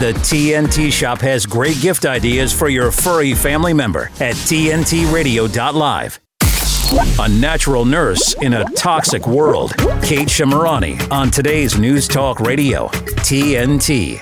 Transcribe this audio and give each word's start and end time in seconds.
The 0.00 0.12
TNT 0.12 0.92
shop 0.92 1.20
has 1.20 1.46
great 1.46 1.80
gift 1.80 2.04
ideas 2.04 2.52
for 2.52 2.68
your 2.68 2.90
furry 2.90 3.32
family 3.32 3.72
member 3.72 4.10
at 4.18 4.34
TNTRadio.live. 4.34 6.20
A 7.20 7.28
natural 7.28 7.84
nurse 7.84 8.34
in 8.42 8.54
a 8.54 8.64
toxic 8.72 9.24
world. 9.28 9.70
Kate 10.02 10.26
Shemirani 10.26 11.08
on 11.12 11.30
today's 11.30 11.78
News 11.78 12.08
Talk 12.08 12.40
Radio, 12.40 12.88
TNT. 12.88 14.20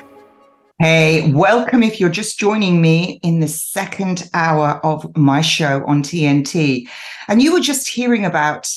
Hey, 0.78 1.32
welcome 1.32 1.82
if 1.82 1.98
you're 1.98 2.10
just 2.10 2.38
joining 2.38 2.82
me 2.82 3.18
in 3.22 3.40
the 3.40 3.48
second 3.48 4.28
hour 4.34 4.78
of 4.84 5.16
my 5.16 5.40
show 5.40 5.82
on 5.86 6.02
TNT. 6.02 6.86
And 7.28 7.40
you 7.40 7.50
were 7.50 7.60
just 7.60 7.88
hearing 7.88 8.26
about 8.26 8.70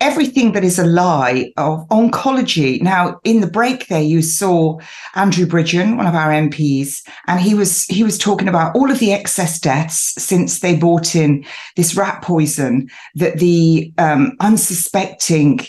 everything 0.00 0.52
that 0.52 0.64
is 0.64 0.78
a 0.78 0.86
lie 0.86 1.52
of 1.56 1.86
oncology. 1.88 2.80
Now, 2.82 3.20
in 3.24 3.40
the 3.40 3.46
break 3.46 3.86
there, 3.88 4.02
you 4.02 4.22
saw 4.22 4.78
Andrew 5.14 5.46
Bridgen, 5.46 5.96
one 5.96 6.06
of 6.06 6.14
our 6.14 6.30
MPs, 6.30 7.06
and 7.26 7.40
he 7.40 7.54
was 7.54 7.84
he 7.84 8.02
was 8.02 8.18
talking 8.18 8.48
about 8.48 8.74
all 8.74 8.90
of 8.90 8.98
the 8.98 9.12
excess 9.12 9.60
deaths 9.60 10.14
since 10.16 10.60
they 10.60 10.76
brought 10.76 11.14
in 11.14 11.44
this 11.76 11.94
rat 11.94 12.22
poison 12.22 12.88
that 13.14 13.38
the 13.38 13.92
um, 13.98 14.36
unsuspecting 14.40 15.60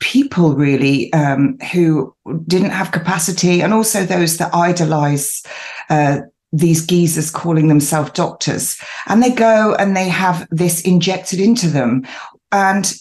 people 0.00 0.54
really 0.54 1.12
um, 1.12 1.58
who 1.72 2.14
didn't 2.46 2.70
have 2.70 2.92
capacity, 2.92 3.60
and 3.60 3.72
also 3.72 4.04
those 4.04 4.38
that 4.38 4.54
idolize. 4.54 5.42
Uh, 5.90 6.20
these 6.56 6.86
geezers 6.86 7.32
calling 7.32 7.66
themselves 7.66 8.12
doctors 8.12 8.80
and 9.08 9.20
they 9.20 9.32
go 9.32 9.74
and 9.74 9.96
they 9.96 10.08
have 10.08 10.46
this 10.52 10.80
injected 10.82 11.40
into 11.40 11.66
them 11.66 12.06
and 12.52 12.94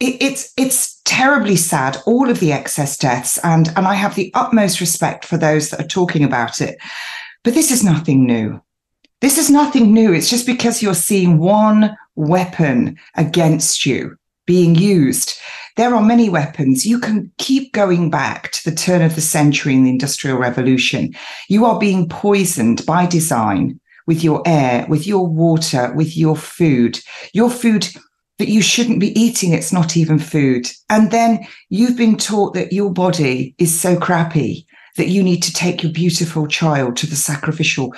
it's 0.00 0.52
it's 0.56 1.00
terribly 1.04 1.56
sad 1.56 1.98
all 2.06 2.30
of 2.30 2.40
the 2.40 2.52
excess 2.52 2.96
deaths 2.96 3.38
and 3.44 3.68
and 3.76 3.86
i 3.86 3.94
have 3.94 4.14
the 4.14 4.30
utmost 4.34 4.80
respect 4.80 5.24
for 5.24 5.36
those 5.36 5.70
that 5.70 5.80
are 5.80 5.88
talking 5.88 6.24
about 6.24 6.60
it. 6.60 6.78
But 7.42 7.54
this 7.54 7.70
is 7.70 7.82
nothing 7.82 8.26
new. 8.26 8.60
This 9.20 9.38
is 9.38 9.50
nothing 9.50 9.92
new. 9.92 10.12
It's 10.12 10.30
just 10.30 10.46
because 10.46 10.82
you're 10.82 10.94
seeing 10.94 11.38
one 11.38 11.96
weapon 12.14 12.98
against 13.16 13.86
you 13.86 14.16
being 14.46 14.74
used. 14.74 15.38
There 15.76 15.94
are 15.94 16.02
many 16.02 16.28
weapons. 16.28 16.84
You 16.84 16.98
can 16.98 17.30
keep 17.38 17.72
going 17.72 18.10
back 18.10 18.50
to 18.52 18.70
the 18.70 18.76
turn 18.76 19.02
of 19.02 19.14
the 19.14 19.20
century 19.20 19.74
in 19.74 19.84
the 19.84 19.90
industrial 19.90 20.38
revolution. 20.38 21.14
You 21.48 21.64
are 21.64 21.78
being 21.78 22.08
poisoned 22.08 22.84
by 22.84 23.06
design 23.06 23.80
with 24.06 24.24
your 24.24 24.42
air 24.44 24.86
with 24.88 25.06
your 25.06 25.26
water 25.26 25.92
with 25.94 26.16
your 26.16 26.36
food. 26.36 26.98
Your 27.32 27.50
food 27.50 27.88
that 28.40 28.48
you 28.48 28.60
shouldn't 28.60 28.98
be 28.98 29.18
eating 29.18 29.52
it's 29.52 29.72
not 29.72 29.96
even 29.96 30.18
food 30.18 30.66
and 30.88 31.12
then 31.12 31.46
you've 31.68 31.96
been 31.96 32.16
taught 32.16 32.54
that 32.54 32.72
your 32.72 32.90
body 32.90 33.54
is 33.58 33.78
so 33.78 33.96
crappy 33.96 34.66
that 34.96 35.08
you 35.08 35.22
need 35.22 35.42
to 35.42 35.52
take 35.52 35.82
your 35.82 35.92
beautiful 35.92 36.46
child 36.46 36.96
to 36.96 37.06
the 37.06 37.16
sacrificial 37.16 37.94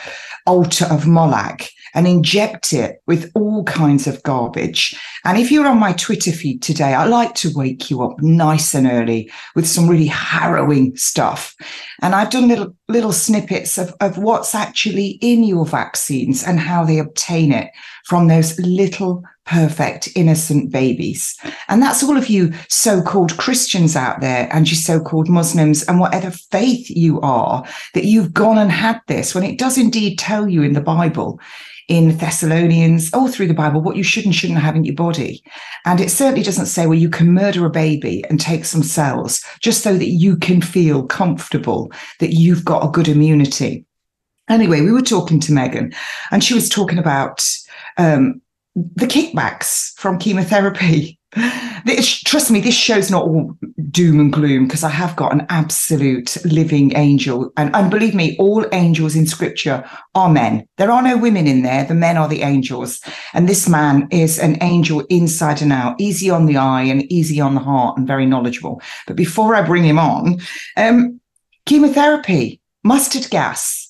altar 0.47 0.85
of 0.87 1.07
Moloch 1.07 1.63
and 1.95 2.07
inject 2.07 2.73
it 2.73 3.03
with 3.07 3.31
all 3.35 3.65
kinds 3.65 4.07
of 4.07 4.23
garbage. 4.23 4.98
And 5.25 5.39
if 5.39 5.51
you're 5.51 5.67
on 5.67 5.79
my 5.79 5.93
Twitter 5.93 6.33
feed 6.33 6.63
today, 6.63 6.95
I 6.95 7.05
like 7.05 7.35
to 7.37 7.53
wake 7.55 7.91
you 7.91 8.03
up 8.03 8.20
nice 8.20 8.75
and 8.75 8.87
early 8.87 9.31
with 9.55 9.67
some 9.67 9.89
really 9.89 10.07
harrowing 10.07 10.97
stuff. 10.97 11.55
And 12.01 12.15
I've 12.15 12.31
done 12.31 12.48
little 12.48 12.75
little 12.89 13.13
snippets 13.13 13.79
of, 13.79 13.95
of 14.01 14.19
what's 14.19 14.55
actually 14.55 15.19
in 15.20 15.45
your 15.45 15.67
vaccines 15.67 16.43
and 16.43 16.59
how 16.59 16.85
they 16.85 16.98
obtain 16.98 17.53
it 17.53 17.70
from 18.07 18.29
those 18.29 18.59
little 18.59 19.23
perfect, 19.45 20.09
innocent 20.15 20.71
babies. 20.71 21.37
And 21.69 21.83
that's 21.83 22.03
all 22.03 22.17
of 22.17 22.29
you 22.29 22.53
so 22.69 23.03
called 23.03 23.37
Christians 23.37 23.97
out 23.97 24.21
there 24.21 24.48
and 24.53 24.69
you 24.69 24.77
so 24.77 25.01
called 25.01 25.29
Muslims 25.29 25.83
and 25.85 25.98
whatever 25.98 26.31
faith 26.31 26.89
you 26.89 27.21
are 27.21 27.65
that 27.95 28.05
you've 28.05 28.33
gone 28.33 28.59
and 28.59 28.70
had 28.70 29.01
this 29.09 29.35
when 29.35 29.45
it 29.45 29.59
does 29.59 29.77
indeed 29.79 30.19
tell 30.19 30.48
you 30.48 30.63
in 30.63 30.75
the 30.75 30.81
Bible. 30.81 31.41
In 31.89 32.17
Thessalonians, 32.17 33.13
all 33.13 33.29
through 33.29 33.48
the 33.48 33.55
Bible, 33.55 33.83
what 33.83 33.97
you 33.97 34.05
should 34.05 34.25
and 34.25 34.35
shouldn't 34.35 34.61
have 34.61 34.77
in 34.77 34.85
your 34.85 34.95
body. 34.95 35.43
And 35.85 36.01
it 36.01 36.11
certainly 36.11 36.45
doesn't 36.45 36.67
say, 36.67 36.86
well, 36.86 36.98
you 36.98 37.11
can 37.11 37.35
murder 37.35 37.67
a 37.67 37.70
baby 37.70 38.24
and 38.30 38.41
take 38.41 38.64
some 38.64 38.85
cells 38.85 39.45
just 39.61 39.83
so 39.83 39.98
that 39.98 40.09
you 40.09 40.36
can 40.36 40.63
feel 40.63 41.05
comfortable 41.05 41.92
that 42.20 42.33
you've 42.33 42.64
got 42.64 42.85
a 42.86 42.91
good 42.91 43.09
immunity. 43.09 43.85
Anyway, 44.48 44.80
we 44.80 44.92
were 44.92 45.03
talking 45.03 45.41
to 45.41 45.53
Megan 45.53 45.92
and 46.30 46.45
she 46.45 46.55
was 46.55 46.69
talking 46.69 46.98
about 46.98 47.45
um, 47.97 48.42
the 48.75 49.07
kickbacks 49.07 49.93
from 49.97 50.19
chemotherapy. 50.19 51.19
This, 51.85 52.21
trust 52.21 52.51
me, 52.51 52.61
this 52.61 52.75
show's 52.75 53.11
not 53.11 53.25
all 53.25 53.57
doom 53.91 54.21
and 54.21 54.33
gloom 54.33 54.67
because 54.67 54.85
I 54.85 54.91
have 54.91 55.17
got 55.17 55.33
an 55.33 55.47
absolute 55.49 56.37
living 56.45 56.95
angel. 56.95 57.51
And, 57.57 57.75
and 57.75 57.91
believe 57.91 58.15
me, 58.15 58.37
all 58.39 58.67
angels 58.73 59.17
in 59.17 59.27
scripture 59.27 59.83
are 60.15 60.31
men. 60.31 60.69
There 60.77 60.91
are 60.91 61.03
no 61.03 61.17
women 61.17 61.47
in 61.47 61.63
there. 61.63 61.85
The 61.85 61.95
men 61.95 62.19
are 62.19 62.29
the 62.29 62.43
angels. 62.43 63.01
And 63.33 63.49
this 63.49 63.69
man 63.69 64.09
is 64.11 64.39
an 64.39 64.63
angel 64.63 65.01
inside 65.09 65.63
and 65.63 65.73
out, 65.73 65.99
easy 65.99 66.29
on 66.29 66.47
the 66.47 66.59
eye 66.59 66.83
and 66.83 67.11
easy 67.11 67.41
on 67.41 67.55
the 67.55 67.61
heart 67.61 67.97
and 67.97 68.07
very 68.07 68.27
knowledgeable. 68.27 68.83
But 69.07 69.17
before 69.17 69.55
I 69.55 69.63
bring 69.63 69.85
him 69.85 69.99
on, 69.99 70.39
um, 70.77 71.19
chemotherapy, 71.65 72.61
mustard 72.85 73.31
gas, 73.31 73.82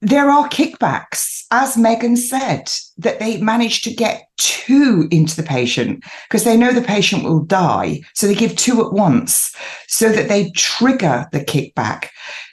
there 0.00 0.30
are 0.30 0.48
kickbacks, 0.48 1.44
as 1.50 1.76
Megan 1.76 2.16
said, 2.16 2.70
that 2.98 3.18
they 3.18 3.40
manage 3.40 3.82
to 3.82 3.94
get 3.94 4.28
two 4.36 5.08
into 5.10 5.34
the 5.34 5.42
patient 5.42 6.04
because 6.28 6.44
they 6.44 6.56
know 6.56 6.72
the 6.72 6.82
patient 6.82 7.24
will 7.24 7.40
die. 7.40 8.00
So 8.14 8.26
they 8.26 8.34
give 8.34 8.54
two 8.54 8.84
at 8.84 8.92
once 8.92 9.54
so 9.88 10.10
that 10.12 10.28
they 10.28 10.50
trigger 10.50 11.26
the 11.32 11.40
kickback. 11.40 12.08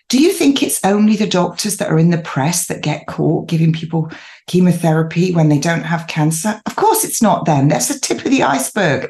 Do 0.07 0.21
you 0.21 0.33
think 0.33 0.61
it's 0.61 0.83
only 0.85 1.15
the 1.15 1.27
doctors 1.27 1.77
that 1.77 1.89
are 1.89 1.97
in 1.97 2.11
the 2.11 2.19
press 2.19 2.67
that 2.67 2.83
get 2.83 3.07
caught 3.07 3.47
giving 3.47 3.73
people 3.73 4.11
chemotherapy 4.47 5.33
when 5.33 5.49
they 5.49 5.57
don't 5.57 5.83
have 5.83 6.07
cancer? 6.07 6.61
Of 6.65 6.75
course, 6.75 7.03
it's 7.03 7.21
not 7.21 7.45
them. 7.45 7.69
That's 7.69 7.87
the 7.87 7.99
tip 7.99 8.23
of 8.23 8.31
the 8.31 8.43
iceberg. 8.43 9.09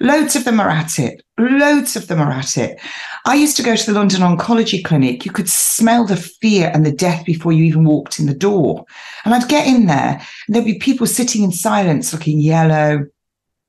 Loads 0.00 0.36
of 0.36 0.44
them 0.44 0.60
are 0.60 0.68
at 0.68 0.98
it. 0.98 1.22
Loads 1.38 1.96
of 1.96 2.08
them 2.08 2.20
are 2.20 2.30
at 2.30 2.56
it. 2.56 2.80
I 3.24 3.34
used 3.34 3.56
to 3.56 3.62
go 3.62 3.76
to 3.76 3.86
the 3.86 3.98
London 3.98 4.20
Oncology 4.20 4.84
Clinic. 4.84 5.24
You 5.24 5.32
could 5.32 5.48
smell 5.48 6.04
the 6.04 6.16
fear 6.16 6.70
and 6.74 6.84
the 6.84 6.92
death 6.92 7.24
before 7.24 7.52
you 7.52 7.64
even 7.64 7.84
walked 7.84 8.18
in 8.18 8.26
the 8.26 8.34
door. 8.34 8.84
And 9.24 9.34
I'd 9.34 9.48
get 9.48 9.66
in 9.66 9.86
there, 9.86 10.20
and 10.46 10.54
there'd 10.54 10.64
be 10.64 10.78
people 10.78 11.06
sitting 11.06 11.42
in 11.42 11.52
silence, 11.52 12.12
looking 12.12 12.40
yellow, 12.40 13.06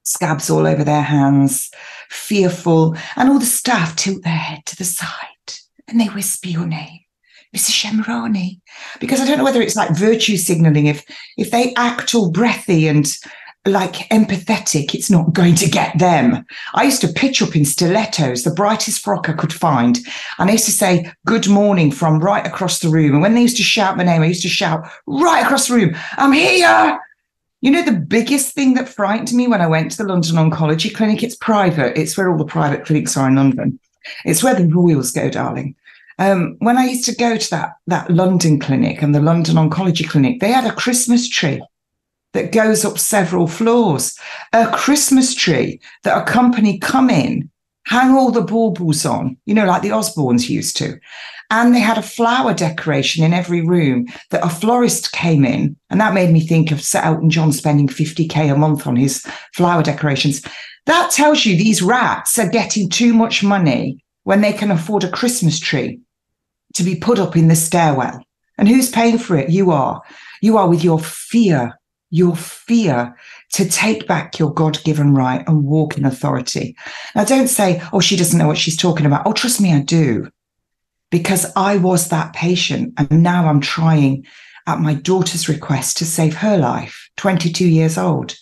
scabs 0.03 0.49
all 0.49 0.65
over 0.65 0.83
their 0.83 1.01
hands, 1.01 1.69
fearful, 2.09 2.95
and 3.15 3.29
all 3.29 3.39
the 3.39 3.45
staff 3.45 3.95
tilt 3.95 4.23
their 4.23 4.33
head 4.33 4.65
to 4.65 4.75
the 4.75 4.85
side 4.85 5.11
and 5.87 5.99
they 5.99 6.07
whisper 6.07 6.49
your 6.49 6.65
name. 6.65 6.99
Mrs. 7.55 7.85
Shemirani, 7.85 8.59
because 8.99 9.21
I 9.21 9.25
don't 9.25 9.37
know 9.37 9.43
whether 9.43 9.61
it's 9.61 9.75
like 9.75 9.95
virtue 9.95 10.35
signaling. 10.35 10.87
If 10.87 11.05
if 11.37 11.49
they 11.49 11.73
act 11.75 12.13
all 12.13 12.29
breathy 12.29 12.87
and 12.89 13.07
like 13.67 14.09
empathetic, 14.09 14.93
it's 14.93 15.09
not 15.09 15.33
going 15.33 15.55
to 15.55 15.69
get 15.69 15.97
them. 15.99 16.45
I 16.73 16.83
used 16.83 17.01
to 17.01 17.07
pitch 17.07 17.41
up 17.41 17.55
in 17.55 17.65
stilettos, 17.65 18.43
the 18.43 18.53
brightest 18.53 19.01
frock 19.01 19.29
I 19.29 19.33
could 19.33 19.53
find. 19.53 19.99
And 20.39 20.49
I 20.49 20.53
used 20.53 20.65
to 20.65 20.71
say, 20.71 21.11
Good 21.25 21.47
morning 21.47 21.91
from 21.91 22.19
right 22.19 22.45
across 22.45 22.79
the 22.79 22.89
room. 22.89 23.13
And 23.13 23.21
when 23.21 23.35
they 23.35 23.41
used 23.41 23.57
to 23.57 23.63
shout 23.63 23.97
my 23.97 24.03
name, 24.03 24.21
I 24.21 24.27
used 24.27 24.43
to 24.43 24.49
shout 24.49 24.87
right 25.05 25.43
across 25.43 25.67
the 25.67 25.75
room, 25.75 25.95
I'm 26.17 26.33
here. 26.33 26.99
You 27.61 27.71
know, 27.71 27.83
the 27.83 27.99
biggest 27.99 28.53
thing 28.53 28.75
that 28.75 28.87
frightened 28.87 29.33
me 29.33 29.47
when 29.47 29.61
I 29.61 29.67
went 29.67 29.91
to 29.91 29.97
the 29.97 30.07
London 30.07 30.35
Oncology 30.35 30.93
Clinic, 30.93 31.23
it's 31.23 31.35
private, 31.35 31.97
it's 31.97 32.15
where 32.15 32.29
all 32.29 32.37
the 32.37 32.45
private 32.45 32.85
clinics 32.85 33.17
are 33.17 33.27
in 33.27 33.35
London. 33.35 33.79
It's 34.25 34.43
where 34.43 34.53
the 34.53 34.67
royals 34.67 35.11
go, 35.11 35.29
darling. 35.29 35.75
Um, 36.19 36.55
when 36.59 36.77
I 36.77 36.85
used 36.85 37.05
to 37.05 37.15
go 37.15 37.37
to 37.37 37.49
that, 37.51 37.73
that 37.87 38.09
London 38.09 38.59
clinic 38.59 39.01
and 39.01 39.13
the 39.13 39.19
London 39.19 39.55
Oncology 39.55 40.07
Clinic, 40.07 40.39
they 40.39 40.51
had 40.51 40.65
a 40.65 40.73
Christmas 40.73 41.29
tree 41.29 41.61
that 42.33 42.51
goes 42.51 42.85
up 42.85 42.97
several 42.97 43.47
floors, 43.47 44.17
a 44.53 44.67
Christmas 44.71 45.33
tree 45.33 45.79
that 46.03 46.17
a 46.17 46.25
company 46.31 46.77
come 46.79 47.09
in, 47.09 47.49
hang 47.85 48.11
all 48.11 48.31
the 48.31 48.41
baubles 48.41 49.05
on, 49.05 49.37
you 49.45 49.53
know, 49.53 49.65
like 49.65 49.81
the 49.81 49.89
Osbornes 49.89 50.49
used 50.49 50.77
to. 50.77 50.99
And 51.49 51.73
they 51.73 51.79
had 51.79 51.97
a 51.97 52.01
flower 52.01 52.53
decoration 52.53 53.23
in 53.23 53.33
every 53.33 53.61
room 53.61 54.07
that 54.31 54.45
a 54.45 54.49
florist 54.49 55.13
came 55.13 55.45
in. 55.45 55.77
And 55.89 56.01
that 56.01 56.13
made 56.13 56.31
me 56.31 56.45
think 56.45 56.71
of 56.71 56.81
Sir 56.81 56.99
Elton 56.99 57.29
John 57.29 57.53
spending 57.53 57.87
50K 57.87 58.53
a 58.53 58.57
month 58.57 58.85
on 58.85 58.97
his 58.97 59.25
flower 59.53 59.81
decorations. 59.81 60.41
That 60.85 61.11
tells 61.11 61.45
you 61.45 61.55
these 61.55 61.81
rats 61.81 62.37
are 62.37 62.49
getting 62.49 62.89
too 62.89 63.13
much 63.13 63.43
money 63.43 64.03
when 64.23 64.41
they 64.41 64.51
can 64.51 64.71
afford 64.71 65.05
a 65.05 65.09
Christmas 65.09 65.57
tree 65.57 66.01
to 66.73 66.83
be 66.83 66.95
put 66.95 67.19
up 67.19 67.37
in 67.37 67.47
the 67.47 67.55
stairwell. 67.55 68.21
And 68.57 68.67
who's 68.67 68.91
paying 68.91 69.17
for 69.17 69.37
it? 69.37 69.49
You 69.49 69.71
are. 69.71 70.01
You 70.41 70.57
are 70.57 70.67
with 70.67 70.83
your 70.83 70.99
fear 70.99 71.79
your 72.09 72.35
fear 72.35 73.15
to 73.53 73.69
take 73.69 74.07
back 74.07 74.39
your 74.39 74.53
God 74.53 74.81
given 74.83 75.13
right 75.13 75.43
and 75.47 75.65
walk 75.65 75.97
in 75.97 76.05
authority. 76.05 76.75
Now, 77.15 77.25
don't 77.25 77.47
say, 77.47 77.81
oh, 77.91 77.99
she 77.99 78.15
doesn't 78.15 78.37
know 78.37 78.47
what 78.47 78.57
she's 78.57 78.77
talking 78.77 79.05
about. 79.05 79.25
Oh, 79.25 79.33
trust 79.33 79.59
me, 79.59 79.73
I 79.73 79.81
do. 79.81 80.29
Because 81.11 81.51
I 81.55 81.77
was 81.77 82.09
that 82.09 82.33
patient. 82.33 82.93
And 82.97 83.23
now 83.23 83.47
I'm 83.47 83.61
trying 83.61 84.25
at 84.67 84.79
my 84.79 84.93
daughter's 84.93 85.47
request 85.47 85.97
to 85.97 86.05
save 86.05 86.35
her 86.35 86.57
life, 86.57 87.09
22 87.17 87.67
years 87.67 87.97
old. 87.97 88.35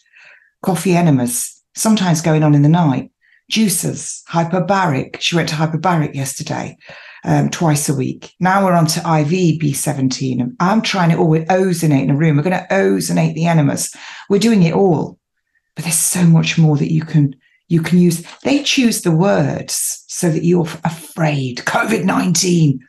Coffee 0.64 0.96
enemas, 0.96 1.62
sometimes 1.76 2.22
going 2.22 2.44
on 2.44 2.56
in 2.56 2.64
the 2.64 2.70
night, 2.70 3.12
juices, 3.50 4.24
hyperbaric. 4.30 5.20
She 5.20 5.36
went 5.36 5.50
to 5.50 5.56
hyperbaric 5.56 6.16
yesterday. 6.16 6.78
Um, 7.26 7.50
twice 7.50 7.90
a 7.90 7.94
week. 7.94 8.34
Now 8.40 8.64
we're 8.64 8.74
on 8.74 8.86
to 8.88 9.00
IV 9.00 9.60
B17. 9.60 10.40
And 10.42 10.56
I'm 10.60 10.82
trying 10.82 11.14
all 11.16 11.28
with 11.28 11.48
ozonate 11.48 12.04
in 12.04 12.12
a 12.12 12.16
room. 12.16 12.38
We're 12.38 12.44
going 12.44 12.60
to 12.60 12.74
ozonate 12.74 13.34
the 13.34 13.48
enemas. 13.48 13.94
We're 14.30 14.40
doing 14.40 14.64
it 14.64 14.74
all. 14.74 15.20
But 15.76 15.84
there's 15.84 15.98
so 15.98 16.24
much 16.24 16.58
more 16.58 16.78
that 16.78 16.94
you 16.94 17.04
can 17.04 17.36
you 17.68 17.82
can 17.82 17.98
use. 17.98 18.24
They 18.44 18.64
choose 18.64 19.02
the 19.02 19.12
words 19.12 20.04
so 20.08 20.30
that 20.30 20.46
you're 20.46 20.68
afraid. 20.84 21.58
COVID 21.58 22.06
19, 22.06 22.80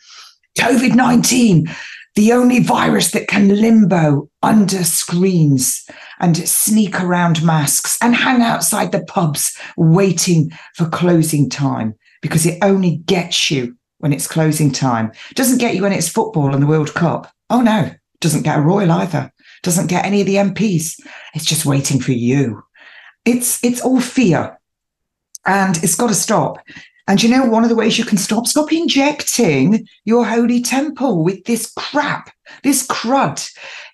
COVID 0.58 0.94
19, 0.94 1.66
the 2.14 2.32
only 2.32 2.60
virus 2.60 3.10
that 3.12 3.26
can 3.26 3.48
limbo 3.48 4.28
under 4.42 4.84
screens 4.84 5.84
and 6.20 6.36
sneak 6.36 7.00
around 7.00 7.42
masks 7.42 7.98
and 8.02 8.14
hang 8.14 8.42
outside 8.42 8.92
the 8.92 9.02
pubs 9.04 9.56
waiting 9.76 10.50
for 10.74 10.88
closing 10.88 11.48
time 11.48 11.94
because 12.20 12.46
it 12.46 12.58
only 12.62 12.98
gets 12.98 13.50
you 13.50 13.76
when 13.98 14.12
it's 14.12 14.26
closing 14.26 14.70
time. 14.70 15.12
Doesn't 15.34 15.58
get 15.58 15.74
you 15.74 15.82
when 15.82 15.92
it's 15.92 16.08
football 16.08 16.52
and 16.52 16.62
the 16.62 16.66
World 16.66 16.94
Cup. 16.94 17.32
Oh 17.50 17.60
no, 17.60 17.90
doesn't 18.20 18.42
get 18.42 18.58
a 18.58 18.62
royal 18.62 18.92
either. 18.92 19.32
Doesn't 19.62 19.88
get 19.88 20.04
any 20.04 20.20
of 20.20 20.26
the 20.26 20.36
MPs. 20.36 21.00
It's 21.34 21.44
just 21.44 21.66
waiting 21.66 22.00
for 22.00 22.12
you. 22.12 22.62
It's 23.24 23.62
it's 23.64 23.80
all 23.80 24.00
fear. 24.00 24.58
And 25.44 25.76
it's 25.82 25.94
got 25.94 26.08
to 26.08 26.14
stop. 26.14 26.58
And 27.08 27.22
you 27.22 27.28
know, 27.28 27.44
one 27.44 27.62
of 27.62 27.68
the 27.68 27.76
ways 27.76 27.98
you 27.98 28.04
can 28.04 28.18
stop, 28.18 28.46
stop 28.46 28.72
injecting 28.72 29.86
your 30.04 30.24
holy 30.24 30.60
temple 30.60 31.22
with 31.22 31.44
this 31.44 31.72
crap, 31.76 32.30
this 32.64 32.84
crud. 32.86 33.48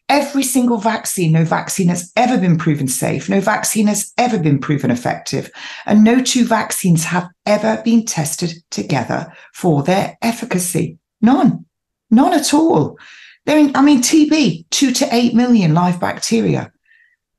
Every 0.09 0.43
single 0.43 0.79
vaccine, 0.79 1.33
no 1.33 1.45
vaccine 1.45 1.89
has 1.89 2.13
ever 2.17 2.39
been 2.39 2.59
proven 2.59 2.89
safe. 2.89 3.29
No 3.29 3.41
vaccine 3.41 3.87
has 3.87 4.13
ever 4.19 4.39
been 4.39 4.59
proven 4.59 4.91
effective. 4.91 5.51
And 5.87 6.05
no 6.05 6.23
two 6.23 6.45
vaccines 6.45 7.05
have 7.05 7.29
ever 7.47 7.81
been 7.85 8.05
tested 8.05 8.55
together 8.71 9.33
for 9.55 9.83
their 9.83 10.19
efficacy. 10.21 10.99
None. 11.21 11.65
None 12.11 12.35
at 12.35 12.53
all. 12.53 12.99
They're 13.47 13.59
in, 13.59 13.75
I 13.75 13.83
mean, 13.83 14.03
TB, 14.03 14.67
two 14.71 14.93
to 14.93 15.09
eight 15.15 15.35
million 15.35 15.73
live 15.75 15.99
bacteria, 15.99 16.71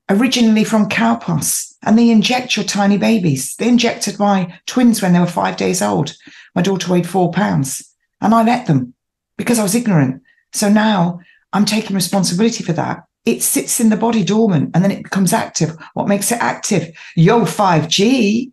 originally 0.09 0.63
from 0.63 0.89
cow 0.89 1.17
cowpox 1.17 1.73
and 1.83 1.97
they 1.97 2.09
inject 2.09 2.55
your 2.55 2.65
tiny 2.65 2.97
babies. 2.97 3.55
They 3.57 3.67
injected 3.67 4.17
my 4.17 4.57
twins 4.65 5.01
when 5.01 5.13
they 5.13 5.19
were 5.19 5.25
five 5.25 5.57
days 5.57 5.81
old. 5.81 6.15
My 6.55 6.61
daughter 6.61 6.91
weighed 6.91 7.07
four 7.07 7.31
pounds, 7.31 7.83
and 8.21 8.33
I 8.33 8.43
let 8.43 8.67
them 8.67 8.93
because 9.37 9.59
I 9.59 9.63
was 9.63 9.75
ignorant. 9.75 10.21
So 10.53 10.69
now 10.69 11.19
I'm 11.53 11.65
taking 11.65 11.95
responsibility 11.95 12.63
for 12.63 12.73
that. 12.73 13.03
It 13.25 13.41
sits 13.41 13.79
in 13.79 13.89
the 13.89 13.97
body 13.97 14.23
dormant 14.23 14.71
and 14.73 14.83
then 14.83 14.91
it 14.91 15.03
becomes 15.03 15.31
active. 15.31 15.77
What 15.93 16.09
makes 16.09 16.31
it 16.31 16.39
active? 16.39 16.95
Yo 17.15 17.41
5G 17.41 18.51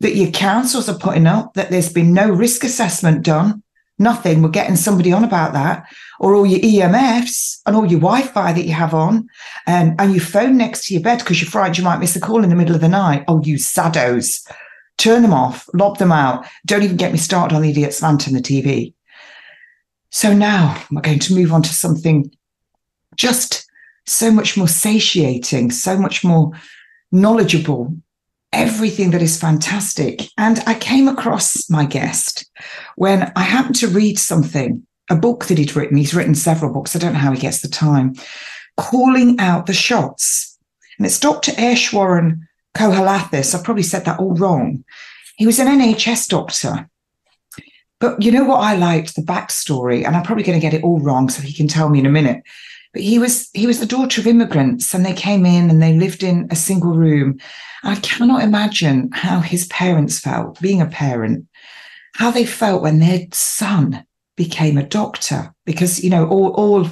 that 0.00 0.14
your 0.14 0.30
councils 0.30 0.88
are 0.88 0.98
putting 0.98 1.26
up, 1.26 1.54
that 1.54 1.70
there's 1.70 1.92
been 1.92 2.14
no 2.14 2.30
risk 2.30 2.64
assessment 2.64 3.22
done 3.22 3.62
nothing. 4.00 4.42
We're 4.42 4.48
getting 4.48 4.74
somebody 4.74 5.12
on 5.12 5.22
about 5.22 5.52
that, 5.52 5.84
or 6.18 6.34
all 6.34 6.46
your 6.46 6.58
EMFs 6.58 7.60
and 7.66 7.76
all 7.76 7.86
your 7.86 8.00
Wi-Fi 8.00 8.52
that 8.52 8.64
you 8.64 8.72
have 8.72 8.94
on, 8.94 9.14
um, 9.14 9.28
and 9.66 10.00
and 10.00 10.12
your 10.12 10.24
phone 10.24 10.56
next 10.56 10.86
to 10.86 10.94
your 10.94 11.02
bed 11.02 11.18
because 11.18 11.40
you're 11.40 11.50
frightened 11.50 11.78
you 11.78 11.84
might 11.84 12.00
miss 12.00 12.16
a 12.16 12.20
call 12.20 12.42
in 12.42 12.50
the 12.50 12.56
middle 12.56 12.74
of 12.74 12.80
the 12.80 12.88
night. 12.88 13.24
Oh, 13.28 13.42
you 13.44 13.56
saddos! 13.56 14.50
Turn 14.98 15.22
them 15.22 15.32
off, 15.32 15.68
lob 15.74 15.98
them 15.98 16.12
out. 16.12 16.46
Don't 16.66 16.82
even 16.82 16.96
get 16.96 17.12
me 17.12 17.18
started 17.18 17.54
on 17.54 17.62
the 17.62 17.70
idiot 17.70 17.94
slant 17.94 18.26
in 18.26 18.34
the 18.34 18.40
TV. 18.40 18.94
So 20.10 20.32
now 20.32 20.82
we're 20.90 21.00
going 21.00 21.20
to 21.20 21.34
move 21.34 21.52
on 21.52 21.62
to 21.62 21.72
something 21.72 22.30
just 23.16 23.66
so 24.06 24.30
much 24.30 24.56
more 24.56 24.68
satiating, 24.68 25.70
so 25.70 25.96
much 25.96 26.24
more 26.24 26.52
knowledgeable, 27.12 27.96
everything 28.52 29.12
that 29.12 29.22
is 29.22 29.38
fantastic. 29.38 30.22
And 30.36 30.62
I 30.66 30.74
came 30.74 31.06
across 31.06 31.70
my 31.70 31.84
guest 31.84 32.50
when 32.96 33.32
I 33.36 33.42
happened 33.42 33.76
to 33.76 33.88
read 33.88 34.18
something, 34.18 34.84
a 35.08 35.16
book 35.16 35.46
that 35.46 35.58
he'd 35.58 35.76
written. 35.76 35.96
He's 35.96 36.14
written 36.14 36.34
several 36.34 36.72
books. 36.72 36.94
I 36.94 36.98
don't 36.98 37.12
know 37.12 37.20
how 37.20 37.32
he 37.32 37.40
gets 37.40 37.60
the 37.60 37.68
time, 37.68 38.14
calling 38.76 39.38
out 39.38 39.66
the 39.66 39.72
shots. 39.72 40.58
And 40.98 41.06
it's 41.06 41.20
Dr. 41.20 41.52
Eashwarran 41.52 42.40
Kohilathas. 42.76 43.54
I've 43.54 43.64
probably 43.64 43.82
said 43.82 44.04
that 44.04 44.18
all 44.18 44.34
wrong. 44.34 44.84
He 45.36 45.46
was 45.46 45.58
an 45.58 45.68
NHS 45.68 46.28
doctor. 46.28 46.88
But 48.00 48.22
you 48.22 48.32
know 48.32 48.44
what 48.44 48.60
I 48.60 48.76
liked? 48.76 49.14
The 49.14 49.22
backstory, 49.22 50.04
and 50.04 50.16
I'm 50.16 50.22
probably 50.22 50.42
going 50.42 50.58
to 50.58 50.66
get 50.66 50.74
it 50.74 50.82
all 50.82 51.00
wrong, 51.00 51.28
so 51.28 51.42
he 51.42 51.52
can 51.52 51.68
tell 51.68 51.90
me 51.90 51.98
in 51.98 52.06
a 52.06 52.10
minute. 52.10 52.42
But 52.92 53.02
he 53.02 53.18
was 53.18 53.48
he 53.52 53.66
was 53.66 53.78
the 53.78 53.86
daughter 53.86 54.20
of 54.20 54.26
immigrants, 54.26 54.92
and 54.92 55.04
they 55.04 55.12
came 55.12 55.46
in 55.46 55.70
and 55.70 55.80
they 55.80 55.92
lived 55.92 56.22
in 56.22 56.48
a 56.50 56.56
single 56.56 56.94
room. 56.94 57.38
I 57.84 57.96
cannot 57.96 58.42
imagine 58.42 59.10
how 59.12 59.40
his 59.40 59.66
parents 59.68 60.18
felt, 60.18 60.60
being 60.60 60.80
a 60.80 60.86
parent, 60.86 61.46
how 62.14 62.30
they 62.30 62.44
felt 62.44 62.82
when 62.82 62.98
their 62.98 63.26
son 63.32 64.04
became 64.36 64.76
a 64.76 64.82
doctor. 64.82 65.54
Because 65.66 66.02
you 66.02 66.10
know, 66.10 66.26
all 66.28 66.48
all 66.54 66.88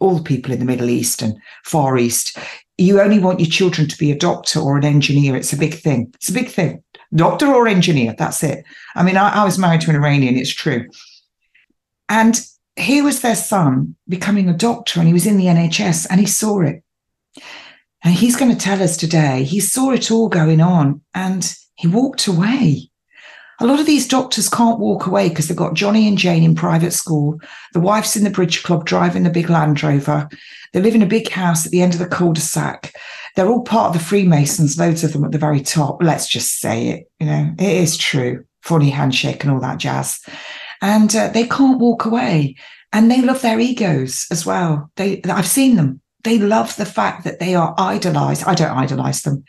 all 0.00 0.22
people 0.22 0.52
in 0.52 0.58
the 0.58 0.64
Middle 0.64 0.90
East 0.90 1.22
and 1.22 1.38
Far 1.64 1.96
East, 1.98 2.36
you 2.76 3.00
only 3.00 3.18
want 3.18 3.40
your 3.40 3.48
children 3.48 3.88
to 3.88 3.98
be 3.98 4.10
a 4.10 4.18
doctor 4.18 4.60
or 4.60 4.76
an 4.76 4.84
engineer. 4.84 5.36
It's 5.36 5.52
a 5.52 5.56
big 5.56 5.74
thing. 5.74 6.12
It's 6.16 6.28
a 6.28 6.32
big 6.32 6.48
thing. 6.48 6.82
Doctor 7.14 7.46
or 7.46 7.66
engineer, 7.66 8.14
that's 8.18 8.42
it. 8.42 8.64
I 8.94 9.02
mean, 9.02 9.16
I, 9.16 9.42
I 9.42 9.44
was 9.44 9.58
married 9.58 9.80
to 9.82 9.90
an 9.90 9.96
Iranian, 9.96 10.36
it's 10.36 10.54
true. 10.54 10.88
And 12.08 12.40
he 12.76 13.02
was 13.02 13.20
their 13.20 13.36
son 13.36 13.96
becoming 14.08 14.48
a 14.48 14.54
doctor 14.54 15.00
and 15.00 15.06
he 15.06 15.12
was 15.12 15.26
in 15.26 15.36
the 15.36 15.46
NHS 15.46 16.06
and 16.10 16.20
he 16.20 16.26
saw 16.26 16.60
it. 16.60 16.82
And 18.04 18.14
he's 18.14 18.36
going 18.36 18.52
to 18.52 18.58
tell 18.58 18.82
us 18.82 18.96
today, 18.96 19.42
he 19.42 19.60
saw 19.60 19.90
it 19.90 20.10
all 20.10 20.28
going 20.28 20.60
on 20.60 21.00
and 21.14 21.54
he 21.74 21.88
walked 21.88 22.26
away. 22.26 22.90
A 23.60 23.66
lot 23.66 23.80
of 23.80 23.86
these 23.86 24.06
doctors 24.06 24.48
can't 24.48 24.78
walk 24.78 25.06
away 25.06 25.28
because 25.28 25.48
they've 25.48 25.56
got 25.56 25.74
Johnny 25.74 26.06
and 26.06 26.16
Jane 26.16 26.44
in 26.44 26.54
private 26.54 26.92
school. 26.92 27.40
The 27.72 27.80
wife's 27.80 28.14
in 28.14 28.22
the 28.22 28.30
bridge 28.30 28.62
club 28.62 28.86
driving 28.86 29.24
the 29.24 29.30
big 29.30 29.50
Land 29.50 29.82
Rover. 29.82 30.28
They 30.72 30.80
live 30.80 30.94
in 30.94 31.02
a 31.02 31.06
big 31.06 31.28
house 31.30 31.66
at 31.66 31.72
the 31.72 31.82
end 31.82 31.94
of 31.94 31.98
the 31.98 32.06
cul-de-sac. 32.06 32.92
They're 33.38 33.48
all 33.48 33.62
part 33.62 33.88
of 33.88 33.92
the 33.94 34.04
Freemasons, 34.04 34.78
loads 34.78 35.04
of 35.04 35.12
them 35.12 35.24
at 35.24 35.32
the 35.32 35.38
very 35.38 35.60
top. 35.60 36.02
Let's 36.02 36.28
just 36.28 36.58
say 36.58 36.88
it. 36.88 37.10
You 37.20 37.26
know, 37.26 37.54
it 37.58 37.76
is 37.76 37.96
true. 37.96 38.44
Funny 38.62 38.90
handshake 38.90 39.44
and 39.44 39.52
all 39.52 39.60
that 39.60 39.78
jazz 39.78 40.20
and 40.80 41.14
uh, 41.14 41.28
they 41.28 41.46
can't 41.46 41.80
walk 41.80 42.04
away. 42.04 42.56
And 42.92 43.10
they 43.10 43.20
love 43.20 43.42
their 43.42 43.60
egos 43.60 44.26
as 44.30 44.46
well. 44.46 44.90
They, 44.96 45.20
I've 45.24 45.46
seen 45.46 45.76
them. 45.76 46.00
They 46.24 46.38
love 46.38 46.74
the 46.76 46.86
fact 46.86 47.24
that 47.24 47.38
they 47.38 47.54
are 47.54 47.74
idolized. 47.76 48.44
I 48.44 48.54
don't 48.54 48.76
idolize 48.76 49.22
them. 49.22 49.44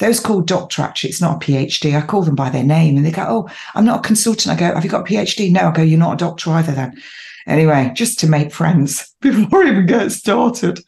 Those 0.00 0.18
called 0.18 0.46
doctor, 0.46 0.82
actually, 0.82 1.10
it's 1.10 1.20
not 1.20 1.42
a 1.42 1.46
PhD. 1.46 1.96
I 1.96 2.04
call 2.04 2.22
them 2.22 2.34
by 2.34 2.50
their 2.50 2.64
name 2.64 2.96
and 2.96 3.06
they 3.06 3.12
go, 3.12 3.26
Oh, 3.28 3.48
I'm 3.74 3.84
not 3.84 4.00
a 4.00 4.06
consultant. 4.08 4.54
I 4.54 4.58
go, 4.58 4.74
Have 4.74 4.84
you 4.84 4.90
got 4.90 5.08
a 5.08 5.12
PhD? 5.12 5.52
No, 5.52 5.68
I 5.68 5.72
go, 5.72 5.82
You're 5.82 5.98
not 5.98 6.14
a 6.14 6.24
doctor 6.24 6.50
either 6.50 6.72
then. 6.72 7.00
Anyway, 7.46 7.92
just 7.94 8.18
to 8.20 8.26
make 8.26 8.52
friends 8.52 9.14
before 9.20 9.60
we 9.60 9.70
even 9.70 9.86
get 9.86 10.10
started. 10.10 10.80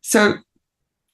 So, 0.00 0.36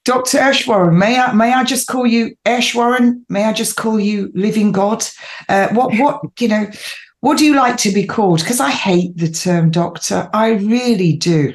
Dr. 0.09 0.39
Eashwarran, 0.39 0.95
may 0.97 1.19
I 1.19 1.33
may 1.33 1.53
I 1.53 1.63
just 1.63 1.87
call 1.87 2.07
you 2.07 2.35
Aishwaran? 2.43 3.23
May 3.29 3.43
I 3.43 3.53
just 3.53 3.75
call 3.75 3.99
you 3.99 4.31
Living 4.33 4.71
God? 4.71 5.05
Uh, 5.47 5.67
what 5.67 5.93
what 5.99 6.21
you 6.39 6.47
know? 6.47 6.67
What 7.19 7.37
do 7.37 7.45
you 7.45 7.55
like 7.55 7.77
to 7.77 7.91
be 7.91 8.07
called? 8.07 8.39
Because 8.39 8.59
I 8.59 8.71
hate 8.71 9.15
the 9.17 9.29
term 9.29 9.69
doctor. 9.69 10.27
I 10.33 10.53
really 10.53 11.15
do. 11.15 11.53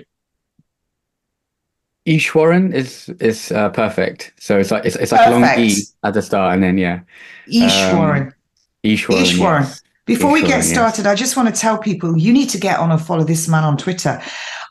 Eashwarran 2.06 2.73
is 2.73 3.08
is 3.18 3.50
uh, 3.50 3.70
perfect. 3.70 4.32
So 4.38 4.56
it's 4.61 4.70
like 4.70 4.84
it's, 4.84 4.94
it's 4.94 5.11
like 5.11 5.26
perfect. 5.26 5.58
a 5.58 5.61
long 5.61 5.68
E 5.68 5.75
at 6.04 6.14
the 6.14 6.23
start, 6.23 6.54
and 6.54 6.62
then 6.62 6.78
yeah. 6.78 7.00
Eashwarran. 7.49 8.26
Um, 8.26 8.34
Eashwarran. 8.84 9.23
Eashwarran. 9.25 9.61
Yes. 9.62 9.82
Before 10.06 10.30
we 10.30 10.42
get 10.42 10.62
started, 10.62 11.06
yes. 11.06 11.12
I 11.12 11.14
just 11.16 11.37
want 11.37 11.52
to 11.52 11.61
tell 11.61 11.78
people 11.78 12.16
you 12.16 12.32
need 12.32 12.50
to 12.50 12.58
get 12.58 12.78
on 12.78 12.92
and 12.92 13.00
follow 13.00 13.25
this 13.25 13.49
man 13.49 13.64
on 13.64 13.76
Twitter. 13.76 14.23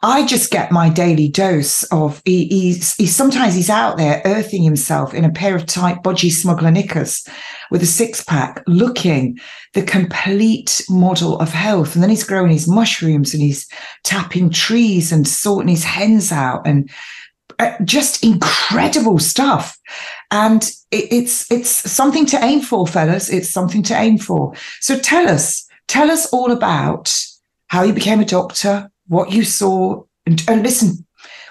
I 0.03 0.25
just 0.25 0.51
get 0.51 0.69
my 0.69 0.89
daily 0.89 1.29
dose 1.29 1.83
of 1.83 2.21
he, 2.25 2.45
he's, 2.47 2.93
he's 2.95 3.15
sometimes 3.15 3.55
he's 3.55 3.69
out 3.69 3.95
there 3.95 4.21
earthing 4.25 4.61
himself 4.61 5.13
in 5.13 5.23
a 5.23 5.31
pair 5.31 5.55
of 5.55 5.65
tight 5.65 6.03
budgie 6.03 6.29
smuggler 6.29 6.71
knickers 6.71 7.25
with 7.71 7.81
a 7.81 7.85
six 7.85 8.21
pack, 8.21 8.61
looking 8.67 9.39
the 9.73 9.81
complete 9.81 10.81
model 10.89 11.39
of 11.39 11.53
health. 11.53 11.95
And 11.95 12.03
then 12.03 12.09
he's 12.09 12.25
growing 12.25 12.51
his 12.51 12.67
mushrooms 12.67 13.33
and 13.33 13.41
he's 13.41 13.65
tapping 14.03 14.49
trees 14.49 15.13
and 15.13 15.25
sorting 15.25 15.69
his 15.69 15.85
hens 15.85 16.33
out 16.33 16.67
and 16.67 16.89
uh, 17.59 17.71
just 17.85 18.25
incredible 18.25 19.19
stuff. 19.19 19.77
And 20.31 20.63
it, 20.91 21.13
it's 21.13 21.49
it's 21.49 21.69
something 21.69 22.25
to 22.25 22.43
aim 22.43 22.59
for, 22.59 22.85
fellas. 22.85 23.29
It's 23.29 23.49
something 23.49 23.83
to 23.83 23.93
aim 23.93 24.17
for. 24.17 24.53
So 24.81 24.99
tell 24.99 25.29
us, 25.29 25.65
tell 25.87 26.11
us 26.11 26.25
all 26.33 26.51
about 26.51 27.15
how 27.67 27.83
you 27.83 27.93
became 27.93 28.19
a 28.19 28.25
doctor, 28.25 28.91
what 29.07 29.31
you 29.31 29.43
saw, 29.43 30.03
and, 30.25 30.43
and 30.47 30.63
listen. 30.63 31.05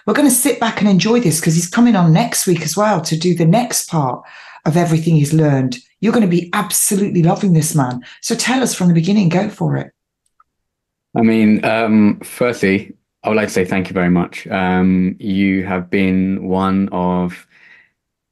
We're 0.04 0.14
going 0.14 0.28
to 0.28 0.34
sit 0.34 0.58
back 0.58 0.80
and 0.80 0.90
enjoy 0.90 1.20
this 1.20 1.38
because 1.38 1.54
he's 1.54 1.70
coming 1.70 1.94
on 1.94 2.12
next 2.12 2.46
week 2.46 2.62
as 2.62 2.76
well 2.76 3.00
to 3.02 3.16
do 3.16 3.36
the 3.36 3.46
next 3.46 3.88
part 3.88 4.24
of 4.64 4.76
everything 4.76 5.14
he's 5.14 5.32
learned. 5.32 5.78
You're 6.00 6.12
going 6.12 6.28
to 6.28 6.28
be 6.28 6.50
absolutely 6.52 7.22
loving 7.22 7.52
this 7.52 7.74
man. 7.74 8.04
So 8.20 8.34
tell 8.34 8.62
us 8.62 8.74
from 8.74 8.88
the 8.88 8.94
beginning. 8.94 9.28
Go 9.28 9.48
for 9.48 9.76
it. 9.76 9.92
I 11.16 11.22
mean, 11.22 11.64
um, 11.64 12.18
firstly, 12.24 12.92
I 13.22 13.28
would 13.28 13.36
like 13.36 13.48
to 13.48 13.54
say 13.54 13.64
thank 13.64 13.88
you 13.88 13.94
very 13.94 14.10
much. 14.10 14.46
Um, 14.48 15.14
you 15.20 15.64
have 15.66 15.88
been 15.88 16.48
one 16.48 16.88
of 16.90 17.46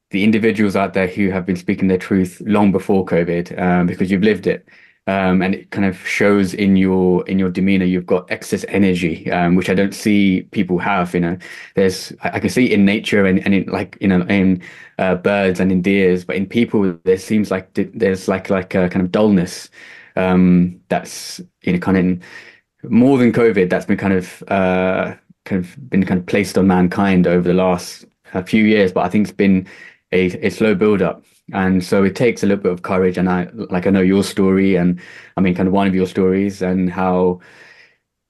the 0.09 0.25
individuals 0.25 0.75
out 0.75 0.93
there 0.93 1.07
who 1.07 1.29
have 1.29 1.45
been 1.45 1.55
speaking 1.55 1.87
their 1.87 1.97
truth 1.97 2.41
long 2.45 2.73
before 2.73 3.05
COVID, 3.05 3.57
um, 3.61 3.87
because 3.87 4.11
you've 4.11 4.23
lived 4.23 4.47
it. 4.47 4.67
Um, 5.07 5.41
and 5.41 5.55
it 5.55 5.71
kind 5.71 5.85
of 5.85 5.97
shows 6.07 6.53
in 6.53 6.75
your 6.75 7.27
in 7.27 7.39
your 7.39 7.49
demeanor. 7.49 7.85
You've 7.85 8.05
got 8.05 8.29
excess 8.29 8.63
energy, 8.67 9.31
um, 9.31 9.55
which 9.55 9.69
I 9.69 9.73
don't 9.73 9.93
see 9.95 10.43
people 10.51 10.77
have. 10.77 11.13
You 11.13 11.21
know, 11.21 11.37
there's 11.75 12.13
I, 12.21 12.39
can 12.39 12.49
see 12.49 12.71
in 12.71 12.85
nature 12.85 13.25
and, 13.25 13.43
and 13.43 13.53
in 13.53 13.65
like 13.65 13.97
you 13.99 14.07
know 14.07 14.21
in 14.23 14.61
uh, 14.99 15.15
birds 15.15 15.59
and 15.59 15.71
in 15.71 15.81
deers, 15.81 16.23
but 16.23 16.35
in 16.35 16.45
people 16.45 16.97
there 17.03 17.17
seems 17.17 17.49
like 17.49 17.73
there's 17.73 18.27
like 18.27 18.49
like 18.49 18.75
a 18.75 18.89
kind 18.89 19.03
of 19.03 19.11
dullness 19.11 19.69
um, 20.15 20.79
that's 20.89 21.41
you 21.63 21.73
know 21.73 21.79
kind 21.79 21.97
of 21.97 22.91
more 22.91 23.17
than 23.17 23.33
COVID. 23.33 23.69
That's 23.69 23.85
been 23.85 23.97
kind 23.97 24.13
of 24.13 24.43
uh, 24.49 25.15
kind 25.45 25.65
of 25.65 25.89
been 25.89 26.05
kind 26.05 26.19
of 26.19 26.27
placed 26.27 26.57
on 26.59 26.67
mankind 26.67 27.25
over 27.25 27.47
the 27.47 27.55
last 27.55 28.05
uh, 28.33 28.43
few 28.43 28.65
years, 28.65 28.91
but 28.91 29.05
I 29.05 29.09
think 29.09 29.27
it's 29.27 29.35
been 29.35 29.67
a, 30.11 30.25
a 30.45 30.49
slow 30.51 30.75
build 30.75 31.01
up 31.01 31.23
and 31.53 31.83
so 31.83 32.03
it 32.03 32.15
takes 32.15 32.43
a 32.43 32.45
little 32.45 32.63
bit 32.63 32.71
of 32.71 32.81
courage 32.81 33.17
and 33.17 33.29
i 33.29 33.47
like 33.53 33.87
i 33.87 33.89
know 33.89 34.01
your 34.01 34.23
story 34.23 34.75
and 34.75 34.99
i 35.37 35.41
mean 35.41 35.55
kind 35.55 35.67
of 35.67 35.73
one 35.73 35.87
of 35.87 35.95
your 35.95 36.07
stories 36.07 36.61
and 36.61 36.89
how 36.89 37.39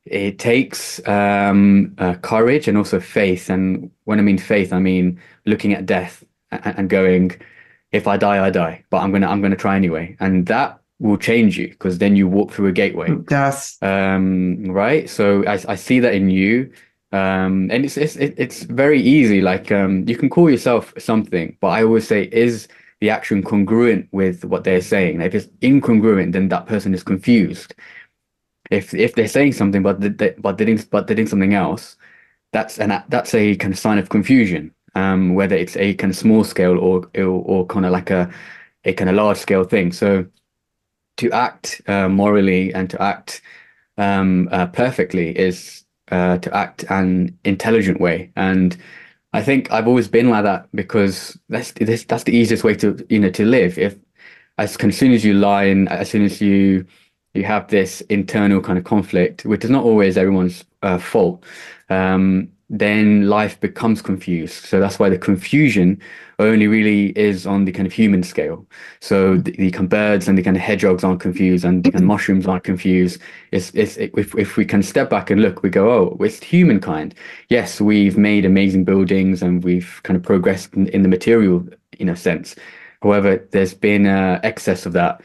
it 0.06 0.40
takes 0.40 1.06
um, 1.08 1.94
uh, 2.00 2.16
courage 2.16 2.68
and 2.68 2.78
also 2.78 3.00
faith. 3.00 3.50
And 3.50 3.92
when 4.06 4.20
i 4.20 4.22
mean 4.22 4.38
faith 4.38 4.74
i 4.74 4.80
mean 4.80 5.20
looking 5.46 5.74
at 5.74 5.86
death 5.86 6.24
and, 6.52 6.78
and 6.78 6.90
going 6.90 7.40
if 7.92 8.08
i 8.08 8.18
die 8.18 8.44
i 8.46 8.50
die 8.50 8.84
but 8.90 9.02
i'm 9.02 9.12
gonna 9.12 9.28
i'm 9.28 9.42
gonna 9.42 9.56
try 9.56 9.76
anyway. 9.76 10.16
And 10.20 10.48
that 10.48 10.80
will 11.00 11.18
change 11.18 11.58
you 11.58 11.70
because 11.70 11.98
then 11.98 12.16
you 12.16 12.28
walk 12.28 12.52
through 12.52 12.68
a 12.68 12.72
gateway. 12.72 13.10
Yes. 13.30 13.78
Um, 13.82 14.66
right? 14.66 15.10
So 15.10 15.44
I, 15.46 15.54
I 15.68 15.76
see 15.76 16.00
that 16.00 16.14
in 16.14 16.30
you. 16.30 16.72
Um, 17.12 17.70
and 17.72 17.84
it's 17.84 17.98
it's 17.98 18.16
it's 18.16 18.64
very 18.64 19.02
easy 19.02 19.42
like 19.42 19.70
um, 19.70 20.08
you 20.08 20.16
can 20.16 20.30
call 20.30 20.50
yourself 20.50 20.94
something 20.98 21.58
but 21.60 21.68
i 21.68 21.84
always 21.84 22.08
say 22.08 22.30
is 22.32 22.70
the 23.02 23.10
action 23.10 23.44
congruent 23.44 24.08
with 24.12 24.46
what 24.46 24.64
they're 24.64 24.82
saying. 24.82 25.22
If 25.22 25.36
it's 25.36 25.48
incongruent, 25.62 26.34
then 26.34 26.50
that 26.50 26.68
person 26.68 26.94
is 26.94 27.04
confused. 27.04 27.76
If 28.70 28.94
if 28.94 29.16
they're 29.16 29.28
saying 29.28 29.54
something 29.54 29.84
but 29.84 30.00
they, 30.00 30.36
but 30.38 30.58
they 30.58 30.66
didn't 30.66 30.90
but 30.92 31.08
they 31.08 31.16
did 31.16 31.28
something 31.28 31.54
else, 31.54 31.98
that's 32.54 32.80
an 32.80 33.04
that's 33.10 33.34
a 33.34 33.56
kind 33.58 33.74
of 33.74 33.80
sign 33.80 33.98
of 33.98 34.10
confusion. 34.10 34.74
Um, 34.94 35.36
whether 35.36 35.56
it's 35.56 35.76
a 35.78 35.94
kind 35.96 36.12
of 36.12 36.18
small 36.18 36.44
scale 36.44 36.78
or 36.78 37.10
or, 37.16 37.26
or 37.26 37.66
kind 37.66 37.86
of 37.86 37.92
like 37.92 38.12
a 38.12 38.32
a 38.86 38.94
kind 38.94 39.10
of 39.10 39.16
large 39.16 39.38
scale 39.38 39.64
thing. 39.64 39.92
So 39.92 40.26
to 41.18 41.32
act 41.32 41.82
uh, 41.88 42.08
morally 42.08 42.74
and 42.74 42.90
to 42.92 43.02
act 43.02 43.42
um, 43.98 44.48
uh, 44.52 44.68
perfectly 44.68 45.38
is 45.38 45.84
uh, 46.12 46.38
to 46.40 46.56
act 46.56 46.84
an 46.90 47.38
intelligent 47.46 48.00
way 48.00 48.32
and 48.36 48.78
I 49.34 49.42
think 49.42 49.72
I've 49.72 49.88
always 49.88 50.08
been 50.08 50.30
like 50.30 50.44
that 50.44 50.68
because 50.74 51.38
that's 51.50 51.72
that's, 51.72 52.24
the 52.24 52.36
easiest 52.36 52.64
way 52.64 52.76
to 52.76 53.06
you 53.10 53.20
know 53.20 53.30
to 53.32 53.46
live. 53.46 53.78
If 53.78 53.96
as, 54.58 54.76
as 54.76 54.98
soon 54.98 55.14
as 55.14 55.24
you 55.24 55.34
lie 55.34 55.64
and 55.66 55.88
as 55.90 56.10
soon 56.10 56.24
as 56.24 56.42
you 56.42 56.86
you 57.34 57.46
have 57.46 57.68
this 57.70 58.02
internal 58.02 58.62
kind 58.62 58.78
of 58.78 58.84
conflict, 58.84 59.46
which 59.46 59.64
is 59.64 59.70
not 59.70 59.86
always 59.86 60.18
everyone's 60.18 60.66
uh, 60.82 60.98
fault, 60.98 61.46
um, 61.90 62.50
then 62.74 63.28
life 63.28 63.60
becomes 63.60 64.02
confused. 64.02 64.64
So 64.66 64.80
that's 64.80 64.98
why 64.98 65.10
the 65.10 65.18
confusion 65.18 66.02
only 66.40 66.68
really 66.68 67.08
is 67.18 67.46
on 67.46 67.66
the 67.66 67.72
kind 67.74 67.86
of 67.86 67.92
human 67.92 68.24
scale. 68.24 68.66
So 69.02 69.36
the, 69.36 69.52
the 69.52 69.72
kind 69.72 69.84
of 69.84 69.90
birds 69.90 70.30
and 70.30 70.38
the 70.38 70.42
kind 70.42 70.56
of 70.56 70.64
hedgehogs 70.64 71.04
aren't 71.04 71.20
confused 71.20 71.66
and 71.66 71.84
the 71.84 71.92
kind 71.92 72.02
of 72.02 72.08
mushrooms 72.08 72.48
aren't 72.48 72.64
confused. 72.64 73.20
It's, 73.52 73.72
it's, 73.72 73.98
if, 73.98 74.34
if 74.36 74.56
we 74.56 74.64
can 74.64 74.84
step 74.84 75.10
back 75.10 75.30
and 75.30 75.42
look, 75.42 75.64
we 75.64 75.70
go, 75.70 75.92
oh, 75.92 76.18
it's 76.24 76.42
humankind. 76.42 77.14
Yes, 77.50 77.82
we've 77.82 78.18
made 78.18 78.46
amazing 78.46 78.86
buildings 78.86 79.42
and 79.42 79.62
we've 79.66 80.00
kind 80.04 80.16
of 80.16 80.24
progressed 80.24 80.74
in, 80.74 80.88
in 80.88 81.04
the 81.04 81.10
material, 81.10 81.68
you 82.00 82.06
know, 82.06 82.16
sense. 82.16 82.56
However, 83.04 83.46
there's 83.52 83.74
been 83.74 84.08
uh, 84.08 84.40
excess 84.44 84.86
of 84.86 84.94
that, 84.94 85.22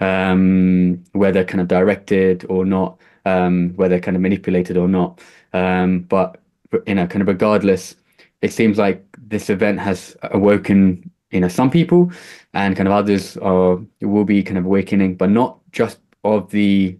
um, 0.00 1.02
whether 1.12 1.44
kind 1.44 1.62
of 1.62 1.68
directed 1.68 2.44
or 2.50 2.66
not, 2.66 3.00
um, 3.24 3.70
whether 3.76 3.98
kind 3.98 4.18
of 4.18 4.20
manipulated 4.20 4.76
or 4.76 4.86
not. 4.86 5.18
Um, 5.52 6.00
but 6.00 6.39
you 6.86 6.94
know, 6.94 7.06
kind 7.06 7.22
of 7.22 7.28
regardless, 7.28 7.96
it 8.42 8.52
seems 8.52 8.78
like 8.78 9.04
this 9.18 9.50
event 9.50 9.80
has 9.80 10.16
awoken, 10.22 11.10
you 11.30 11.40
know, 11.40 11.48
some 11.48 11.70
people 11.70 12.10
and 12.54 12.76
kind 12.76 12.88
of 12.88 12.94
others 12.94 13.36
are 13.38 13.78
will 14.00 14.24
be 14.24 14.42
kind 14.42 14.58
of 14.58 14.64
awakening, 14.64 15.16
but 15.16 15.30
not 15.30 15.58
just 15.72 15.98
of 16.24 16.50
the 16.50 16.98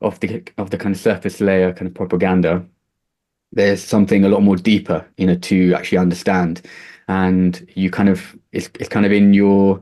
of 0.00 0.18
the 0.20 0.42
of 0.58 0.70
the 0.70 0.78
kind 0.78 0.94
of 0.94 1.00
surface 1.00 1.40
layer 1.40 1.72
kind 1.72 1.86
of 1.86 1.94
propaganda. 1.94 2.64
There's 3.52 3.82
something 3.82 4.24
a 4.24 4.28
lot 4.28 4.42
more 4.42 4.56
deeper, 4.56 5.06
you 5.16 5.26
know, 5.26 5.36
to 5.36 5.74
actually 5.74 5.98
understand. 5.98 6.62
And 7.08 7.68
you 7.74 7.90
kind 7.90 8.08
of 8.08 8.36
it's 8.52 8.70
it's 8.78 8.88
kind 8.88 9.04
of 9.04 9.12
in 9.12 9.34
your 9.34 9.80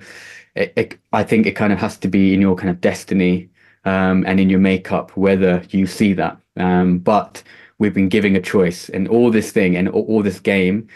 it, 0.54 0.72
it, 0.76 0.98
I 1.12 1.22
think 1.22 1.46
it 1.46 1.52
kind 1.52 1.72
of 1.72 1.78
has 1.78 1.96
to 1.98 2.08
be 2.08 2.34
in 2.34 2.40
your 2.40 2.56
kind 2.56 2.70
of 2.70 2.80
destiny 2.80 3.50
um, 3.84 4.24
and 4.26 4.40
in 4.40 4.50
your 4.50 4.60
makeup 4.60 5.16
whether 5.16 5.62
you 5.70 5.86
see 5.86 6.14
that. 6.14 6.38
Um, 6.56 6.98
but 6.98 7.42
we've 7.78 7.94
been 7.94 8.08
giving 8.08 8.36
a 8.36 8.40
choice 8.40 8.88
and 8.88 9.08
all 9.08 9.30
this 9.30 9.52
thing 9.52 9.76
and 9.76 9.88
all, 9.88 10.04
all, 10.04 10.22
this 10.22 10.40
game 10.40 10.86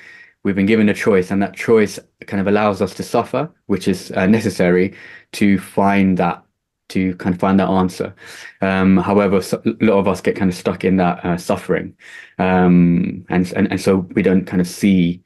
we've 0.45 0.57
been 0.57 0.67
given 0.67 0.89
a 0.89 0.95
choice 0.95 1.31
and 1.31 1.43
that 1.43 1.55
choice 1.55 1.99
kind 2.27 2.41
of 2.41 2.47
allows 2.47 2.83
us 2.83 2.95
to 2.95 3.03
suffer 3.03 3.51
which 3.67 3.89
is 3.89 4.11
uh, 4.13 4.27
necessary 4.27 4.95
to 5.33 5.59
find 5.59 6.19
that 6.19 6.45
to 6.93 7.15
kind 7.17 7.35
of 7.35 7.41
find 7.41 7.59
that 7.59 7.69
answer. 7.69 8.15
Um, 8.61 8.99
however 8.99 9.41
so, 9.41 9.63
a 9.65 9.85
lot 9.85 9.99
of 9.99 10.07
us 10.09 10.21
get 10.21 10.37
kind 10.37 10.51
of 10.51 10.57
stuck 10.57 10.85
in 10.85 10.99
that 10.99 11.25
uh, 11.25 11.39
suffering. 11.39 11.97
Um, 12.39 13.25
and, 13.31 13.51
and 13.55 13.71
and 13.71 13.81
so 13.81 13.99
we 14.15 14.23
don't 14.23 14.45
kind 14.45 14.61
of 14.61 14.69
see 14.69 15.23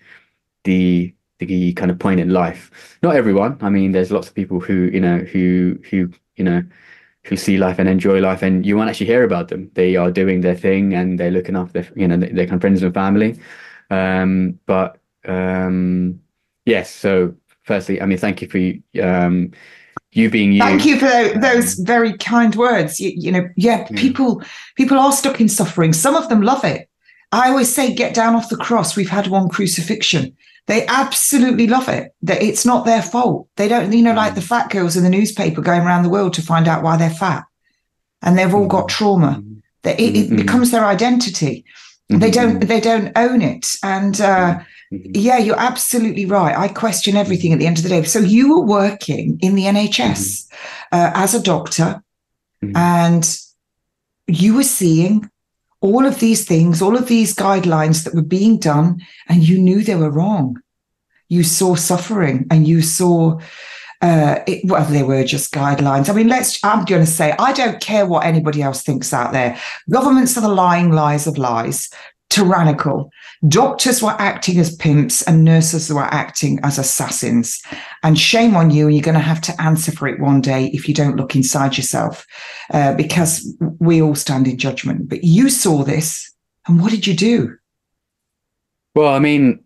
the 0.64 1.12
the 1.38 1.72
kind 1.74 1.90
of 1.90 1.98
point 1.98 2.20
in 2.20 2.30
life. 2.30 2.98
Not 3.02 3.16
everyone. 3.16 3.58
I 3.60 3.68
mean 3.68 3.92
there's 3.92 4.12
lots 4.12 4.28
of 4.28 4.34
people 4.34 4.60
who 4.60 4.90
you 4.92 5.00
know 5.00 5.18
who 5.18 5.78
who 5.90 6.10
you 6.36 6.44
know 6.44 6.62
who 7.26 7.36
see 7.36 7.58
life 7.58 7.78
and 7.78 7.88
enjoy 7.88 8.20
life 8.20 8.42
and 8.42 8.64
you 8.64 8.76
won't 8.76 8.88
actually 8.88 9.06
hear 9.06 9.24
about 9.24 9.48
them. 9.48 9.70
They 9.74 9.96
are 9.96 10.10
doing 10.10 10.40
their 10.40 10.54
thing 10.54 10.94
and 10.94 11.18
they're 11.18 11.30
looking 11.30 11.56
after 11.56 11.82
their 11.82 11.92
you 11.96 12.08
know 12.08 12.16
their 12.16 12.46
kind 12.46 12.54
of 12.54 12.60
friends 12.60 12.82
and 12.82 12.94
family. 12.94 13.38
Um, 13.90 14.58
but 14.66 14.98
um, 15.26 16.20
yes 16.64 16.90
so 16.90 17.34
firstly 17.62 18.00
i 18.00 18.06
mean 18.06 18.18
thank 18.18 18.42
you 18.42 18.48
for 18.48 19.02
um, 19.02 19.52
you 20.16 20.30
being 20.30 20.52
you. 20.52 20.60
Thank 20.60 20.86
you 20.86 20.98
for 20.98 21.38
those 21.38 21.78
um, 21.78 21.84
very 21.84 22.16
kind 22.16 22.54
words. 22.56 22.98
You, 22.98 23.12
you 23.14 23.30
know 23.30 23.48
yeah, 23.56 23.86
yeah. 23.90 24.00
people 24.00 24.42
people 24.76 24.98
are 24.98 25.12
stuck 25.12 25.40
in 25.40 25.48
suffering. 25.48 25.92
Some 25.92 26.14
of 26.14 26.28
them 26.28 26.40
love 26.40 26.64
it. 26.64 26.88
I 27.32 27.50
always 27.50 27.72
say 27.72 27.92
get 27.92 28.14
down 28.14 28.34
off 28.34 28.48
the 28.48 28.56
cross. 28.56 28.96
We've 28.96 29.10
had 29.10 29.26
one 29.26 29.48
crucifixion 29.48 30.34
they 30.66 30.86
absolutely 30.86 31.66
love 31.66 31.88
it. 31.88 32.14
That 32.22 32.42
it's 32.42 32.66
not 32.66 32.84
their 32.84 33.02
fault. 33.02 33.48
They 33.56 33.68
don't, 33.68 33.92
you 33.92 34.02
know, 34.02 34.14
like 34.14 34.34
the 34.34 34.40
fat 34.40 34.70
girls 34.70 34.96
in 34.96 35.04
the 35.04 35.10
newspaper 35.10 35.60
going 35.60 35.82
around 35.82 36.02
the 36.02 36.08
world 36.08 36.34
to 36.34 36.42
find 36.42 36.68
out 36.68 36.82
why 36.82 36.96
they're 36.96 37.10
fat, 37.10 37.44
and 38.22 38.36
they've 38.36 38.54
all 38.54 38.66
got 38.66 38.88
mm-hmm. 38.88 38.96
trauma. 38.96 39.42
That 39.82 40.00
it, 40.00 40.16
it, 40.16 40.26
mm-hmm. 40.26 40.36
becomes 40.36 40.72
their 40.72 40.84
identity. 40.84 41.64
They 42.08 42.30
don't. 42.30 42.58
Mm-hmm. 42.58 42.68
They 42.68 42.80
don't 42.80 43.12
own 43.16 43.42
it. 43.42 43.76
And 43.82 44.20
uh, 44.20 44.60
yeah, 44.90 45.38
you're 45.38 45.58
absolutely 45.58 46.26
right. 46.26 46.56
I 46.56 46.68
question 46.68 47.16
everything 47.16 47.52
at 47.52 47.58
the 47.58 47.66
end 47.66 47.78
of 47.78 47.82
the 47.82 47.88
day. 47.88 48.02
So 48.02 48.18
you 48.18 48.54
were 48.54 48.64
working 48.64 49.38
in 49.40 49.54
the 49.54 49.64
NHS 49.64 50.48
uh, 50.92 51.12
as 51.14 51.34
a 51.34 51.42
doctor, 51.42 52.02
and 52.74 53.38
you 54.26 54.54
were 54.54 54.64
seeing 54.64 55.30
all 55.80 56.06
of 56.06 56.20
these 56.20 56.44
things, 56.44 56.80
all 56.80 56.96
of 56.96 57.08
these 57.08 57.34
guidelines 57.34 58.04
that 58.04 58.14
were 58.14 58.22
being 58.22 58.58
done, 58.58 59.00
and 59.28 59.46
you 59.46 59.58
knew 59.58 59.82
they 59.82 59.94
were 59.94 60.10
wrong. 60.10 60.60
You 61.28 61.42
saw 61.42 61.74
suffering 61.74 62.46
and 62.50 62.66
you 62.66 62.82
saw, 62.82 63.40
uh, 64.00 64.38
it, 64.46 64.64
well, 64.64 64.84
they 64.84 65.02
were 65.02 65.24
just 65.24 65.52
guidelines. 65.52 66.08
I 66.08 66.12
mean, 66.12 66.28
let's, 66.28 66.62
I'm 66.64 66.84
going 66.84 67.04
to 67.04 67.10
say, 67.10 67.34
I 67.38 67.52
don't 67.52 67.80
care 67.80 68.06
what 68.06 68.24
anybody 68.24 68.62
else 68.62 68.82
thinks 68.82 69.12
out 69.12 69.32
there. 69.32 69.58
Governments 69.90 70.36
are 70.36 70.42
the 70.42 70.48
lying 70.48 70.92
lies 70.92 71.26
of 71.26 71.36
lies 71.36 71.90
tyrannical. 72.36 73.10
Doctors 73.48 74.02
were 74.02 74.14
acting 74.18 74.58
as 74.58 74.76
pimps 74.76 75.22
and 75.22 75.42
nurses 75.42 75.90
were 75.90 76.02
acting 76.02 76.60
as 76.62 76.78
assassins. 76.78 77.62
And 78.02 78.18
shame 78.18 78.54
on 78.54 78.70
you. 78.70 78.88
You're 78.88 79.02
going 79.02 79.14
to 79.14 79.20
have 79.20 79.40
to 79.42 79.60
answer 79.60 79.90
for 79.90 80.06
it 80.06 80.20
one 80.20 80.42
day 80.42 80.66
if 80.74 80.86
you 80.86 80.94
don't 80.94 81.16
look 81.16 81.34
inside 81.34 81.78
yourself, 81.78 82.26
uh, 82.74 82.94
because 82.94 83.56
we 83.78 84.02
all 84.02 84.14
stand 84.14 84.46
in 84.46 84.58
judgment. 84.58 85.08
But 85.08 85.24
you 85.24 85.48
saw 85.48 85.82
this. 85.82 86.30
And 86.66 86.80
what 86.80 86.90
did 86.90 87.06
you 87.06 87.14
do? 87.14 87.56
Well, 88.94 89.14
I 89.14 89.18
mean, 89.18 89.64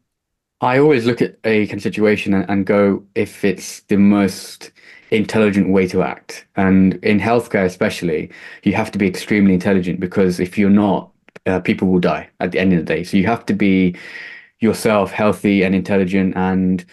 I 0.61 0.79
always 0.79 1.07
look 1.07 1.21
at 1.21 1.39
a 1.45 1.67
situation 1.79 2.35
and, 2.35 2.49
and 2.49 2.67
go 2.67 3.03
if 3.17 3.45
it's 3.45 3.81
the 3.83 3.97
most 3.97 4.71
intelligent 5.11 5.71
way 5.71 5.89
to 5.89 6.03
act. 6.03 6.47
And 6.55 6.95
in 7.05 7.19
healthcare, 7.19 7.65
especially, 7.65 8.31
you 8.63 8.75
have 8.75 8.93
to 8.93 8.99
be 8.99 9.09
extremely 9.09 9.55
intelligent 9.55 9.99
because 9.99 10.39
if 10.39 10.57
you're 10.57 10.71
not, 10.71 11.11
uh, 11.47 11.61
people 11.61 11.89
will 11.89 12.01
die 12.01 12.29
at 12.41 12.53
the 12.53 12.59
end 12.59 12.73
of 12.73 12.79
the 12.79 12.85
day. 12.85 13.05
So 13.05 13.17
you 13.17 13.27
have 13.27 13.47
to 13.47 13.55
be 13.55 13.97
yourself 14.61 15.11
healthy 15.11 15.63
and 15.63 15.75
intelligent 15.75 16.37
and 16.37 16.85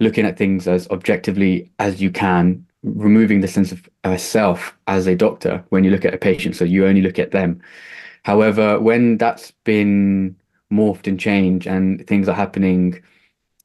looking 0.00 0.26
at 0.26 0.36
things 0.36 0.68
as 0.68 0.88
objectively 0.88 1.70
as 1.78 2.00
you 2.00 2.10
can, 2.10 2.66
removing 2.82 3.40
the 3.40 3.48
sense 3.48 3.72
of 3.72 3.88
uh, 4.04 4.16
self 4.16 4.76
as 4.86 5.06
a 5.06 5.16
doctor 5.16 5.64
when 5.70 5.84
you 5.84 5.90
look 5.90 6.04
at 6.04 6.14
a 6.14 6.18
patient. 6.18 6.56
So 6.56 6.64
you 6.64 6.86
only 6.86 7.00
look 7.00 7.18
at 7.18 7.30
them. 7.30 7.62
However, 8.24 8.80
when 8.80 9.18
that's 9.18 9.52
been 9.64 10.36
morphed 10.72 11.06
and 11.06 11.18
changed 11.20 11.66
and 11.66 12.06
things 12.06 12.28
are 12.28 12.34
happening 12.34 13.02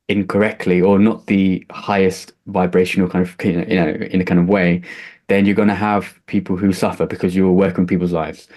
incorrectly 0.09 0.81
or 0.81 0.97
not 0.97 1.27
the 1.27 1.65
highest 1.71 2.33
vibrational 2.47 3.07
kind 3.07 3.23
of 3.23 3.35
you 3.45 3.75
know 3.75 3.89
in 3.89 4.19
a 4.19 4.25
kind 4.25 4.39
of 4.39 4.49
way 4.49 4.81
then 5.29 5.45
you're 5.45 5.55
going 5.55 5.67
to 5.69 5.75
have 5.75 6.19
people 6.25 6.57
who 6.57 6.73
suffer 6.73 7.05
because 7.05 7.35
you're 7.35 7.51
working 7.51 7.87
people's 7.87 8.11
lives. 8.11 8.47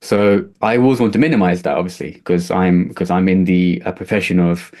So 0.00 0.48
I 0.62 0.76
always 0.76 1.00
want 1.00 1.12
to 1.14 1.18
minimize 1.18 1.62
that, 1.62 1.76
obviously, 1.76 2.12
because 2.12 2.50
I'm 2.50 2.88
because 2.88 3.10
I'm 3.10 3.28
in 3.28 3.44
the 3.44 3.82
uh, 3.84 3.92
profession 3.92 4.38
of 4.38 4.72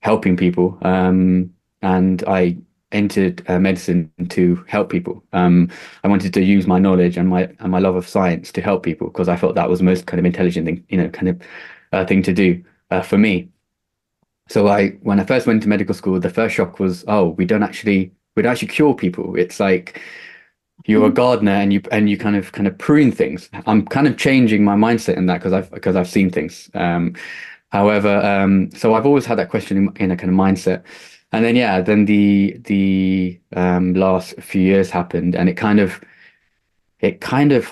helping 0.00 0.36
people, 0.36 0.78
um, 0.82 1.52
and 1.82 2.24
I 2.26 2.56
entered 2.92 3.42
uh, 3.48 3.58
medicine 3.58 4.10
to 4.30 4.64
help 4.68 4.90
people. 4.90 5.22
Um, 5.32 5.70
I 6.04 6.08
wanted 6.08 6.32
to 6.34 6.42
use 6.42 6.66
my 6.66 6.78
knowledge 6.78 7.16
and 7.18 7.28
my 7.28 7.44
and 7.60 7.70
my 7.70 7.78
love 7.80 7.96
of 7.96 8.08
science 8.08 8.50
to 8.52 8.62
help 8.62 8.82
people 8.82 9.08
because 9.08 9.28
I 9.28 9.36
felt 9.36 9.54
that 9.56 9.68
was 9.68 9.80
the 9.80 9.84
most 9.84 10.06
kind 10.06 10.18
of 10.18 10.24
intelligent 10.26 10.66
thing, 10.66 10.84
you 10.88 10.96
know, 10.98 11.08
kind 11.10 11.28
of 11.28 11.42
uh, 11.92 12.04
thing 12.06 12.22
to 12.22 12.32
do 12.32 12.64
uh, 12.90 13.02
for 13.02 13.18
me. 13.18 13.48
So 14.48 14.68
I, 14.68 14.90
when 15.02 15.18
I 15.20 15.24
first 15.24 15.46
went 15.46 15.62
to 15.62 15.68
medical 15.68 15.94
school, 15.94 16.20
the 16.20 16.30
first 16.30 16.54
shock 16.54 16.78
was, 16.78 17.04
oh, 17.08 17.30
we 17.30 17.44
don't 17.44 17.62
actually 17.62 18.12
we 18.36 18.42
don't 18.42 18.52
actually 18.52 18.68
cure 18.68 18.94
people. 18.94 19.34
It's 19.36 19.58
like 19.60 20.00
you're 20.86 21.04
a 21.04 21.06
mm-hmm. 21.08 21.14
gardener 21.14 21.52
and 21.52 21.72
you 21.72 21.82
and 21.90 22.08
you 22.08 22.16
kind 22.16 22.36
of 22.36 22.52
kind 22.52 22.66
of 22.66 22.78
prune 22.78 23.12
things. 23.12 23.50
I'm 23.66 23.84
kind 23.86 24.06
of 24.06 24.16
changing 24.16 24.64
my 24.64 24.74
mindset 24.74 25.16
in 25.16 25.26
that 25.26 25.38
because 25.38 25.52
I've 25.52 25.70
because 25.70 25.96
I've 25.96 26.08
seen 26.08 26.30
things. 26.30 26.70
Um, 26.74 27.14
however, 27.70 28.18
um, 28.24 28.70
so 28.72 28.94
I've 28.94 29.06
always 29.06 29.26
had 29.26 29.38
that 29.38 29.50
question 29.50 29.76
in, 29.76 29.96
in, 29.96 30.10
a 30.10 30.16
kind 30.16 30.30
of 30.30 30.36
mindset, 30.36 30.84
and 31.32 31.44
then 31.44 31.56
yeah, 31.56 31.80
then 31.80 32.04
the 32.04 32.56
the 32.64 33.38
um, 33.54 33.94
last 33.94 34.40
few 34.40 34.62
years 34.62 34.90
happened, 34.90 35.34
and 35.34 35.48
it 35.48 35.54
kind 35.54 35.80
of 35.80 36.00
it 37.00 37.20
kind 37.20 37.52
of 37.52 37.70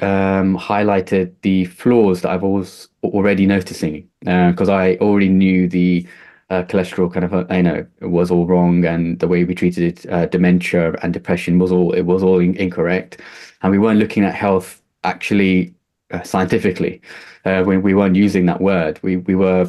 um, 0.00 0.58
highlighted 0.58 1.32
the 1.42 1.64
flaws 1.66 2.22
that 2.22 2.30
I've 2.30 2.44
always 2.44 2.88
already 3.02 3.46
noticing 3.46 4.08
because 4.20 4.68
uh, 4.68 4.74
I 4.74 4.96
already 4.96 5.28
knew 5.28 5.68
the 5.68 6.06
uh, 6.50 6.62
cholesterol 6.62 7.12
kind 7.12 7.24
of 7.24 7.34
uh, 7.34 7.54
you 7.54 7.62
know 7.62 7.86
was 8.02 8.30
all 8.30 8.46
wrong 8.46 8.84
and 8.84 9.18
the 9.18 9.28
way 9.28 9.44
we 9.44 9.54
treated 9.54 9.84
it, 9.84 10.12
uh, 10.12 10.26
dementia 10.26 10.92
and 11.02 11.12
depression 11.12 11.58
was 11.58 11.72
all 11.72 11.92
it 11.92 12.02
was 12.02 12.22
all 12.22 12.38
in- 12.38 12.56
incorrect. 12.56 13.20
And 13.62 13.72
we 13.72 13.78
weren't 13.78 13.98
looking 13.98 14.24
at 14.24 14.34
health 14.34 14.80
actually 15.04 15.74
uh, 16.12 16.22
scientifically 16.22 17.00
uh, 17.44 17.64
when 17.64 17.82
we 17.82 17.94
weren't 17.94 18.16
using 18.16 18.46
that 18.46 18.60
word. 18.60 19.00
We 19.02 19.16
we 19.16 19.34
were 19.34 19.64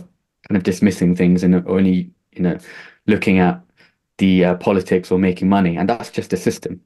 kind 0.48 0.58
of 0.58 0.64
dismissing 0.64 1.16
things 1.16 1.44
and 1.44 1.56
only 1.68 2.12
you 2.34 2.44
know 2.44 2.58
looking 3.08 3.40
at 3.40 3.62
the 4.18 4.46
uh, 4.46 4.56
politics 4.56 5.12
or 5.12 5.20
making 5.20 5.50
money. 5.50 5.78
And 5.78 5.90
that's 5.90 6.10
just 6.10 6.34
a 6.34 6.38
system. 6.38 6.82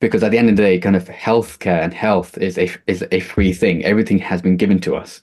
Because 0.00 0.22
at 0.22 0.30
the 0.30 0.38
end 0.38 0.48
of 0.50 0.56
the 0.56 0.62
day 0.62 0.78
kind 0.78 0.94
of 0.94 1.06
healthcare 1.06 1.82
and 1.82 1.92
health 1.92 2.38
is 2.38 2.56
a 2.58 2.70
is 2.86 3.04
a 3.10 3.18
free 3.20 3.52
thing. 3.52 3.84
Everything 3.84 4.18
has 4.18 4.40
been 4.40 4.56
given 4.56 4.78
to 4.80 4.94
us 4.94 5.20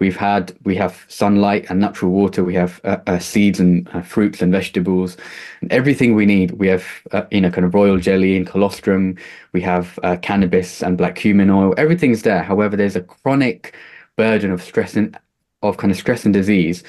We've 0.00 0.16
had 0.16 0.56
we 0.64 0.76
have 0.76 1.04
sunlight 1.08 1.66
and 1.68 1.80
natural 1.80 2.12
water. 2.12 2.44
We 2.44 2.54
have 2.54 2.80
uh, 2.84 2.98
uh, 3.06 3.18
seeds 3.18 3.58
and 3.58 3.88
uh, 3.92 4.02
fruits 4.02 4.40
and 4.40 4.52
vegetables, 4.52 5.16
and 5.60 5.72
everything 5.72 6.14
we 6.14 6.24
need. 6.24 6.52
We 6.52 6.68
have 6.68 6.86
uh, 7.10 7.24
you 7.32 7.40
know 7.40 7.50
kind 7.50 7.64
of 7.64 7.74
royal 7.74 7.98
jelly 7.98 8.36
and 8.36 8.46
colostrum. 8.46 9.16
We 9.52 9.60
have 9.62 9.98
uh, 10.04 10.16
cannabis 10.22 10.82
and 10.82 10.96
black 10.96 11.16
cumin 11.16 11.50
oil. 11.50 11.74
Everything's 11.76 12.22
there. 12.22 12.44
However, 12.44 12.76
there's 12.76 12.94
a 12.96 13.02
chronic 13.02 13.74
burden 14.16 14.52
of 14.52 14.62
stress 14.62 14.94
and 14.94 15.18
of 15.62 15.78
kind 15.78 15.90
of 15.90 15.96
stress 15.98 16.24
and 16.24 16.32
disease. 16.32 16.84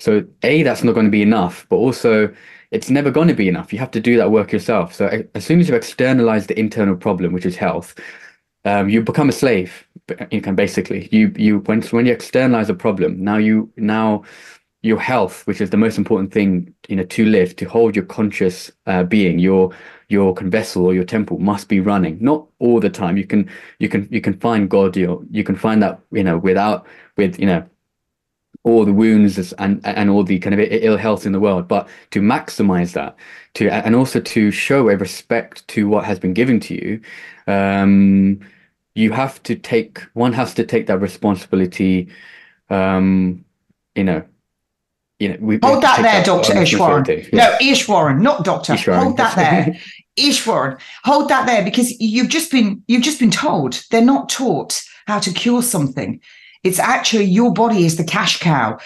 So 0.00 0.24
a 0.42 0.62
that's 0.64 0.82
not 0.82 0.94
going 0.94 1.06
to 1.06 1.12
be 1.12 1.22
enough, 1.22 1.64
but 1.68 1.76
also 1.76 2.34
it's 2.70 2.90
never 2.90 3.10
going 3.10 3.28
to 3.28 3.34
be 3.34 3.48
enough. 3.48 3.72
You 3.72 3.78
have 3.78 3.92
to 3.92 4.00
do 4.00 4.16
that 4.16 4.30
work 4.30 4.52
yourself. 4.52 4.94
So 4.94 5.24
as 5.34 5.44
soon 5.44 5.60
as 5.60 5.68
you 5.68 5.74
externalize 5.74 6.48
the 6.48 6.58
internal 6.58 6.96
problem, 6.96 7.32
which 7.32 7.46
is 7.46 7.56
health, 7.56 7.94
um, 8.64 8.88
you 8.88 9.02
become 9.02 9.28
a 9.28 9.32
slave. 9.32 9.86
You 10.30 10.40
can 10.40 10.54
basically 10.54 11.08
you 11.12 11.32
you 11.36 11.58
when 11.60 11.82
when 11.82 12.06
you 12.06 12.12
externalize 12.12 12.70
a 12.70 12.74
problem, 12.74 13.22
now 13.22 13.36
you 13.36 13.70
now 13.76 14.24
your 14.82 15.00
health, 15.00 15.46
which 15.46 15.60
is 15.60 15.70
the 15.70 15.76
most 15.76 15.98
important 15.98 16.32
thing, 16.32 16.72
you 16.88 16.96
know, 16.96 17.04
to 17.04 17.24
live, 17.24 17.56
to 17.56 17.64
hold 17.64 17.96
your 17.96 18.04
conscious 18.04 18.70
uh, 18.86 19.02
being, 19.02 19.38
your 19.38 19.72
your 20.08 20.34
vessel 20.34 20.86
or 20.86 20.94
your 20.94 21.04
temple 21.04 21.38
must 21.38 21.68
be 21.68 21.80
running. 21.80 22.16
Not 22.20 22.46
all 22.60 22.80
the 22.80 22.90
time. 22.90 23.16
You 23.16 23.26
can 23.26 23.50
you 23.78 23.88
can 23.88 24.08
you 24.10 24.20
can 24.20 24.38
find 24.38 24.70
God. 24.70 24.96
You 24.96 25.26
you 25.30 25.44
can 25.44 25.56
find 25.56 25.82
that 25.82 26.00
you 26.12 26.24
know 26.24 26.38
without 26.38 26.86
with 27.16 27.38
you 27.38 27.46
know 27.46 27.66
all 28.64 28.84
the 28.84 28.92
wounds 28.92 29.52
and 29.54 29.80
and 29.84 30.10
all 30.10 30.24
the 30.24 30.38
kind 30.38 30.58
of 30.58 30.60
ill 30.60 30.96
health 30.96 31.26
in 31.26 31.32
the 31.32 31.40
world, 31.40 31.68
but 31.68 31.88
to 32.12 32.20
maximize 32.20 32.92
that, 32.92 33.16
to 33.54 33.68
and 33.70 33.94
also 33.94 34.20
to 34.20 34.50
show 34.50 34.88
a 34.88 34.96
respect 34.96 35.66
to 35.68 35.88
what 35.88 36.04
has 36.04 36.18
been 36.18 36.34
given 36.34 36.60
to 36.60 36.74
you. 36.74 37.00
Um, 37.46 38.40
you 38.98 39.12
have 39.12 39.42
to 39.44 39.54
take 39.54 40.00
one 40.14 40.32
has 40.32 40.54
to 40.54 40.64
take 40.64 40.86
that 40.86 40.98
responsibility 40.98 42.08
um 42.70 43.44
you 43.94 44.04
know 44.04 44.22
you 45.18 45.28
know 45.28 45.36
we 45.40 45.58
hold 45.62 45.82
that 45.82 46.02
there 46.02 46.24
dr 46.32 46.52
eashwarran 46.52 47.32
no 47.32 47.56
eashwarran 47.60 48.20
not 48.20 48.44
doctor. 48.44 48.74
Eashwarran. 48.74 49.02
hold 49.02 49.16
that 49.16 49.36
there. 49.36 49.78
Eashwarran 50.18 50.80
hold 51.04 51.28
that 51.28 51.46
there 51.46 51.62
because 51.62 51.98
you've 52.00 52.28
just 52.28 52.50
been 52.50 52.82
you've 52.88 53.02
just 53.02 53.20
been 53.20 53.30
told. 53.30 53.84
They're 53.90 54.02
not 54.02 54.28
taught 54.28 54.80
how 55.06 55.20
to 55.20 55.32
cure 55.32 55.62
something. 55.62 56.20
It's 56.64 56.80
actually 56.80 57.24
your 57.24 57.52
body 57.52 57.86
is 57.86 57.96
the 57.96 58.04
cash 58.04 58.40
cow. 58.40 58.78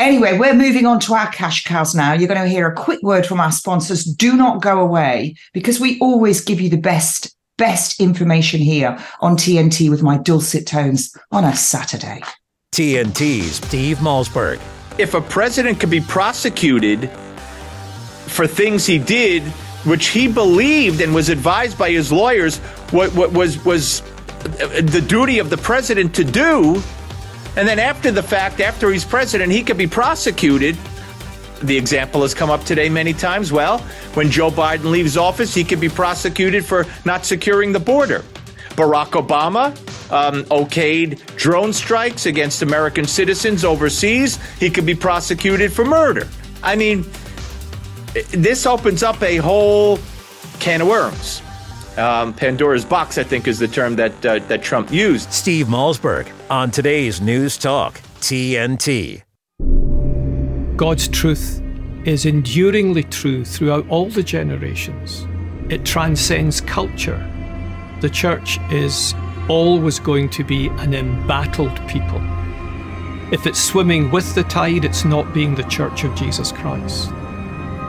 Anyway, 0.00 0.36
we're 0.36 0.54
moving 0.54 0.86
on 0.86 0.98
to 1.00 1.14
our 1.14 1.30
cash 1.30 1.62
cows 1.64 1.94
now. 1.94 2.12
You're 2.12 2.28
going 2.28 2.40
to 2.40 2.48
hear 2.48 2.66
a 2.66 2.74
quick 2.74 3.02
word 3.02 3.26
from 3.26 3.38
our 3.38 3.52
sponsors. 3.52 4.04
Do 4.04 4.34
not 4.34 4.62
go 4.62 4.80
away 4.80 5.36
because 5.52 5.78
we 5.78 5.98
always 6.00 6.40
give 6.40 6.60
you 6.60 6.70
the 6.70 6.76
best 6.76 7.36
best 7.60 8.00
information 8.00 8.58
here 8.58 8.98
on 9.20 9.36
TNT 9.36 9.90
with 9.90 10.02
my 10.02 10.16
dulcet 10.16 10.66
tones 10.66 11.14
on 11.30 11.44
a 11.44 11.54
Saturday. 11.54 12.22
TNT's 12.72 13.56
Steve 13.56 13.98
Malzberg. 13.98 14.58
If 14.96 15.12
a 15.12 15.20
president 15.20 15.78
could 15.78 15.90
be 15.90 16.00
prosecuted 16.00 17.10
for 18.26 18.46
things 18.46 18.86
he 18.86 18.98
did, 18.98 19.42
which 19.84 20.08
he 20.08 20.26
believed 20.26 21.02
and 21.02 21.14
was 21.14 21.28
advised 21.28 21.76
by 21.76 21.90
his 21.90 22.10
lawyers, 22.10 22.56
what, 22.92 23.14
what 23.14 23.30
was 23.32 23.62
was 23.62 24.00
uh, 24.00 24.80
the 24.82 25.04
duty 25.06 25.38
of 25.38 25.50
the 25.50 25.58
president 25.58 26.14
to 26.14 26.24
do, 26.24 26.82
and 27.56 27.68
then 27.68 27.78
after 27.78 28.10
the 28.10 28.22
fact, 28.22 28.60
after 28.60 28.90
he's 28.90 29.04
president, 29.04 29.52
he 29.52 29.62
could 29.62 29.76
be 29.76 29.86
prosecuted 29.86 30.78
the 31.62 31.76
example 31.76 32.22
has 32.22 32.34
come 32.34 32.50
up 32.50 32.64
today 32.64 32.88
many 32.88 33.12
times. 33.12 33.52
Well, 33.52 33.78
when 34.14 34.30
Joe 34.30 34.50
Biden 34.50 34.90
leaves 34.90 35.16
office, 35.16 35.54
he 35.54 35.64
could 35.64 35.80
be 35.80 35.88
prosecuted 35.88 36.64
for 36.64 36.86
not 37.04 37.24
securing 37.24 37.72
the 37.72 37.80
border. 37.80 38.24
Barack 38.70 39.10
Obama 39.10 39.76
um, 40.10 40.44
okayed 40.44 41.24
drone 41.36 41.72
strikes 41.72 42.26
against 42.26 42.62
American 42.62 43.04
citizens 43.04 43.64
overseas. 43.64 44.38
He 44.58 44.70
could 44.70 44.86
be 44.86 44.94
prosecuted 44.94 45.72
for 45.72 45.84
murder. 45.84 46.28
I 46.62 46.76
mean, 46.76 47.04
this 48.30 48.66
opens 48.66 49.02
up 49.02 49.22
a 49.22 49.36
whole 49.36 49.98
can 50.58 50.80
of 50.80 50.88
worms. 50.88 51.42
Um, 51.96 52.32
Pandora's 52.32 52.84
box, 52.84 53.18
I 53.18 53.24
think, 53.24 53.48
is 53.48 53.58
the 53.58 53.68
term 53.68 53.96
that 53.96 54.24
uh, 54.24 54.38
that 54.48 54.62
Trump 54.62 54.92
used. 54.92 55.32
Steve 55.32 55.66
Malzberg 55.66 56.28
on 56.48 56.70
today's 56.70 57.20
News 57.20 57.58
Talk 57.58 58.00
TNT. 58.20 59.22
God's 60.80 61.08
truth 61.08 61.60
is 62.06 62.24
enduringly 62.24 63.02
true 63.02 63.44
throughout 63.44 63.86
all 63.90 64.08
the 64.08 64.22
generations. 64.22 65.26
It 65.68 65.84
transcends 65.84 66.62
culture. 66.62 67.22
The 68.00 68.08
church 68.08 68.58
is 68.70 69.14
always 69.46 69.98
going 69.98 70.30
to 70.30 70.42
be 70.42 70.68
an 70.78 70.94
embattled 70.94 71.86
people. 71.86 72.22
If 73.30 73.46
it's 73.46 73.62
swimming 73.62 74.10
with 74.10 74.34
the 74.34 74.44
tide, 74.44 74.86
it's 74.86 75.04
not 75.04 75.34
being 75.34 75.54
the 75.54 75.64
church 75.64 76.04
of 76.04 76.14
Jesus 76.14 76.50
Christ. 76.50 77.10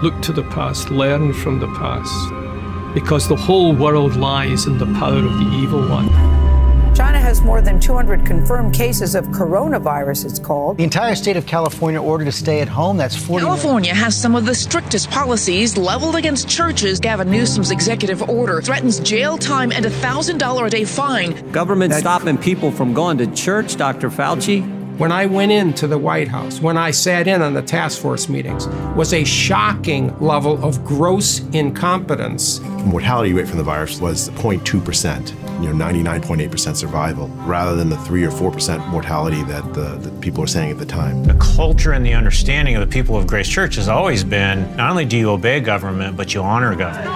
Look 0.03 0.21
to 0.23 0.33
the 0.33 0.43
past, 0.51 0.89
learn 0.91 1.31
from 1.31 1.61
the 1.61 1.73
past, 1.75 2.93
because 2.93 3.25
the 3.25 3.37
whole 3.37 3.73
world 3.73 4.17
lies 4.17 4.65
in 4.65 4.77
the 4.77 4.93
power 4.99 5.15
of 5.15 5.39
the 5.39 5.49
evil 5.53 5.87
one. 5.87 6.50
China 6.93 7.19
has 7.19 7.41
more 7.41 7.61
than 7.61 7.79
200 7.79 8.25
confirmed 8.25 8.73
cases 8.73 9.15
of 9.15 9.25
coronavirus, 9.27 10.25
it's 10.25 10.39
called. 10.39 10.77
The 10.77 10.83
entire 10.83 11.15
state 11.15 11.37
of 11.37 11.45
California 11.45 12.01
ordered 12.01 12.25
to 12.25 12.31
stay 12.33 12.59
at 12.59 12.67
home. 12.67 12.97
That's 12.97 13.15
40. 13.15 13.45
California 13.45 13.93
has 13.93 14.15
some 14.15 14.35
of 14.35 14.45
the 14.45 14.53
strictest 14.53 15.09
policies 15.09 15.77
leveled 15.77 16.15
against 16.15 16.49
churches. 16.49 16.99
Gavin 16.99 17.31
Newsom's 17.31 17.71
executive 17.71 18.27
order 18.29 18.61
threatens 18.61 18.99
jail 18.99 19.37
time 19.37 19.71
and 19.71 19.85
a 19.85 19.89
$1,000 19.89 20.67
a 20.67 20.69
day 20.69 20.83
fine. 20.83 21.51
Government 21.51 21.93
stopping 21.93 22.37
people 22.37 22.71
from 22.71 22.93
going 22.93 23.17
to 23.19 23.27
church, 23.27 23.77
Dr. 23.77 24.09
Fauci. 24.09 24.79
When 24.97 25.11
I 25.11 25.25
went 25.25 25.51
into 25.51 25.87
the 25.87 25.97
White 25.97 26.27
House, 26.27 26.59
when 26.59 26.77
I 26.77 26.91
sat 26.91 27.27
in 27.27 27.41
on 27.41 27.53
the 27.53 27.61
task 27.63 27.99
force 27.99 28.29
meetings, 28.29 28.67
was 28.95 29.13
a 29.13 29.23
shocking 29.23 30.15
level 30.19 30.63
of 30.63 30.85
gross 30.85 31.39
incompetence. 31.53 32.59
Mortality 32.59 33.33
rate 33.33 33.47
from 33.47 33.57
the 33.57 33.63
virus 33.63 33.99
was 33.99 34.29
0.2% 34.31 35.40
you 35.61 35.73
know 35.73 35.85
99.8% 35.85 36.75
survival 36.75 37.27
rather 37.45 37.75
than 37.75 37.89
the 37.89 37.97
3 37.97 38.23
or 38.23 38.31
4% 38.31 38.87
mortality 38.87 39.43
that 39.43 39.73
the, 39.73 39.97
the 39.97 40.11
people 40.19 40.41
were 40.41 40.47
saying 40.47 40.71
at 40.71 40.77
the 40.77 40.85
time. 40.85 41.23
The 41.23 41.35
culture 41.35 41.91
and 41.91 42.05
the 42.05 42.13
understanding 42.13 42.75
of 42.75 42.81
the 42.81 42.91
people 42.91 43.15
of 43.17 43.27
Grace 43.27 43.47
Church 43.47 43.75
has 43.75 43.87
always 43.87 44.23
been 44.23 44.75
not 44.75 44.89
only 44.89 45.05
do 45.05 45.17
you 45.17 45.29
obey 45.29 45.59
government, 45.59 46.17
but 46.17 46.33
you 46.33 46.41
honor 46.41 46.75
government. 46.75 47.09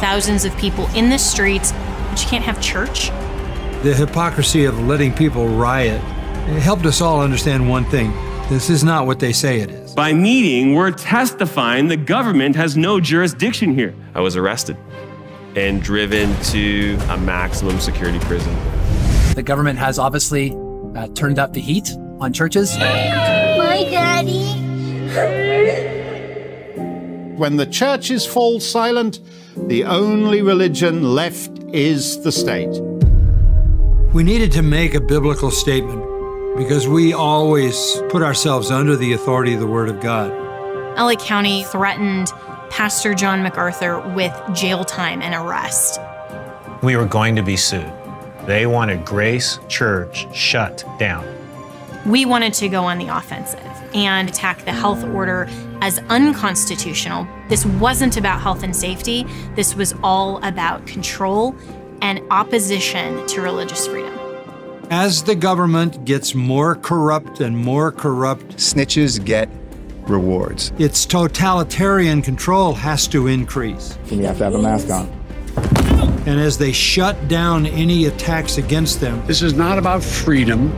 Thousands 0.00 0.44
of 0.44 0.56
people 0.56 0.86
in 0.94 1.10
the 1.10 1.18
streets, 1.18 1.72
but 1.72 2.22
you 2.22 2.28
can't 2.28 2.44
have 2.44 2.60
church. 2.60 3.10
The 3.82 3.94
hypocrisy 3.96 4.64
of 4.64 4.78
letting 4.86 5.12
people 5.12 5.48
riot 5.48 6.02
it 6.48 6.62
helped 6.62 6.86
us 6.86 7.00
all 7.00 7.20
understand 7.20 7.68
one 7.68 7.84
thing. 7.86 8.12
This 8.48 8.70
is 8.70 8.84
not 8.84 9.04
what 9.04 9.18
they 9.18 9.32
say 9.32 9.62
it 9.62 9.70
is. 9.70 9.92
By 9.96 10.12
meeting, 10.12 10.76
we're 10.76 10.92
testifying 10.92 11.88
the 11.88 11.96
government 11.96 12.54
has 12.54 12.76
no 12.76 13.00
jurisdiction 13.00 13.74
here. 13.74 13.92
I 14.14 14.20
was 14.20 14.36
arrested 14.36 14.76
and 15.56 15.82
driven 15.82 16.38
to 16.42 16.98
a 17.08 17.16
maximum 17.16 17.80
security 17.80 18.18
prison. 18.20 18.54
The 19.34 19.42
government 19.42 19.78
has 19.78 19.98
obviously 19.98 20.54
uh, 20.94 21.08
turned 21.08 21.38
up 21.38 21.54
the 21.54 21.60
heat 21.60 21.90
on 22.20 22.32
churches. 22.32 22.76
My 22.78 23.86
daddy. 23.90 24.44
When 27.36 27.56
the 27.56 27.66
churches 27.66 28.24
fall 28.26 28.60
silent, 28.60 29.20
the 29.56 29.84
only 29.84 30.42
religion 30.42 31.14
left 31.14 31.50
is 31.72 32.22
the 32.22 32.32
state. 32.32 32.70
We 34.12 34.22
needed 34.22 34.52
to 34.52 34.62
make 34.62 34.94
a 34.94 35.00
biblical 35.00 35.50
statement 35.50 36.02
because 36.56 36.88
we 36.88 37.12
always 37.12 38.00
put 38.08 38.22
ourselves 38.22 38.70
under 38.70 38.96
the 38.96 39.12
authority 39.12 39.54
of 39.54 39.60
the 39.60 39.66
Word 39.66 39.90
of 39.90 40.00
God. 40.00 40.30
LA 40.96 41.14
County 41.16 41.64
threatened 41.64 42.32
Pastor 42.70 43.14
John 43.14 43.42
MacArthur 43.42 44.00
with 44.14 44.32
jail 44.54 44.84
time 44.84 45.22
and 45.22 45.34
arrest. 45.34 46.00
We 46.82 46.96
were 46.96 47.06
going 47.06 47.36
to 47.36 47.42
be 47.42 47.56
sued. 47.56 47.90
They 48.46 48.66
wanted 48.66 49.04
Grace 49.04 49.58
Church 49.68 50.26
shut 50.34 50.84
down. 50.98 51.26
We 52.04 52.24
wanted 52.24 52.54
to 52.54 52.68
go 52.68 52.84
on 52.84 52.98
the 52.98 53.08
offensive 53.08 53.60
and 53.94 54.28
attack 54.28 54.64
the 54.64 54.72
health 54.72 55.02
order 55.04 55.48
as 55.80 55.98
unconstitutional. 56.10 57.26
This 57.48 57.64
wasn't 57.66 58.16
about 58.16 58.40
health 58.40 58.62
and 58.62 58.76
safety, 58.76 59.26
this 59.54 59.74
was 59.74 59.94
all 60.02 60.38
about 60.44 60.86
control 60.86 61.56
and 62.02 62.20
opposition 62.30 63.26
to 63.28 63.40
religious 63.40 63.86
freedom. 63.86 64.12
As 64.90 65.24
the 65.24 65.34
government 65.34 66.04
gets 66.04 66.34
more 66.34 66.76
corrupt 66.76 67.40
and 67.40 67.56
more 67.56 67.90
corrupt, 67.90 68.58
snitches 68.58 69.24
get 69.24 69.48
rewards. 70.08 70.72
Its 70.78 71.04
totalitarian 71.04 72.22
control 72.22 72.72
has 72.74 73.06
to 73.08 73.26
increase. 73.26 73.98
You 74.06 74.22
have 74.24 74.38
to 74.38 74.44
have 74.44 74.54
a 74.54 74.62
mask 74.62 74.90
on. 74.90 75.08
And 76.26 76.40
as 76.40 76.58
they 76.58 76.72
shut 76.72 77.28
down 77.28 77.66
any 77.66 78.06
attacks 78.06 78.58
against 78.58 79.00
them, 79.00 79.24
this 79.26 79.42
is 79.42 79.54
not 79.54 79.78
about 79.78 80.02
freedom 80.02 80.72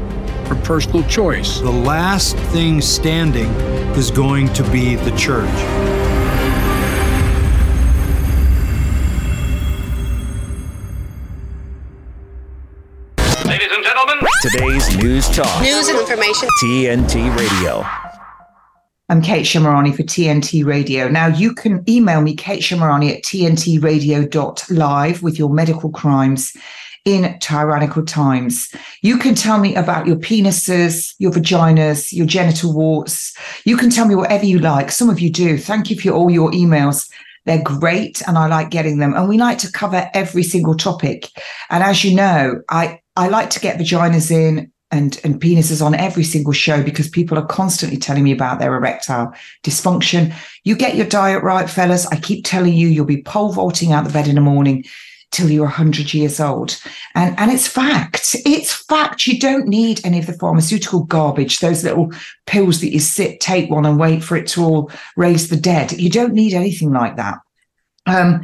or 0.51 0.55
personal 0.57 1.03
choice. 1.05 1.61
The 1.61 1.71
last 1.71 2.37
thing 2.53 2.81
standing 2.81 3.51
is 3.97 4.11
going 4.11 4.53
to 4.53 4.62
be 4.71 4.97
the 4.97 5.11
church. 5.17 5.49
Ladies 13.47 13.69
and 13.73 13.85
gentlemen, 13.85 14.19
today's 14.43 14.97
news 14.97 15.29
talk. 15.31 15.62
News 15.62 15.88
and 15.88 15.99
information. 15.99 16.49
TNT 16.62 17.35
Radio. 17.37 18.08
I'm 19.11 19.23
Kate 19.23 19.47
Shemirani 19.47 19.97
for 19.97 20.03
TNT 20.03 20.66
Radio. 20.66 21.09
Now 21.09 21.29
you 21.29 21.55
can 21.55 21.83
email 21.88 22.21
me, 22.21 22.37
Kate 22.37 22.61
Shemirani 22.61 23.11
at 23.11 23.23
tntradio.live 23.23 25.23
with 25.23 25.38
your 25.38 25.49
medical 25.49 25.90
crimes 25.90 26.55
in 27.07 27.38
tyrannical 27.38 28.05
times. 28.05 28.71
You 29.01 29.16
can 29.16 29.35
tell 29.35 29.61
me 29.61 29.75
about 29.75 30.07
your 30.07 30.16
penises, 30.16 31.14
your 31.18 31.33
vaginas, 31.33 32.12
your 32.12 32.27
genital 32.27 32.75
warts. 32.75 33.35
You 33.64 33.79
can 33.79 33.88
tell 33.88 34.07
me 34.07 34.14
whatever 34.14 34.44
you 34.44 34.59
like. 34.59 34.90
Some 34.90 35.09
of 35.09 35.21
you 35.21 35.33
do. 35.33 35.57
Thank 35.57 35.88
you 35.88 35.99
for 35.99 36.11
all 36.11 36.31
your 36.31 36.51
emails. 36.51 37.11
They're 37.47 37.62
great 37.62 38.21
and 38.29 38.37
I 38.37 38.47
like 38.47 38.68
getting 38.68 38.99
them. 38.99 39.14
And 39.14 39.27
we 39.27 39.38
like 39.38 39.57
to 39.61 39.73
cover 39.73 40.11
every 40.12 40.42
single 40.42 40.77
topic. 40.77 41.31
And 41.71 41.83
as 41.83 42.05
you 42.05 42.14
know, 42.14 42.61
I, 42.68 43.01
I 43.16 43.29
like 43.29 43.49
to 43.51 43.61
get 43.61 43.79
vaginas 43.79 44.31
in 44.31 44.71
and, 44.90 45.20
and 45.22 45.40
penises 45.40 45.85
on 45.85 45.94
every 45.94 46.24
single 46.24 46.53
show 46.53 46.83
because 46.83 47.09
people 47.09 47.38
are 47.38 47.46
constantly 47.46 47.98
telling 47.98 48.24
me 48.24 48.33
about 48.33 48.59
their 48.59 48.74
erectile 48.74 49.33
dysfunction. 49.62 50.35
You 50.64 50.77
get 50.77 50.96
your 50.96 51.07
diet 51.07 51.42
right, 51.42 51.68
fellas. 51.68 52.07
I 52.07 52.16
keep 52.16 52.44
telling 52.44 52.72
you, 52.72 52.88
you'll 52.88 53.05
be 53.05 53.22
pole 53.22 53.53
vaulting 53.53 53.92
out 53.92 54.05
the 54.05 54.12
bed 54.12 54.29
in 54.29 54.35
the 54.35 54.40
morning 54.40 54.85
till 55.31 55.51
you're 55.51 55.64
100 55.64 56.14
years 56.14 56.40
old. 56.40 56.81
And, 57.14 57.38
and 57.38 57.53
it's 57.53 57.68
fact. 57.68 58.35
It's 58.46 58.72
fact. 58.72 59.27
You 59.27 59.38
don't 59.38 59.68
need 59.68 60.01
any 60.05 60.18
of 60.18 60.27
the 60.27 60.33
pharmaceutical 60.33 61.05
garbage, 61.05 61.61
those 61.61 61.85
little 61.85 62.11
pills 62.46 62.81
that 62.81 62.92
you 62.92 63.01
sit, 63.01 63.40
take 63.40 63.70
one 63.70 63.85
and 63.85 63.98
wait 63.98 64.24
for 64.24 64.37
it 64.37 64.46
to 64.48 64.64
all 64.64 64.90
raise 65.16 65.51
the 65.51 65.57
dead. 65.57 65.92
You 65.92 66.09
don't 66.09 66.33
need 66.33 66.55
anything 66.55 66.92
like 66.92 67.16
that. 67.16 67.38
Um, 68.07 68.42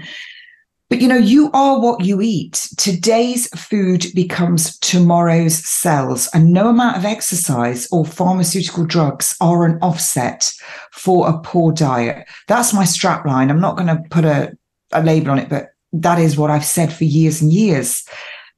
but 0.90 1.01
you 1.01 1.09
know, 1.09 1.16
you 1.16 1.51
are 1.53 1.81
what 1.81 2.05
you 2.05 2.20
eat. 2.20 2.68
Today's 2.77 3.49
food 3.59 4.07
becomes 4.14 4.79
tomorrow's 4.81 5.57
cells, 5.64 6.29
and 6.35 6.53
no 6.53 6.68
amount 6.68 6.97
of 6.97 7.05
exercise 7.05 7.88
or 7.90 8.05
pharmaceutical 8.05 8.85
drugs 8.85 9.35
are 9.40 9.64
an 9.64 9.79
offset 9.81 10.53
for 10.92 11.29
a 11.29 11.38
poor 11.40 11.73
diet. 11.73 12.29
That's 12.49 12.75
my 12.75 12.85
strap 12.85 13.25
line. 13.25 13.51
I'm 13.51 13.61
not 13.61 13.77
going 13.77 13.88
to 13.88 14.03
put 14.11 14.25
a, 14.25 14.57
a 14.92 15.03
label 15.03 15.31
on 15.31 15.38
it, 15.38 15.49
but 15.49 15.68
that 15.92 16.18
is 16.18 16.37
what 16.37 16.51
I've 16.51 16.64
said 16.64 16.92
for 16.92 17.05
years 17.05 17.40
and 17.40 17.53
years. 17.53 18.05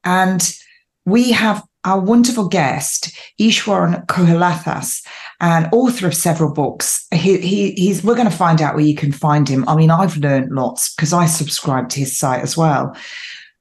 And 0.05 0.53
we 1.05 1.33
have 1.33 1.65
our 1.85 2.01
wonderful 2.01 2.49
guest, 2.49 3.17
Eashwarran 3.41 4.07
Kohilathas, 4.07 5.07
and 5.40 5.68
author 5.72 6.07
of 6.07 6.14
several 6.14 6.53
books. 6.53 7.07
He, 7.12 7.38
he, 7.38 7.72
he's, 7.72 8.03
we're 8.03 8.14
going 8.14 8.31
to 8.31 8.37
find 8.37 8.62
out 8.62 8.75
where 8.75 8.85
you 8.85 8.94
can 8.94 9.12
find 9.12 9.49
him. 9.49 9.68
I 9.68 9.77
mean, 9.77 9.90
I've 9.90 10.16
learned 10.16 10.53
lots 10.53 10.94
because 10.94 11.12
I 11.12 11.27
subscribe 11.27 11.88
to 11.90 12.01
his 12.01 12.16
site 12.16 12.42
as 12.42 12.57
well. 12.57 12.96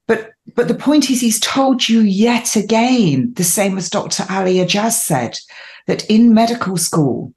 But, 0.06 0.32
but 0.54 0.68
the 0.68 0.74
point 0.74 1.10
is, 1.10 1.20
he's 1.20 1.40
told 1.40 1.88
you 1.88 2.00
yet 2.00 2.56
again, 2.56 3.32
the 3.34 3.44
same 3.44 3.76
as 3.76 3.90
Dr. 3.90 4.24
Ali 4.30 4.56
Ajaz 4.56 4.92
said, 4.92 5.38
that 5.86 6.08
in 6.08 6.34
medical 6.34 6.76
school, 6.76 7.32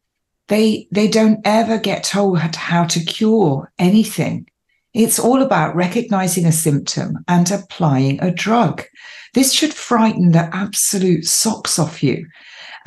they, 0.48 0.88
they 0.92 1.08
don't 1.08 1.42
ever 1.46 1.78
get 1.78 2.04
told 2.04 2.40
how 2.40 2.84
to 2.86 3.00
cure 3.00 3.72
anything. 3.78 4.48
It's 4.94 5.20
all 5.20 5.42
about 5.42 5.76
recognizing 5.76 6.46
a 6.46 6.52
symptom 6.52 7.24
and 7.28 7.52
applying 7.52 8.22
a 8.22 8.32
drug. 8.32 8.84
This 9.34 9.54
should 9.54 9.74
frighten 9.74 10.32
the 10.32 10.50
absolute 10.54 11.26
socks 11.26 11.78
off 11.78 12.02
you. 12.02 12.26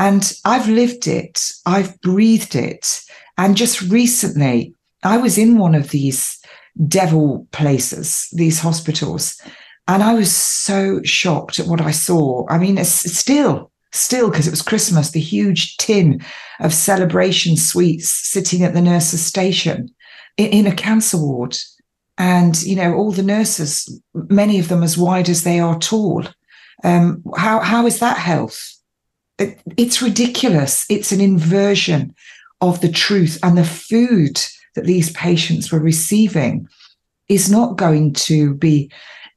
And 0.03 0.33
I've 0.45 0.69
lived 0.69 1.07
it, 1.07 1.53
I've 1.65 2.01
breathed 2.01 2.57
it. 2.57 3.05
And 3.39 3.57
just 3.57 3.83
recently, 3.83 4.75
I 5.05 5.17
was 5.17 5.39
in 5.39 5.59
one 5.59 5.77
of 5.77 5.91
these 5.91 6.41
devil 6.89 7.47
places, 7.53 8.27
these 8.33 8.59
hospitals, 8.59 9.41
and 9.87 10.03
I 10.03 10.15
was 10.15 10.35
so 10.35 11.01
shocked 11.05 11.61
at 11.61 11.69
what 11.69 11.81
I 11.81 11.93
saw. 11.93 12.45
I 12.49 12.59
mean, 12.59 12.79
it's 12.79 13.17
still, 13.17 13.71
still, 13.93 14.29
because 14.29 14.49
it 14.49 14.51
was 14.51 14.61
Christmas, 14.61 15.13
the 15.13 15.21
huge 15.21 15.77
tin 15.77 16.21
of 16.59 16.75
celebration 16.75 17.57
sweets 17.57 18.09
sitting 18.09 18.65
at 18.65 18.75
the 18.75 18.83
nurse's 18.83 19.25
station 19.25 19.89
in, 20.37 20.49
in 20.49 20.67
a 20.67 20.75
cancer 20.75 21.17
ward 21.17 21.57
and 22.19 22.61
you 22.65 22.75
know 22.77 22.93
all 22.95 23.13
the 23.13 23.23
nurses 23.23 24.03
many 24.15 24.59
of 24.59 24.69
them 24.69 24.83
as 24.83 24.99
wide 24.99 25.31
as 25.31 25.45
they 25.45 25.59
are 25.59 25.79
tall 25.79 26.23
um, 26.85 27.23
how 27.37 27.59
how 27.61 27.87
is 27.87 28.01
that 28.01 28.19
health 28.19 28.82
it's 29.77 30.03
ridiculous. 30.03 30.87
It's 30.89 31.13
an 31.13 31.21
inversion 31.21 32.15
of 32.61 32.81
the 32.81 32.91
truth. 32.91 33.39
And 33.43 33.57
the 33.57 33.65
food 33.65 34.41
that 34.75 34.85
these 34.85 35.11
patients 35.13 35.71
were 35.71 35.81
receiving 35.81 36.69
is 37.29 37.51
not 37.51 37.77
going 37.77 38.15
to 38.15 38.55
be 38.55 38.91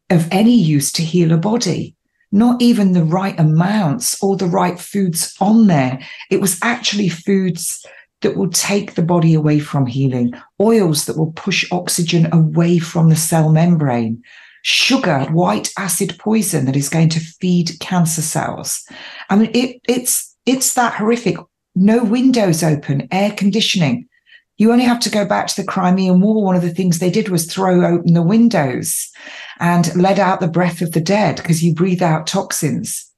of 0.10 0.28
any 0.32 0.56
use 0.56 0.92
to 0.94 1.02
heal 1.02 1.32
a 1.32 1.38
body 1.38 1.96
not 2.36 2.62
even 2.62 2.92
the 2.92 3.04
right 3.04 3.40
amounts 3.40 4.22
or 4.22 4.36
the 4.36 4.46
right 4.46 4.78
foods 4.78 5.34
on 5.40 5.68
there. 5.68 6.00
It 6.30 6.42
was 6.42 6.60
actually 6.62 7.08
foods 7.08 7.86
that 8.22 8.36
will 8.36 8.50
take 8.50 8.96
the 8.96 9.02
body 9.02 9.34
away 9.34 9.60
from 9.60 9.86
healing, 9.86 10.34
oils 10.60 11.06
that 11.06 11.18
will 11.18 11.32
push 11.32 11.66
oxygen 11.72 12.28
away 12.34 12.78
from 12.78 13.10
the 13.10 13.16
cell 13.16 13.52
membrane, 13.52 14.22
sugar, 14.68 15.26
white 15.26 15.72
acid 15.78 16.16
poison 16.18 16.66
that 16.66 16.76
is 16.76 16.90
going 16.90 17.08
to 17.08 17.20
feed 17.20 17.80
cancer 17.80 18.24
cells. 18.24 18.84
I 19.30 19.36
mean, 19.36 19.52
it, 19.54 19.80
it's 19.88 20.36
it's 20.48 20.74
that 20.74 20.96
horrific. 20.96 21.38
No 21.76 22.04
windows 22.04 22.64
open, 22.64 23.08
air 23.12 23.32
conditioning. 23.32 24.08
You 24.58 24.72
only 24.72 24.86
have 24.86 25.00
to 25.02 25.10
go 25.12 25.24
back 25.24 25.48
to 25.48 25.62
the 25.62 25.68
Crimean 25.68 26.20
War. 26.20 26.44
One 26.44 26.56
of 26.56 26.64
the 26.64 26.74
things 26.74 26.98
they 26.98 27.12
did 27.12 27.30
was 27.30 27.46
throw 27.46 27.86
open 27.86 28.14
the 28.14 28.24
windows 28.24 29.12
and 29.60 29.96
let 29.96 30.18
out 30.18 30.40
the 30.40 30.48
breath 30.48 30.82
of 30.82 30.94
the 30.94 31.02
dead 31.02 31.36
because 31.36 31.64
you 31.64 31.76
breathe 31.76 32.02
out 32.02 32.26
toxins. 32.26 33.12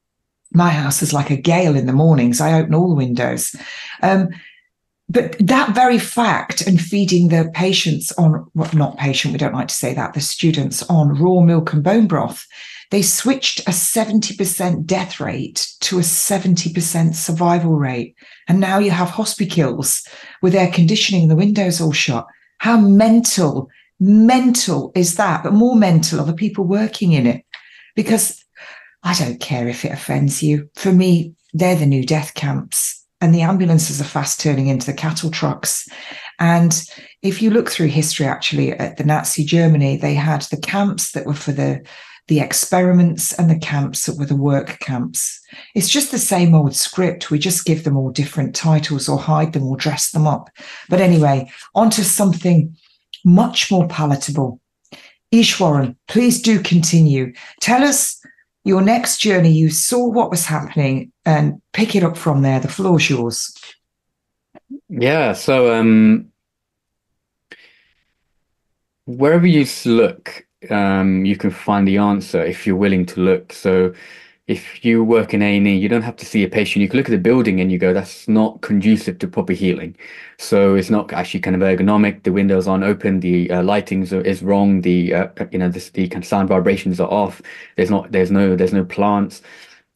My 0.52 0.70
house 0.70 1.02
is 1.02 1.14
like 1.14 1.30
a 1.30 1.38
gale 1.38 1.78
in 1.78 1.86
the 1.86 1.94
mornings. 1.94 2.42
I 2.42 2.60
open 2.60 2.74
all 2.74 2.90
the 2.90 2.96
windows. 2.96 3.56
Um, 4.02 4.30
but 5.10 5.38
that 5.40 5.74
very 5.74 6.00
fact 6.00 6.68
and 6.68 6.82
feeding 6.82 7.30
the 7.30 7.50
patients 7.54 8.12
on 8.14 8.46
well, 8.54 8.70
not 8.74 8.98
patient 8.98 9.32
we 9.32 9.38
don't 9.38 9.54
like 9.54 9.70
to 9.70 9.76
say 9.76 9.94
that 9.94 10.14
the 10.14 10.22
students 10.22 10.84
on 10.90 11.18
raw 11.20 11.40
milk 11.42 11.74
and 11.74 11.84
bone 11.84 12.08
broth 12.08 12.46
they 12.90 13.02
switched 13.02 13.60
a 13.62 13.72
70% 13.72 14.86
death 14.86 15.20
rate 15.20 15.68
to 15.82 15.98
a 15.98 16.04
70% 16.04 17.16
survival 17.16 17.76
rate. 17.76 18.16
And 18.48 18.60
now 18.60 18.80
you 18.80 18.92
have 18.92 19.10
hospitals 19.10 20.08
with 20.42 20.56
air 20.56 20.72
conditioning 20.72 21.24
and 21.24 21.32
the 21.32 21.36
windows 21.36 21.82
all 21.82 21.92
shut. 21.92 22.26
How 22.60 22.80
mental 22.80 23.70
mental 24.00 24.92
is 24.96 25.16
that? 25.16 25.44
But 25.44 25.54
more 25.54 25.76
mental 25.76 26.20
are 26.20 26.26
the 26.26 26.34
people 26.34 26.64
working 26.64 27.14
in 27.14 27.28
it. 27.28 27.44
Because 27.96 28.44
i 29.04 29.14
don't 29.14 29.40
care 29.40 29.68
if 29.68 29.84
it 29.86 29.92
offends 29.92 30.42
you. 30.42 30.70
For 30.76 30.92
me 30.92 31.34
they're 31.54 31.76
the 31.76 31.86
new 31.86 32.06
death 32.06 32.34
camps 32.36 32.97
and 33.22 33.34
the 33.34 33.42
ambulances 33.42 34.00
are 34.00 34.06
fast 34.06 34.40
turning 34.40 34.68
into 34.68 34.86
the 34.86 34.94
cattle 34.94 35.32
trucks. 35.32 35.88
And 36.40 36.84
if 37.22 37.42
you 37.42 37.50
look 37.50 37.70
through 37.70 37.88
history, 37.88 38.26
actually, 38.26 38.72
at 38.74 38.98
the 38.98 39.04
Nazi 39.04 39.44
Germany, 39.44 39.98
they 39.98 40.14
had 40.14 40.44
the 40.44 40.62
camps 40.62 41.12
that 41.12 41.26
were 41.26 41.34
for 41.34 41.52
the 41.52 41.82
the 42.28 42.40
experiments 42.42 43.32
and 43.34 43.50
the 43.50 43.58
camps 43.58 44.06
that 44.06 44.18
were 44.18 44.26
the 44.26 44.36
work 44.36 44.80
camps. 44.80 45.40
It's 45.76 45.88
just 45.90 46.12
the 46.12 46.20
same 46.20 46.54
old 46.54 46.76
script. 46.76 47.32
We 47.32 47.40
just 47.40 47.66
give 47.66 47.86
them 47.86 47.96
all 47.96 48.12
different 48.12 48.54
titles 48.54 49.08
or 49.08 49.18
hide 49.18 49.54
them 49.54 49.64
or 49.64 49.78
dress 49.78 50.12
them 50.12 50.28
up. 50.28 50.50
But 50.90 51.00
anyway, 51.00 51.50
onto 51.74 52.04
something 52.04 52.76
much 53.24 53.72
more 53.72 53.88
palatable. 53.88 54.60
Eashwarran, 55.34 55.96
please 56.08 56.42
do 56.42 56.60
continue. 56.60 57.34
Tell 57.62 57.84
us 57.84 58.22
your 58.66 58.82
next 58.82 59.20
journey. 59.20 59.52
You 59.52 59.70
saw 59.70 60.08
what 60.08 60.30
was 60.30 60.46
happening 60.46 61.12
and 61.28 61.62
pick 61.74 61.94
it 61.94 62.04
up 62.04 62.18
from 62.18 62.42
there. 62.42 62.62
The 62.62 62.70
floor's 62.70 63.10
yours. 63.10 63.54
Yeah. 64.88 65.34
So, 65.34 65.76
um, 65.76 66.32
wherever 69.06 69.46
you 69.46 69.66
look, 69.86 70.46
um, 70.70 71.26
you 71.26 71.36
can 71.36 71.52
find 71.52 71.86
the 71.86 71.98
answer 71.98 72.42
if 72.44 72.66
you're 72.66 72.78
willing 72.78 73.06
to 73.08 73.20
look. 73.20 73.52
So 73.52 73.94
if 74.48 74.86
you 74.86 75.04
work 75.04 75.34
in 75.34 75.42
A&E, 75.42 75.76
you 75.76 75.90
don't 75.90 76.02
have 76.02 76.16
to 76.16 76.26
see 76.26 76.46
a 76.46 76.48
patient. 76.48 76.82
You 76.82 76.88
can 76.88 76.98
look 76.98 77.08
at 77.08 77.12
the 77.12 77.18
building 77.18 77.60
and 77.60 77.70
you 77.70 77.78
go, 77.78 77.94
that's 77.94 78.30
not 78.30 78.62
conducive 78.62 79.20
to 79.20 79.28
proper 79.28 79.52
healing. 79.52 79.98
So 80.38 80.76
it's 80.76 80.90
not 80.90 81.12
actually 81.12 81.42
kind 81.42 81.58
of 81.58 81.62
ergonomic. 81.62 82.24
The 82.24 82.32
windows 82.32 82.70
aren't 82.70 82.86
open. 82.86 83.20
The 83.20 83.52
uh, 83.52 83.64
lighting 83.64 84.04
is 84.04 84.42
wrong. 84.42 84.80
The 84.80 85.14
uh, 85.14 85.28
you 85.52 85.60
know 85.60 85.68
this, 85.68 85.90
the 85.90 86.08
kind 86.08 86.24
of 86.24 86.28
sound 86.28 86.48
vibrations 86.48 87.02
are 87.02 87.12
off. 87.12 87.42
There's 87.76 87.92
not 87.92 88.14
there's 88.14 88.32
no 88.32 88.56
there's 88.56 88.74
no 88.74 88.86
plants. 88.86 89.42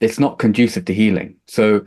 It's 0.02 0.20
not 0.20 0.40
conducive 0.40 0.86
to 0.86 0.94
healing. 0.94 1.36
So 1.48 1.86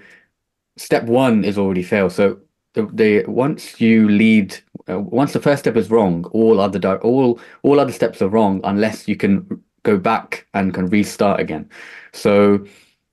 step 0.77 1.05
one 1.05 1.45
is 1.45 1.59
already 1.59 1.83
failed. 1.83 2.13
So 2.13 2.41
the, 2.75 2.87
the 2.93 3.25
once 3.27 3.81
you 3.81 4.09
lead 4.09 4.57
uh, 4.89 5.01
once 5.01 5.33
the 5.33 5.41
first 5.41 5.61
step 5.61 5.77
is 5.77 5.91
wrong 5.91 6.25
all 6.33 6.61
other 6.61 6.99
all 6.99 7.41
all 7.63 7.81
other 7.81 7.93
steps 7.93 8.21
are 8.21 8.29
wrong 8.29 8.61
unless 8.65 9.09
you 9.09 9.17
can 9.17 9.63
go 9.85 9.97
back 9.97 10.47
and 10.55 10.75
can 10.75 10.87
restart 10.89 11.41
again 11.41 11.69
so 12.13 12.65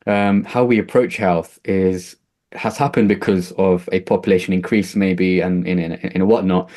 um, 0.08 0.44
how 0.44 0.66
we 0.66 0.80
approach 0.80 1.16
health 1.18 1.60
is 1.64 2.18
has 2.54 2.78
happened 2.78 3.08
because 3.08 3.52
of 3.54 3.88
a 3.92 4.02
population 4.02 4.54
increase 4.54 4.96
maybe 4.96 5.40
and 5.40 5.66
in 5.68 5.80
in, 5.80 5.94
in 5.94 6.28
whatnot 6.28 6.70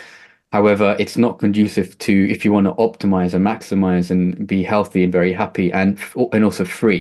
however 0.53 0.95
it's 0.99 1.17
not 1.17 1.39
conducive 1.39 1.97
to 1.99 2.31
if 2.31 2.45
you 2.45 2.53
want 2.53 2.67
to 2.67 2.73
optimize 2.75 3.35
and 3.35 3.45
maximize 3.45 4.11
and 4.11 4.47
be 4.47 4.63
healthy 4.63 5.03
and 5.03 5.13
very 5.13 5.33
happy 5.33 5.73
and 5.73 5.99
and 6.33 6.45
also 6.45 6.65
free 6.65 7.01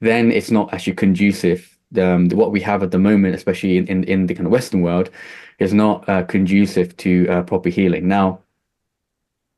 then 0.00 0.30
it's 0.32 0.50
not 0.50 0.72
actually 0.72 0.94
conducive 0.94 1.78
um, 1.96 2.28
what 2.30 2.52
we 2.52 2.60
have 2.60 2.82
at 2.82 2.90
the 2.90 2.98
moment, 2.98 3.34
especially 3.34 3.78
in, 3.78 3.86
in, 3.86 4.04
in 4.04 4.26
the 4.26 4.34
kind 4.34 4.46
of 4.46 4.52
Western 4.52 4.82
world, 4.82 5.10
is 5.58 5.72
not 5.72 6.08
uh, 6.08 6.22
conducive 6.24 6.96
to 6.98 7.26
uh, 7.28 7.42
proper 7.42 7.68
healing. 7.68 8.06
Now, 8.06 8.40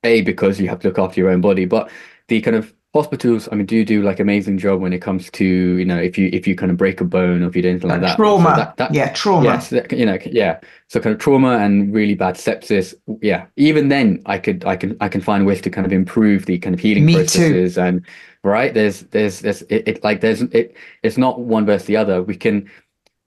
a 0.05 0.22
because 0.22 0.61
you 0.61 0.68
have 0.68 0.81
to 0.81 0.88
look 0.88 0.98
after 0.98 1.20
your 1.20 1.31
own 1.31 1.40
body, 1.40 1.66
but 1.66 1.90
the 2.29 2.40
kind 2.40 2.57
of 2.57 2.72
hospitals, 2.92 3.48
I 3.53 3.55
mean, 3.55 3.66
do 3.66 3.85
do 3.85 4.03
like 4.03 4.18
amazing 4.18 4.59
job 4.59 4.81
when 4.81 4.92
it 4.92 5.00
comes 5.00 5.31
to 5.31 5.44
you 5.44 5.85
know 5.85 5.98
if 5.98 6.18
you 6.18 6.29
if 6.33 6.46
you 6.46 6.57
kind 6.57 6.70
of 6.70 6.76
break 6.76 7.00
a 7.00 7.05
bone 7.05 7.42
or 7.42 7.48
if 7.48 7.57
you 7.57 7.62
do 7.62 7.70
anything 7.70 7.90
like 7.90 8.00
that. 8.00 8.16
Trauma, 8.16 8.50
so 8.50 8.57
that, 8.57 8.76
that, 8.79 8.94
yeah, 8.94 9.12
trauma. 9.12 9.44
Yes, 9.44 9.72
yeah, 9.72 9.83
so 9.88 9.96
you 9.96 10.07
know, 10.07 10.18
yeah. 10.26 10.61
So 10.88 11.00
kind 11.00 11.14
of 11.14 11.20
trauma 11.20 11.59
and 11.59 11.94
really 11.94 12.14
bad 12.14 12.35
sepsis. 12.35 12.94
Yeah, 13.22 13.46
even 13.57 13.88
then, 13.88 14.22
I 14.26 14.38
could 14.38 14.64
I 14.64 14.76
can 14.76 14.96
I 15.00 15.09
can 15.09 15.20
find 15.20 15.46
ways 15.46 15.61
to 15.62 15.70
kind 15.70 15.87
of 15.87 15.92
improve 15.92 16.46
the 16.46 16.59
kind 16.59 16.74
of 16.74 16.81
healing 16.81 17.05
Me 17.05 17.14
processes 17.14 17.74
too. 17.74 17.81
and 17.81 18.07
right 18.42 18.72
there's 18.72 19.03
there's 19.03 19.40
there's 19.40 19.62
it, 19.62 19.87
it 19.87 20.05
like 20.05 20.20
there's 20.20 20.42
it 20.42 20.74
it's 21.03 21.18
not 21.18 21.40
one 21.40 21.66
versus 21.66 21.87
the 21.87 21.96
other 21.96 22.22
we 22.22 22.35
can 22.35 22.70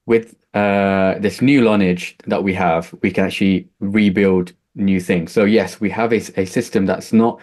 with 0.05 0.35
uh 0.53 1.15
this 1.19 1.41
new 1.41 1.61
knowledge 1.61 2.15
that 2.25 2.43
we 2.43 2.53
have 2.53 2.93
we 3.01 3.11
can 3.11 3.25
actually 3.25 3.67
rebuild 3.79 4.53
new 4.75 4.99
things 4.99 5.31
so 5.31 5.45
yes 5.45 5.79
we 5.79 5.89
have 5.89 6.11
a, 6.11 6.21
a 6.39 6.45
system 6.45 6.85
that's 6.85 7.13
not 7.13 7.39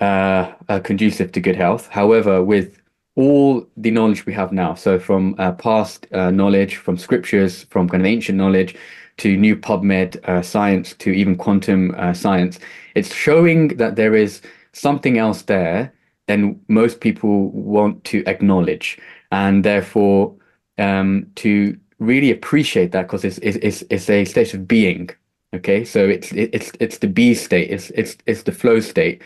uh, 0.00 0.52
conducive 0.84 1.32
to 1.32 1.40
good 1.40 1.56
health 1.56 1.88
however 1.88 2.42
with 2.42 2.80
all 3.14 3.66
the 3.76 3.90
knowledge 3.90 4.26
we 4.26 4.32
have 4.32 4.52
now 4.52 4.74
so 4.74 4.98
from 4.98 5.34
uh, 5.38 5.52
past 5.52 6.06
uh, 6.12 6.30
knowledge 6.30 6.76
from 6.76 6.96
scriptures 6.96 7.64
from 7.64 7.88
kind 7.88 8.02
of 8.02 8.06
ancient 8.06 8.36
knowledge 8.36 8.76
to 9.16 9.36
new 9.36 9.56
pubmed 9.56 10.16
uh, 10.28 10.42
science 10.42 10.92
to 10.94 11.10
even 11.10 11.34
quantum 11.36 11.94
uh, 11.96 12.12
science 12.12 12.58
it's 12.94 13.14
showing 13.14 13.68
that 13.76 13.96
there 13.96 14.14
is 14.14 14.42
something 14.72 15.18
else 15.18 15.42
there 15.42 15.92
than 16.26 16.60
most 16.68 17.00
people 17.00 17.50
want 17.50 18.04
to 18.04 18.24
acknowledge, 18.26 18.98
and 19.32 19.64
therefore 19.64 20.34
um, 20.78 21.26
to 21.36 21.78
really 21.98 22.30
appreciate 22.30 22.92
that 22.92 23.02
because 23.02 23.24
it's, 23.24 23.38
it's 23.38 23.82
it's 23.90 24.10
a 24.10 24.24
state 24.24 24.54
of 24.54 24.68
being. 24.68 25.10
Okay, 25.54 25.84
so 25.84 26.06
it's 26.06 26.32
it's 26.32 26.72
it's 26.80 26.98
the 26.98 27.06
be 27.06 27.34
state. 27.34 27.70
It's 27.70 27.90
it's 27.90 28.16
it's 28.26 28.42
the 28.42 28.52
flow 28.52 28.80
state. 28.80 29.22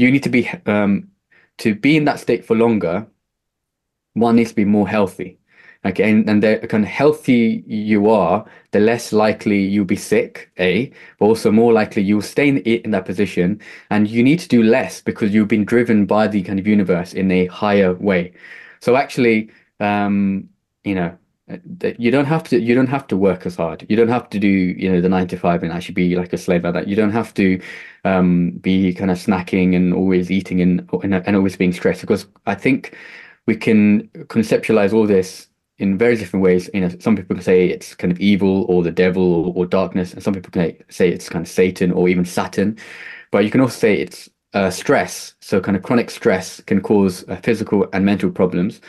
You 0.00 0.10
need 0.10 0.22
to 0.22 0.30
be 0.30 0.48
um, 0.64 1.08
to 1.58 1.74
be 1.74 1.94
in 1.98 2.06
that 2.06 2.20
state 2.20 2.46
for 2.46 2.56
longer. 2.56 3.06
One 4.14 4.36
needs 4.36 4.48
to 4.50 4.56
be 4.56 4.64
more 4.64 4.88
healthy. 4.88 5.38
Okay, 5.84 6.10
and, 6.10 6.28
and 6.28 6.42
the 6.42 6.66
kind 6.68 6.84
of 6.84 6.90
healthy 6.90 7.64
you 7.66 8.10
are, 8.10 8.46
the 8.70 8.80
less 8.80 9.12
likely 9.12 9.60
you'll 9.60 9.84
be 9.84 9.96
sick, 9.96 10.50
A, 10.58 10.90
but 11.18 11.26
also 11.26 11.50
more 11.50 11.72
likely 11.72 12.02
you'll 12.02 12.22
stay 12.22 12.48
in, 12.48 12.58
in 12.58 12.90
that 12.92 13.04
position. 13.04 13.60
And 13.90 14.08
you 14.08 14.22
need 14.22 14.38
to 14.40 14.48
do 14.48 14.62
less 14.62 15.02
because 15.02 15.34
you've 15.34 15.48
been 15.48 15.66
driven 15.66 16.06
by 16.06 16.28
the 16.28 16.42
kind 16.42 16.58
of 16.58 16.66
universe 16.66 17.12
in 17.12 17.30
a 17.30 17.46
higher 17.46 17.92
way. 17.94 18.32
So 18.80 18.96
actually, 18.96 19.50
um, 19.80 20.48
you 20.82 20.94
know, 20.94 21.16
you 21.98 22.10
don't 22.10 22.26
have 22.26 22.44
to 22.44 22.60
you 22.60 22.74
don't 22.74 22.86
have 22.86 23.06
to 23.06 23.16
work 23.16 23.46
as 23.46 23.56
hard 23.56 23.84
you 23.88 23.96
don't 23.96 24.08
have 24.08 24.28
to 24.30 24.38
do 24.38 24.48
you 24.48 24.90
know 24.90 25.00
the 25.00 25.08
nine 25.08 25.26
to 25.26 25.36
five 25.36 25.62
and 25.62 25.72
actually 25.72 25.94
be 25.94 26.16
like 26.16 26.32
a 26.32 26.38
slave 26.38 26.64
like 26.64 26.74
that 26.74 26.88
you 26.88 26.96
don't 26.96 27.12
have 27.12 27.32
to 27.34 27.60
um, 28.04 28.50
be 28.60 28.94
kind 28.94 29.10
of 29.10 29.18
snacking 29.18 29.74
and 29.74 29.92
always 29.94 30.30
eating 30.30 30.60
and, 30.60 30.88
and 31.02 31.14
and 31.14 31.36
always 31.36 31.56
being 31.56 31.72
stressed 31.72 32.00
because 32.00 32.26
i 32.46 32.54
think 32.54 32.96
we 33.46 33.56
can 33.56 34.08
conceptualize 34.28 34.92
all 34.92 35.06
this 35.06 35.48
in 35.80 35.96
very 35.96 36.14
different 36.14 36.44
ways. 36.44 36.70
You 36.72 36.82
know, 36.82 36.90
some 37.00 37.16
people 37.16 37.34
can 37.34 37.42
say 37.42 37.66
it's 37.68 37.94
kind 37.94 38.12
of 38.12 38.20
evil 38.20 38.64
or 38.68 38.82
the 38.82 38.90
devil 38.92 39.22
or, 39.22 39.52
or 39.56 39.66
darkness, 39.66 40.12
and 40.12 40.22
some 40.22 40.34
people 40.34 40.50
can 40.50 40.76
say 40.90 41.08
it's 41.08 41.28
kind 41.28 41.44
of 41.44 41.50
Satan 41.50 41.90
or 41.90 42.08
even 42.08 42.24
Saturn. 42.24 42.76
But 43.32 43.44
you 43.44 43.50
can 43.50 43.60
also 43.60 43.78
say 43.78 43.94
it's 43.94 44.28
uh, 44.52 44.70
stress. 44.70 45.34
So, 45.40 45.60
kind 45.60 45.76
of 45.76 45.82
chronic 45.82 46.10
stress 46.10 46.60
can 46.60 46.80
cause 46.82 47.24
uh, 47.28 47.36
physical 47.36 47.88
and 47.92 48.04
mental 48.04 48.30
problems 48.30 48.80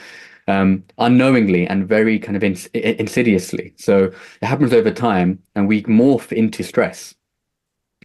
um, 0.52 0.84
unknowingly 0.98 1.68
and 1.68 1.88
very 1.88 2.20
kind 2.20 2.36
of 2.36 2.44
ins- 2.44 2.68
insidiously. 2.68 3.74
So, 3.78 4.06
it 4.42 4.46
happens 4.46 4.74
over 4.74 4.92
time, 4.92 5.40
and 5.56 5.68
we 5.68 5.84
morph 5.84 6.32
into 6.32 6.64
stress. 6.64 7.16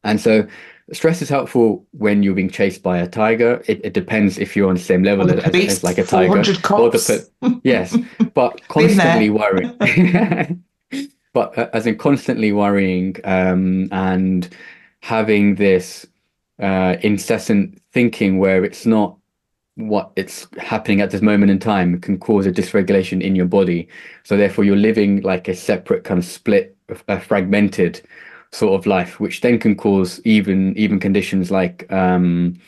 And 0.04 0.20
so, 0.20 0.46
stress 0.92 1.22
is 1.22 1.28
helpful 1.28 1.86
when 1.92 2.22
you're 2.22 2.34
being 2.34 2.50
chased 2.50 2.82
by 2.82 2.98
a 2.98 3.08
tiger. 3.08 3.62
It, 3.66 3.84
it 3.84 3.92
depends 3.92 4.38
if 4.38 4.56
you're 4.56 4.68
on 4.68 4.76
the 4.76 4.80
same 4.80 5.02
level 5.02 5.26
the 5.26 5.44
as, 5.44 5.54
as, 5.54 5.84
like 5.84 5.98
a 5.98 6.04
tiger. 6.04 6.32
Or 6.32 6.42
the 6.42 7.60
yes, 7.64 7.96
but 8.34 8.66
constantly 8.68 9.30
worrying. 9.30 9.76
but 11.32 11.58
uh, 11.58 11.68
as 11.72 11.86
in 11.86 11.98
constantly 11.98 12.52
worrying 12.52 13.16
um, 13.24 13.88
and 13.92 14.48
having 15.00 15.56
this 15.56 16.06
uh, 16.60 16.96
incessant 17.02 17.80
thinking 17.92 18.38
where 18.38 18.64
it's 18.64 18.86
not 18.86 19.18
what 19.76 20.10
it's 20.16 20.48
happening 20.58 21.00
at 21.00 21.10
this 21.10 21.20
moment 21.22 21.50
in 21.50 21.58
time 21.58 22.00
can 22.00 22.18
cause 22.18 22.46
a 22.46 22.52
dysregulation 22.52 23.22
in 23.22 23.36
your 23.36 23.46
body. 23.46 23.88
So 24.24 24.36
therefore, 24.36 24.64
you're 24.64 24.76
living 24.76 25.20
like 25.22 25.48
a 25.48 25.54
separate 25.54 26.04
kind 26.04 26.18
of 26.18 26.24
split, 26.24 26.76
a 27.08 27.20
fragmented 27.20 28.00
sort 28.52 28.78
of 28.78 28.86
life, 28.86 29.20
which 29.20 29.42
then 29.42 29.58
can 29.58 29.76
cause 29.76 30.20
even 30.24 30.76
even 30.76 30.98
conditions 30.98 31.50
like 31.50 31.90
um, 31.92 32.58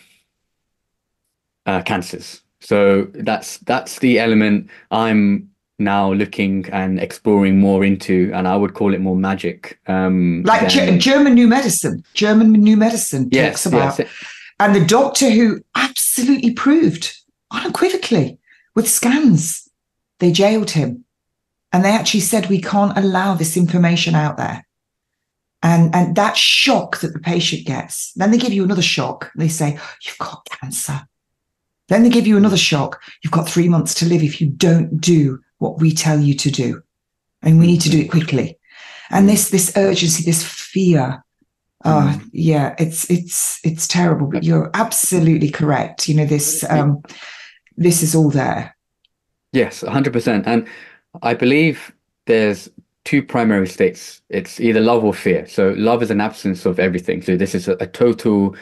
uh, 1.66 1.82
cancers. 1.82 2.42
So 2.60 3.08
that's 3.14 3.58
that's 3.58 3.98
the 4.00 4.18
element 4.18 4.68
I'm 4.90 5.50
now 5.78 6.12
looking 6.12 6.68
and 6.72 6.98
exploring 7.00 7.58
more 7.58 7.84
into, 7.84 8.30
and 8.34 8.46
I 8.48 8.56
would 8.56 8.74
call 8.74 8.92
it 8.92 9.00
more 9.00 9.16
magic. 9.16 9.78
Um, 9.86 10.42
like 10.44 10.72
than... 10.72 11.00
German 11.00 11.34
New 11.34 11.48
Medicine, 11.48 12.04
German 12.14 12.52
New 12.52 12.76
Medicine 12.76 13.28
yes, 13.30 13.62
talks 13.62 13.66
about, 13.66 13.98
yes. 13.98 14.08
And 14.60 14.74
the 14.74 14.84
doctor 14.84 15.30
who 15.30 15.60
absolutely 15.76 16.52
proved 16.52 17.14
unequivocally 17.52 18.38
with 18.74 18.88
scans, 18.88 19.68
they 20.18 20.32
jailed 20.32 20.70
him, 20.70 21.04
and 21.72 21.84
they 21.84 21.92
actually 21.92 22.20
said 22.20 22.46
we 22.46 22.60
can't 22.60 22.96
allow 22.98 23.34
this 23.34 23.56
information 23.56 24.14
out 24.14 24.36
there. 24.36 24.66
And 25.62 25.94
and 25.94 26.14
that 26.16 26.36
shock 26.36 27.00
that 27.00 27.12
the 27.12 27.18
patient 27.18 27.66
gets 27.66 28.12
then 28.12 28.30
they 28.30 28.38
give 28.38 28.52
you 28.52 28.62
another 28.62 28.82
shock. 28.82 29.32
They 29.34 29.48
say 29.48 29.78
you've 30.04 30.18
got 30.18 30.46
cancer. 30.50 31.00
Then 31.88 32.02
they 32.02 32.10
give 32.10 32.26
you 32.26 32.36
another 32.36 32.56
shock. 32.56 33.00
You've 33.22 33.32
got 33.32 33.48
three 33.48 33.68
months 33.68 33.94
to 33.94 34.06
live 34.06 34.22
if 34.22 34.40
you 34.40 34.48
don't 34.48 35.00
do 35.00 35.40
what 35.58 35.80
we 35.80 35.92
tell 35.92 36.20
you 36.20 36.34
to 36.34 36.50
do. 36.50 36.82
And 37.42 37.58
we 37.58 37.66
need 37.66 37.80
to 37.80 37.90
do 37.90 38.00
it 38.00 38.10
quickly. 38.10 38.58
And 39.10 39.28
this 39.28 39.50
this 39.50 39.76
urgency 39.76 40.22
this 40.22 40.44
fear 40.44 41.24
oh 41.84 42.20
yeah 42.32 42.74
it's 42.78 43.08
it's 43.10 43.60
it's 43.64 43.86
terrible 43.86 44.26
but 44.26 44.42
you're 44.42 44.70
absolutely 44.74 45.50
correct 45.50 46.08
you 46.08 46.14
know 46.14 46.26
this 46.26 46.64
um 46.70 47.00
this 47.76 48.02
is 48.02 48.14
all 48.14 48.30
there 48.30 48.76
yes 49.52 49.82
100% 49.82 50.42
and 50.46 50.66
i 51.22 51.34
believe 51.34 51.92
there's 52.26 52.68
two 53.08 53.22
primary 53.22 53.66
states. 53.66 54.20
It's 54.28 54.60
either 54.60 54.82
love 54.82 55.02
or 55.02 55.14
fear. 55.14 55.46
So 55.46 55.70
love 55.78 56.02
is 56.02 56.10
an 56.10 56.20
absence 56.20 56.66
of 56.66 56.78
everything. 56.78 57.22
So 57.22 57.38
this 57.38 57.54
is 57.54 57.66
a, 57.66 57.72
a 57.80 57.86
total 57.86 58.54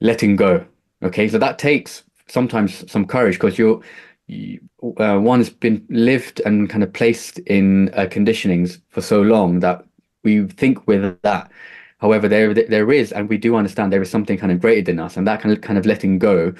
letting 0.00 0.34
go. 0.34 0.66
Okay, 1.04 1.28
so 1.28 1.38
that 1.38 1.60
takes 1.60 2.02
sometimes 2.26 2.90
some 2.90 3.06
courage 3.06 3.34
because 3.36 3.58
you're 3.58 3.80
you, 4.26 4.58
uh, 4.96 5.18
one 5.18 5.38
has 5.38 5.48
been 5.48 5.86
lived 5.90 6.40
and 6.44 6.68
kind 6.68 6.82
of 6.82 6.92
placed 6.92 7.38
in 7.40 7.90
uh, 7.90 8.06
conditionings 8.06 8.80
for 8.88 9.00
so 9.00 9.22
long 9.22 9.60
that 9.60 9.84
we 10.24 10.44
think 10.48 10.88
with 10.88 11.20
that. 11.22 11.48
However, 12.02 12.26
there 12.28 12.52
there 12.52 12.92
is, 12.92 13.12
and 13.12 13.28
we 13.28 13.38
do 13.38 13.54
understand 13.54 13.92
there 13.92 14.02
is 14.02 14.10
something 14.10 14.36
kind 14.36 14.50
of 14.50 14.60
greater 14.60 14.82
than 14.82 14.98
us, 14.98 15.16
and 15.16 15.24
that 15.28 15.40
kind 15.40 15.54
of 15.54 15.60
kind 15.60 15.78
of 15.78 15.86
letting 15.86 16.18
go 16.18 16.52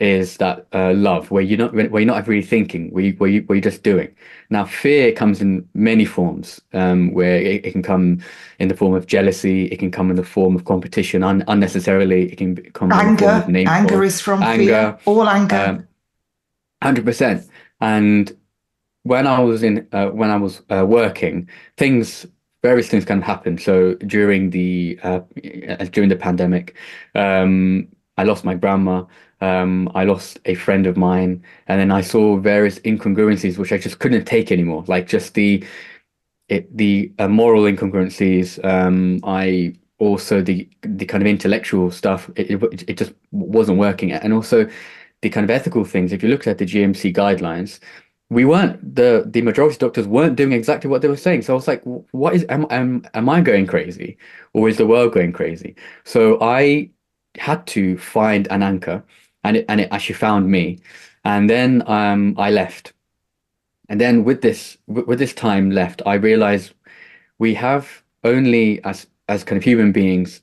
is 0.00 0.38
that 0.38 0.66
uh, 0.72 0.92
love 0.94 1.30
where 1.30 1.42
you're 1.42 1.58
not 1.58 1.72
where 1.72 2.00
you're 2.02 2.04
not 2.04 2.26
really 2.26 2.42
thinking, 2.42 2.90
where 2.90 3.04
you, 3.04 3.12
where, 3.18 3.30
you, 3.30 3.42
where 3.42 3.56
you're 3.56 3.70
just 3.70 3.84
doing. 3.84 4.12
Now, 4.48 4.64
fear 4.64 5.12
comes 5.12 5.40
in 5.40 5.68
many 5.74 6.04
forms, 6.04 6.60
um, 6.72 7.12
where 7.12 7.36
it, 7.36 7.66
it, 7.66 7.70
can 7.72 7.84
come 7.84 8.20
in 8.58 8.66
the 8.66 8.76
form 8.76 8.94
of 8.94 9.06
jealousy, 9.06 9.66
it 9.66 9.78
can 9.78 9.92
come 9.92 10.10
in 10.10 10.16
the 10.16 10.24
form 10.24 10.56
of 10.56 10.64
competition 10.64 11.22
un- 11.22 11.44
unnecessarily, 11.46 12.32
it 12.32 12.36
can 12.36 12.56
come 12.72 12.90
anger. 12.90 13.44
anger 13.48 14.02
is 14.02 14.20
from 14.20 14.42
anger, 14.42 14.64
fear. 14.64 14.98
All 15.04 15.28
anger. 15.28 15.56
Um, 15.56 15.86
Hundred 16.82 17.04
percent. 17.04 17.46
And 17.80 18.36
when 19.04 19.26
I 19.28 19.38
was 19.38 19.62
in 19.62 19.86
uh, 19.92 20.08
when 20.08 20.30
I 20.30 20.36
was 20.36 20.62
uh, 20.68 20.84
working, 20.84 21.48
things 21.76 22.26
various 22.62 22.88
things 22.88 23.04
can 23.04 23.22
happen. 23.22 23.58
So 23.58 23.94
during 23.94 24.50
the 24.50 24.98
uh, 25.02 25.20
during 25.90 26.08
the 26.08 26.16
pandemic, 26.16 26.76
um, 27.14 27.88
I 28.16 28.24
lost 28.24 28.44
my 28.44 28.54
grandma. 28.54 29.04
Um, 29.40 29.90
I 29.94 30.04
lost 30.04 30.38
a 30.44 30.54
friend 30.54 30.86
of 30.86 30.96
mine, 30.96 31.42
and 31.66 31.80
then 31.80 31.90
I 31.90 32.02
saw 32.02 32.36
various 32.36 32.78
incongruencies 32.80 33.56
which 33.56 33.72
I 33.72 33.78
just 33.78 33.98
couldn't 33.98 34.26
take 34.26 34.52
anymore. 34.52 34.84
Like 34.86 35.06
just 35.06 35.34
the 35.34 35.64
it 36.48 36.76
the 36.76 37.12
uh, 37.18 37.28
moral 37.28 37.62
incongruencies. 37.62 38.62
Um, 38.64 39.20
I 39.24 39.74
also 39.98 40.42
the 40.42 40.68
the 40.82 41.06
kind 41.06 41.22
of 41.22 41.26
intellectual 41.28 41.90
stuff. 41.90 42.30
It, 42.36 42.50
it, 42.50 42.84
it 42.90 42.98
just 42.98 43.12
wasn't 43.32 43.78
working, 43.78 44.12
and 44.12 44.32
also 44.32 44.68
the 45.22 45.30
kind 45.30 45.44
of 45.44 45.50
ethical 45.50 45.84
things. 45.84 46.12
If 46.12 46.22
you 46.22 46.28
looked 46.28 46.46
at 46.46 46.58
the 46.58 46.66
GMC 46.66 47.14
guidelines, 47.14 47.78
we 48.30 48.44
weren't 48.44 48.94
the 48.94 49.24
the 49.26 49.42
majority 49.42 49.74
of 49.74 49.80
doctors 49.80 50.06
weren't 50.06 50.36
doing 50.36 50.52
exactly 50.52 50.88
what 50.88 51.02
they 51.02 51.08
were 51.08 51.16
saying. 51.16 51.42
So 51.42 51.52
I 51.52 51.56
was 51.56 51.68
like, 51.68 51.82
what 52.12 52.34
is 52.34 52.46
am 52.48 52.66
am 52.70 53.04
am 53.14 53.28
I 53.28 53.40
going 53.40 53.66
crazy, 53.66 54.16
or 54.54 54.68
is 54.68 54.76
the 54.78 54.86
world 54.86 55.12
going 55.12 55.32
crazy? 55.32 55.74
So 56.04 56.38
I 56.40 56.90
had 57.36 57.66
to 57.68 57.98
find 57.98 58.48
an 58.50 58.62
anchor, 58.62 59.02
and 59.44 59.56
it 59.58 59.66
and 59.68 59.80
it 59.80 59.88
actually 59.92 60.14
found 60.14 60.48
me, 60.50 60.78
and 61.24 61.50
then 61.50 61.82
um 61.86 62.34
I 62.38 62.50
left, 62.50 62.92
and 63.88 64.00
then 64.00 64.24
with 64.24 64.42
this 64.42 64.78
with 64.86 65.18
this 65.18 65.34
time 65.34 65.70
left, 65.70 66.00
I 66.06 66.14
realized 66.14 66.74
we 67.38 67.54
have 67.54 68.02
only 68.24 68.82
as 68.84 69.06
as 69.28 69.44
kind 69.44 69.56
of 69.58 69.64
human 69.64 69.92
beings 69.92 70.42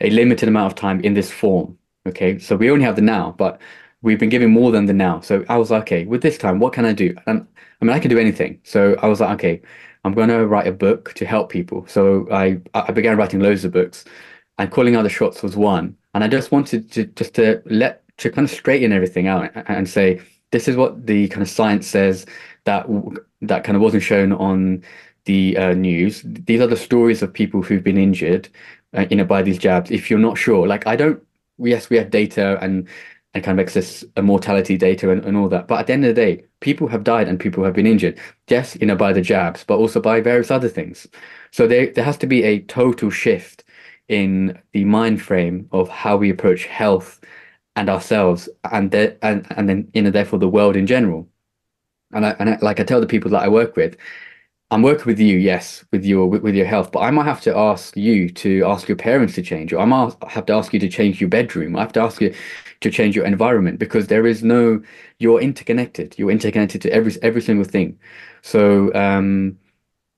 a 0.00 0.10
limited 0.10 0.48
amount 0.48 0.72
of 0.72 0.74
time 0.74 1.00
in 1.00 1.14
this 1.14 1.30
form. 1.30 1.78
Okay, 2.06 2.38
so 2.38 2.56
we 2.56 2.70
only 2.70 2.84
have 2.84 2.96
the 2.96 3.02
now, 3.02 3.34
but 3.38 3.60
we've 4.04 4.18
been 4.20 4.28
given 4.28 4.50
more 4.50 4.70
than 4.70 4.84
the 4.84 4.92
now. 4.92 5.20
So 5.20 5.44
I 5.48 5.56
was 5.56 5.70
like, 5.70 5.82
okay, 5.82 6.04
with 6.04 6.22
this 6.22 6.36
time, 6.38 6.60
what 6.60 6.74
can 6.74 6.84
I 6.84 6.92
do? 6.92 7.16
And 7.26 7.46
I 7.80 7.84
mean, 7.84 7.96
I 7.96 7.98
can 7.98 8.10
do 8.10 8.18
anything. 8.18 8.60
So 8.62 8.94
I 9.02 9.08
was 9.08 9.20
like, 9.20 9.30
okay, 9.36 9.62
I'm 10.04 10.12
going 10.12 10.28
to 10.28 10.46
write 10.46 10.66
a 10.66 10.72
book 10.72 11.14
to 11.14 11.24
help 11.24 11.50
people. 11.50 11.86
So 11.88 12.28
I 12.30 12.60
I 12.74 12.92
began 12.92 13.16
writing 13.16 13.40
loads 13.40 13.64
of 13.64 13.72
books, 13.72 14.04
and 14.58 14.70
calling 14.70 14.94
out 14.94 15.02
the 15.02 15.08
shots 15.08 15.42
was 15.42 15.56
one. 15.56 15.96
And 16.12 16.22
I 16.22 16.28
just 16.28 16.52
wanted 16.52 16.92
to 16.92 17.06
just 17.06 17.34
to 17.34 17.62
let 17.64 18.02
to 18.18 18.30
kind 18.30 18.44
of 18.44 18.50
straighten 18.54 18.92
everything 18.92 19.26
out 19.26 19.50
and 19.54 19.88
say 19.88 20.20
this 20.52 20.68
is 20.68 20.76
what 20.76 21.06
the 21.06 21.26
kind 21.28 21.42
of 21.42 21.48
science 21.48 21.86
says 21.86 22.26
that 22.64 22.86
that 23.42 23.64
kind 23.64 23.76
of 23.76 23.82
wasn't 23.82 24.02
shown 24.02 24.32
on 24.32 24.82
the 25.24 25.56
uh, 25.56 25.74
news. 25.74 26.22
These 26.24 26.60
are 26.60 26.66
the 26.66 26.76
stories 26.76 27.22
of 27.22 27.32
people 27.32 27.62
who've 27.62 27.82
been 27.82 27.98
injured, 27.98 28.48
uh, 28.92 29.06
you 29.10 29.16
know, 29.16 29.24
by 29.24 29.42
these 29.42 29.58
jabs. 29.58 29.90
If 29.90 30.10
you're 30.10 30.18
not 30.18 30.38
sure, 30.38 30.66
like 30.66 30.86
I 30.86 30.96
don't. 30.96 31.22
Yes, 31.58 31.88
we 31.88 31.96
have 31.98 32.10
data 32.10 32.58
and 32.60 32.88
and 33.34 33.42
kind 33.42 33.58
of 33.58 33.62
excess 33.62 34.04
mortality 34.22 34.76
data 34.76 35.10
and, 35.10 35.24
and 35.24 35.36
all 35.36 35.48
that. 35.48 35.66
But 35.66 35.80
at 35.80 35.86
the 35.88 35.92
end 35.92 36.04
of 36.04 36.14
the 36.14 36.20
day, 36.20 36.44
people 36.60 36.86
have 36.88 37.04
died 37.04 37.28
and 37.28 37.38
people 37.38 37.64
have 37.64 37.74
been 37.74 37.86
injured, 37.86 38.18
Yes, 38.48 38.76
you 38.80 38.86
know 38.86 38.96
by 38.96 39.12
the 39.12 39.20
jabs, 39.20 39.64
but 39.64 39.78
also 39.78 40.00
by 40.00 40.20
various 40.20 40.50
other 40.50 40.68
things. 40.68 41.06
So 41.50 41.66
there 41.66 41.92
there 41.92 42.04
has 42.04 42.18
to 42.18 42.26
be 42.26 42.42
a 42.44 42.60
total 42.60 43.10
shift 43.10 43.64
in 44.08 44.58
the 44.72 44.84
mind 44.84 45.20
frame 45.22 45.68
of 45.72 45.88
how 45.88 46.16
we 46.16 46.30
approach 46.30 46.66
health 46.66 47.20
and 47.76 47.88
ourselves, 47.88 48.48
and 48.70 48.90
the, 48.90 49.16
and 49.24 49.46
and 49.56 49.68
then 49.68 49.90
you 49.94 50.02
know 50.02 50.10
therefore 50.10 50.38
the 50.38 50.48
world 50.48 50.76
in 50.76 50.86
general. 50.86 51.28
And 52.12 52.26
I, 52.26 52.36
and 52.38 52.50
I, 52.50 52.58
like 52.62 52.78
I 52.78 52.84
tell 52.84 53.00
the 53.00 53.06
people 53.08 53.30
that 53.32 53.42
I 53.42 53.48
work 53.48 53.74
with, 53.76 53.96
I'm 54.70 54.82
working 54.82 55.06
with 55.06 55.18
you, 55.20 55.36
yes, 55.38 55.84
with 55.92 56.04
your 56.04 56.26
with, 56.28 56.42
with, 56.42 56.54
your 56.54 56.66
health, 56.66 56.92
but 56.92 57.00
I 57.00 57.10
might 57.10 57.24
have 57.24 57.40
to 57.42 57.56
ask 57.56 57.96
you 57.96 58.28
to 58.30 58.64
ask 58.64 58.88
your 58.88 58.96
parents 58.96 59.34
to 59.34 59.42
change, 59.42 59.72
or 59.72 59.80
I 59.80 59.84
might 59.84 60.14
have 60.28 60.46
to 60.46 60.52
ask 60.52 60.72
you 60.72 60.80
to 60.80 60.88
change 60.88 61.20
your 61.20 61.30
bedroom. 61.30 61.76
I 61.76 61.80
have 61.80 61.92
to 61.94 62.00
ask 62.00 62.20
you 62.20 62.34
to 62.80 62.90
change 62.90 63.16
your 63.16 63.24
environment 63.24 63.78
because 63.78 64.06
there 64.08 64.26
is 64.26 64.42
no 64.42 64.82
you're 65.18 65.40
interconnected. 65.40 66.14
You're 66.18 66.30
interconnected 66.30 66.82
to 66.82 66.92
every 66.92 67.12
every 67.22 67.42
single 67.42 67.64
thing. 67.64 67.98
So 68.42 68.92
um 68.94 69.58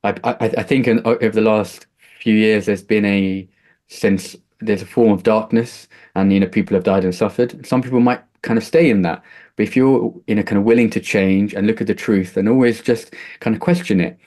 i 0.04 0.10
i, 0.24 0.34
I 0.58 0.62
think 0.62 0.86
in, 0.88 1.00
over 1.06 1.30
the 1.30 1.40
last 1.40 1.86
few 2.20 2.34
years 2.34 2.66
there's 2.66 2.82
been 2.82 3.04
a 3.04 3.48
sense 3.88 4.36
there's 4.60 4.82
a 4.82 4.86
form 4.86 5.12
of 5.12 5.22
darkness 5.22 5.86
and 6.14 6.32
you 6.32 6.40
know 6.40 6.46
people 6.48 6.74
have 6.74 6.84
died 6.84 7.04
and 7.04 7.14
suffered. 7.14 7.66
Some 7.66 7.82
people 7.82 8.00
might 8.00 8.22
kind 8.42 8.58
of 8.58 8.64
stay 8.64 8.90
in 8.90 9.02
that. 9.02 9.22
But 9.56 9.64
if 9.64 9.76
you're 9.76 10.14
you 10.26 10.34
know 10.34 10.42
kind 10.42 10.58
of 10.58 10.64
willing 10.64 10.90
to 10.90 11.00
change 11.00 11.54
and 11.54 11.66
look 11.66 11.80
at 11.80 11.86
the 11.86 11.94
truth 11.94 12.36
and 12.36 12.48
always 12.48 12.80
just 12.82 13.14
kind 13.40 13.54
of 13.54 13.60
question 13.60 14.00
it 14.00 14.18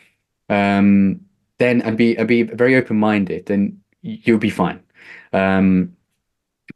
um 0.50 1.20
then 1.60 1.82
and 1.82 1.98
be 1.98 2.18
and 2.18 2.28
be 2.28 2.44
very 2.44 2.76
open-minded 2.76 3.46
then 3.46 3.80
you'll 4.02 4.38
be 4.40 4.50
fine. 4.50 4.82
Um 5.34 5.96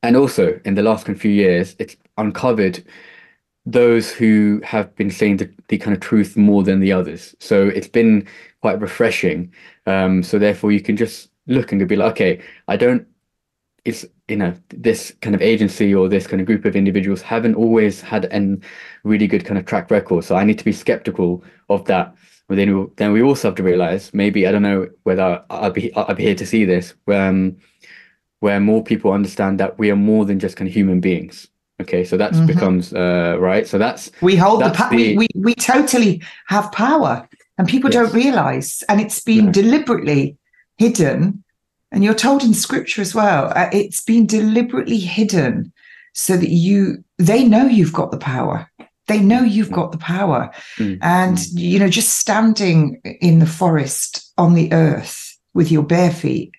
and 0.03 0.17
also 0.17 0.59
in 0.65 0.75
the 0.75 0.83
last 0.83 1.07
few 1.07 1.31
years, 1.31 1.75
it's 1.79 1.95
uncovered 2.17 2.83
those 3.65 4.11
who 4.11 4.59
have 4.63 4.93
been 4.95 5.09
saying 5.09 5.37
the, 5.37 5.49
the 5.69 5.77
kind 5.77 5.95
of 5.95 6.01
truth 6.01 6.35
more 6.35 6.63
than 6.63 6.81
the 6.81 6.91
others. 6.91 7.33
So 7.39 7.69
it's 7.69 7.87
been 7.87 8.27
quite 8.61 8.81
refreshing. 8.81 9.53
Um, 9.87 10.21
so 10.21 10.37
therefore, 10.37 10.73
you 10.73 10.81
can 10.81 10.97
just 10.97 11.29
look 11.47 11.71
and 11.71 11.87
be 11.87 11.95
like, 11.95 12.11
okay, 12.11 12.41
I 12.67 12.77
don't. 12.77 13.07
It's 13.85 14.05
you 14.29 14.37
know 14.37 14.53
this 14.69 15.13
kind 15.21 15.35
of 15.35 15.41
agency 15.41 15.93
or 15.93 16.07
this 16.07 16.25
kind 16.25 16.39
of 16.39 16.47
group 16.47 16.63
of 16.63 16.75
individuals 16.75 17.21
haven't 17.21 17.55
always 17.55 17.99
had 17.99 18.25
a 18.25 18.57
really 19.03 19.27
good 19.27 19.43
kind 19.45 19.57
of 19.57 19.65
track 19.65 19.91
record. 19.91 20.23
So 20.23 20.35
I 20.35 20.45
need 20.45 20.59
to 20.59 20.65
be 20.65 20.71
skeptical 20.71 21.43
of 21.69 21.85
that. 21.85 22.15
But 22.47 22.55
then, 22.55 22.91
then 22.97 23.13
we 23.13 23.21
also 23.21 23.49
have 23.49 23.55
to 23.55 23.63
realize 23.63 24.13
maybe 24.13 24.47
I 24.47 24.51
don't 24.51 24.61
know 24.61 24.89
whether 25.03 25.43
I'll 25.49 25.71
be 25.71 25.93
I'll 25.95 26.15
be 26.15 26.23
here 26.23 26.35
to 26.35 26.45
see 26.45 26.65
this. 26.65 26.93
Um, 27.07 27.57
where 28.43 28.59
more 28.59 28.83
people 28.83 29.13
understand 29.13 29.57
that 29.61 29.79
we 29.79 29.89
are 29.89 29.95
more 29.95 30.25
than 30.25 30.37
just 30.37 30.57
kind 30.57 30.67
of 30.67 30.73
human 30.73 30.99
beings. 30.99 31.47
Okay, 31.81 32.03
so 32.03 32.17
that 32.17 32.33
mm-hmm. 32.33 32.45
becomes 32.45 32.93
uh, 32.93 33.37
right. 33.39 33.65
So 33.65 33.77
that's 33.77 34.11
we 34.21 34.35
hold 34.35 34.61
that's 34.61 34.77
the, 34.77 34.83
power. 34.83 34.95
We, 34.95 35.17
we 35.17 35.27
we 35.35 35.55
totally 35.55 36.21
have 36.47 36.69
power, 36.73 37.27
and 37.57 37.69
people 37.69 37.89
yes. 37.89 38.03
don't 38.03 38.13
realize, 38.13 38.83
and 38.89 38.99
it's 38.99 39.21
been 39.21 39.49
deliberately 39.53 40.37
hidden. 40.77 41.41
And 41.93 42.03
you're 42.03 42.13
told 42.13 42.43
in 42.43 42.53
scripture 42.53 43.01
as 43.01 43.15
well, 43.15 43.53
uh, 43.55 43.69
it's 43.71 44.01
been 44.03 44.25
deliberately 44.27 44.99
hidden 44.99 45.71
so 46.13 46.35
that 46.35 46.49
you 46.49 47.01
they 47.17 47.45
know 47.45 47.65
you've 47.65 47.93
got 47.93 48.11
the 48.11 48.17
power. 48.17 48.69
They 49.07 49.19
know 49.19 49.41
you've 49.41 49.71
got 49.71 49.93
the 49.93 49.97
power, 49.97 50.51
mm-hmm. 50.77 51.01
and 51.01 51.39
you 51.51 51.79
know 51.79 51.89
just 51.89 52.17
standing 52.17 52.99
in 53.21 53.39
the 53.39 53.53
forest 53.61 54.33
on 54.37 54.53
the 54.53 54.73
earth 54.73 55.37
with 55.53 55.71
your 55.71 55.83
bare 55.83 56.11
feet 56.11 56.51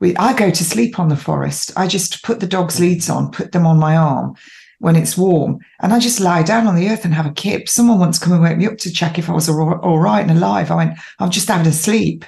we, 0.00 0.16
I 0.16 0.32
go 0.32 0.50
to 0.50 0.64
sleep 0.64 0.98
on 0.98 1.08
the 1.08 1.16
forest. 1.16 1.72
I 1.76 1.86
just 1.86 2.22
put 2.24 2.40
the 2.40 2.46
dog's 2.46 2.80
leads 2.80 3.10
on, 3.10 3.30
put 3.30 3.52
them 3.52 3.66
on 3.66 3.78
my 3.78 3.96
arm 3.96 4.34
when 4.78 4.96
it's 4.96 5.16
warm, 5.16 5.58
and 5.80 5.92
I 5.92 6.00
just 6.00 6.20
lie 6.20 6.42
down 6.42 6.66
on 6.66 6.74
the 6.74 6.88
earth 6.88 7.04
and 7.04 7.12
have 7.12 7.26
a 7.26 7.32
kip. 7.32 7.68
Someone 7.68 7.98
once 7.98 8.18
come 8.18 8.32
and 8.32 8.42
wake 8.42 8.56
me 8.56 8.66
up 8.66 8.78
to 8.78 8.92
check 8.92 9.18
if 9.18 9.28
I 9.28 9.34
was 9.34 9.48
all, 9.48 9.74
all 9.80 9.98
right 9.98 10.22
and 10.22 10.30
alive. 10.30 10.70
I 10.70 10.76
went, 10.76 10.98
I'm 11.18 11.30
just 11.30 11.48
having 11.48 11.66
a 11.66 11.72
sleep. 11.72 12.24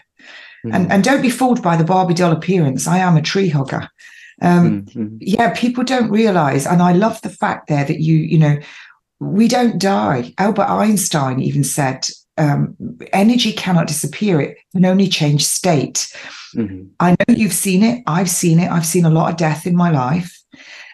Mm-hmm. 0.65 0.75
And, 0.75 0.93
and 0.93 1.03
don't 1.03 1.23
be 1.23 1.31
fooled 1.31 1.63
by 1.63 1.77
the 1.77 1.85
Barbie 1.85 2.15
doll 2.15 2.31
appearance. 2.31 2.87
I 2.87 2.99
am 2.99 3.17
a 3.17 3.23
tree 3.23 3.49
hugger. 3.49 3.89
Um, 4.43 4.83
mm-hmm. 4.83 5.17
Yeah, 5.21 5.55
people 5.55 5.83
don't 5.83 6.11
realize, 6.11 6.67
and 6.67 6.83
I 6.83 6.93
love 6.93 7.21
the 7.23 7.31
fact 7.31 7.69
there 7.69 7.85
that 7.85 8.01
you, 8.01 8.17
you 8.17 8.39
know, 8.39 8.59
we 9.19 9.49
don't 9.49 9.81
die. 9.81 10.35
Albert 10.39 10.69
Einstein 10.69 11.41
even 11.41 11.65
said, 11.65 12.09
um, 12.37 12.77
energy 13.13 13.53
cannot 13.53 13.87
disappear; 13.87 14.41
it 14.41 14.59
can 14.73 14.85
only 14.85 15.09
change 15.09 15.45
state. 15.45 16.13
Mm-hmm. 16.55 16.85
I 17.01 17.11
know 17.11 17.35
you've 17.35 17.53
seen 17.53 17.83
it. 17.83 18.03
I've 18.07 18.31
seen 18.31 18.59
it. 18.59 18.71
I've 18.71 18.87
seen 18.87 19.05
a 19.05 19.11
lot 19.11 19.31
of 19.31 19.37
death 19.37 19.67
in 19.67 19.77
my 19.77 19.91
life. 19.91 20.39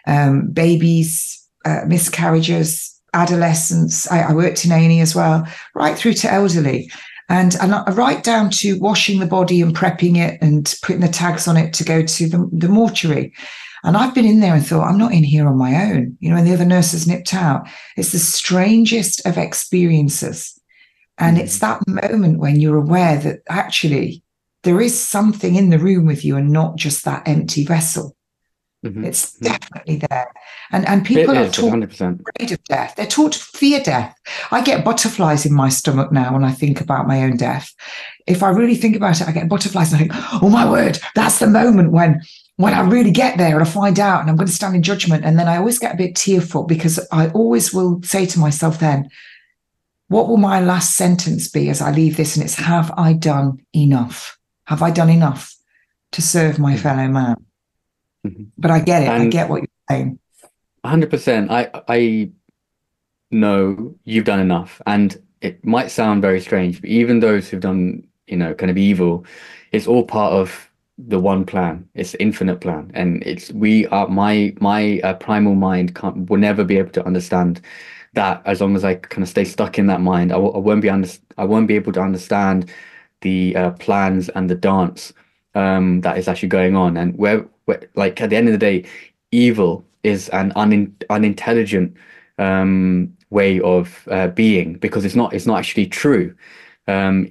Um, 0.07 0.49
babies, 0.51 1.47
uh, 1.65 1.81
miscarriages, 1.85 2.99
adolescents. 3.13 4.09
I, 4.11 4.21
I 4.21 4.33
worked 4.33 4.65
in 4.65 4.71
A&E 4.71 4.99
as 5.01 5.15
well, 5.15 5.47
right 5.75 5.97
through 5.97 6.13
to 6.13 6.31
elderly. 6.31 6.91
And, 7.31 7.55
and 7.61 7.95
right 7.95 8.23
down 8.23 8.49
to 8.51 8.79
washing 8.79 9.19
the 9.19 9.27
body 9.27 9.61
and 9.61 9.75
prepping 9.75 10.17
it 10.17 10.39
and 10.41 10.73
putting 10.81 11.01
the 11.01 11.07
tags 11.07 11.47
on 11.47 11.57
it 11.57 11.73
to 11.75 11.83
go 11.83 12.03
to 12.03 12.27
the, 12.27 12.49
the 12.51 12.67
mortuary. 12.67 13.33
And 13.83 13.95
I've 13.95 14.15
been 14.15 14.25
in 14.25 14.39
there 14.39 14.55
and 14.55 14.65
thought, 14.65 14.87
I'm 14.87 14.97
not 14.97 15.13
in 15.13 15.23
here 15.23 15.47
on 15.47 15.57
my 15.57 15.91
own. 15.91 16.17
You 16.19 16.31
know, 16.31 16.37
and 16.37 16.47
the 16.47 16.53
other 16.53 16.65
nurses 16.65 17.07
nipped 17.07 17.33
out. 17.33 17.67
It's 17.97 18.11
the 18.11 18.19
strangest 18.19 19.25
of 19.27 19.37
experiences 19.37 20.59
And 21.19 21.37
it's 21.37 21.59
that 21.59 21.81
moment 21.87 22.39
when 22.39 22.59
you're 22.59 22.77
aware 22.77 23.17
that 23.17 23.41
actually 23.49 24.23
there 24.63 24.81
is 24.81 24.99
something 24.99 25.55
in 25.55 25.69
the 25.69 25.79
room 25.79 26.05
with 26.05 26.25
you 26.25 26.35
and 26.35 26.51
not 26.51 26.75
just 26.75 27.05
that 27.05 27.27
empty 27.27 27.63
vessel. 27.63 28.15
Mm-hmm. 28.85 29.03
It's 29.03 29.33
definitely 29.39 29.97
there. 30.09 30.31
And 30.71 30.87
and 30.87 31.05
people 31.05 31.35
It 31.35 31.37
are 31.37 31.51
taught 31.51 31.73
100%. 31.73 32.21
afraid 32.21 32.51
of 32.51 32.63
death. 32.63 32.95
They're 32.95 33.07
taught 33.07 33.33
to 33.33 33.39
fear 33.39 33.81
death. 33.81 34.15
I 34.51 34.61
get 34.61 34.85
butterflies 34.85 35.45
in 35.45 35.53
my 35.53 35.67
stomach 35.67 36.13
now 36.13 36.33
when 36.33 36.45
I 36.45 36.51
think 36.51 36.79
about 36.79 37.07
my 37.07 37.23
own 37.23 37.35
death. 37.35 37.73
If 38.25 38.41
I 38.41 38.49
really 38.49 38.75
think 38.75 38.95
about 38.95 39.19
it, 39.19 39.27
I 39.27 39.31
get 39.33 39.49
butterflies 39.49 39.91
and 39.91 39.97
I 39.97 40.07
think, 40.07 40.41
oh 40.41 40.49
my 40.49 40.69
word, 40.69 40.97
that's 41.13 41.39
the 41.39 41.47
moment 41.47 41.91
when 41.91 42.21
when 42.55 42.73
I 42.73 42.81
really 42.81 43.11
get 43.11 43.37
there 43.37 43.57
and 43.57 43.67
I 43.67 43.69
find 43.69 43.99
out 43.99 44.21
and 44.21 44.29
I'm 44.29 44.35
going 44.37 44.47
to 44.47 44.53
stand 44.53 44.75
in 44.75 44.83
judgment. 44.83 45.25
And 45.25 45.37
then 45.37 45.47
I 45.47 45.57
always 45.57 45.79
get 45.79 45.93
a 45.93 45.97
bit 45.97 46.15
tearful 46.15 46.63
because 46.63 47.05
I 47.11 47.29
always 47.29 47.73
will 47.73 48.01
say 48.03 48.25
to 48.27 48.39
myself 48.39 48.79
then, 48.79 49.09
what 50.07 50.27
will 50.27 50.37
my 50.37 50.59
last 50.61 50.95
sentence 50.95 51.49
be 51.49 51.69
as 51.69 51.81
I 51.81 51.91
leave 51.91 52.17
this? 52.17 52.35
And 52.35 52.43
it's 52.45 52.55
have 52.55 52.91
I 52.97 53.13
done 53.13 53.65
enough? 53.73 54.38
Have 54.69 54.83
I 54.83 54.91
done 54.91 55.09
enough 55.09 55.55
to 56.11 56.21
serve 56.21 56.59
my 56.59 56.77
fellow 56.77 57.07
man? 57.07 57.37
But 58.55 58.69
I 58.69 58.79
get 58.79 59.01
it. 59.01 59.09
I 59.09 59.25
get 59.25 59.49
what 59.49 59.61
you're 59.61 59.67
saying. 59.89 60.19
Hundred 60.85 61.09
percent. 61.09 61.49
I 61.49 61.71
I 61.87 62.29
know 63.31 63.95
you've 64.03 64.25
done 64.25 64.39
enough, 64.39 64.79
and 64.85 65.19
it 65.41 65.65
might 65.65 65.89
sound 65.89 66.21
very 66.21 66.39
strange, 66.39 66.81
but 66.81 66.89
even 66.91 67.19
those 67.19 67.49
who've 67.49 67.59
done, 67.59 68.05
you 68.27 68.37
know, 68.37 68.53
kind 68.53 68.69
of 68.69 68.77
evil, 68.77 69.25
it's 69.71 69.87
all 69.87 70.03
part 70.03 70.33
of 70.33 70.69
the 70.99 71.19
one 71.19 71.45
plan. 71.45 71.89
It's 71.95 72.13
infinite 72.19 72.61
plan, 72.61 72.91
and 72.93 73.23
it's 73.23 73.51
we 73.51 73.87
are 73.87 74.07
my 74.07 74.53
my 74.61 74.99
uh, 75.03 75.15
primal 75.15 75.55
mind 75.55 75.95
can't 75.95 76.29
will 76.29 76.37
never 76.37 76.63
be 76.63 76.77
able 76.77 76.91
to 76.91 77.05
understand 77.07 77.61
that 78.13 78.43
as 78.45 78.61
long 78.61 78.75
as 78.75 78.83
I 78.83 78.95
kind 78.95 79.23
of 79.23 79.29
stay 79.29 79.45
stuck 79.45 79.79
in 79.79 79.87
that 79.87 80.01
mind. 80.01 80.31
I, 80.31 80.35
w- 80.35 80.53
I 80.53 80.59
won't 80.59 80.81
be 80.81 80.89
under, 80.91 81.09
I 81.39 81.45
won't 81.45 81.67
be 81.67 81.75
able 81.75 81.93
to 81.93 82.01
understand 82.01 82.69
the 83.21 83.55
uh, 83.55 83.71
plans 83.71 84.29
and 84.29 84.49
the 84.49 84.55
dance 84.55 85.13
um, 85.55 86.01
that 86.01 86.17
is 86.17 86.27
actually 86.27 86.49
going 86.49 86.75
on, 86.75 86.97
and 86.97 87.17
where, 87.17 87.45
where 87.65 87.81
like 87.95 88.21
at 88.21 88.29
the 88.29 88.35
end 88.35 88.47
of 88.47 88.51
the 88.53 88.57
day, 88.57 88.85
evil 89.31 89.85
is 90.03 90.29
an 90.29 90.51
unin 90.55 90.91
unintelligent 91.09 91.95
um, 92.37 93.15
way 93.29 93.59
of 93.59 94.07
uh, 94.09 94.27
being 94.27 94.73
because 94.75 95.05
it's 95.05 95.15
not 95.15 95.33
it's 95.33 95.45
not 95.45 95.59
actually 95.59 95.87
true. 95.87 96.35
Um, 96.87 97.25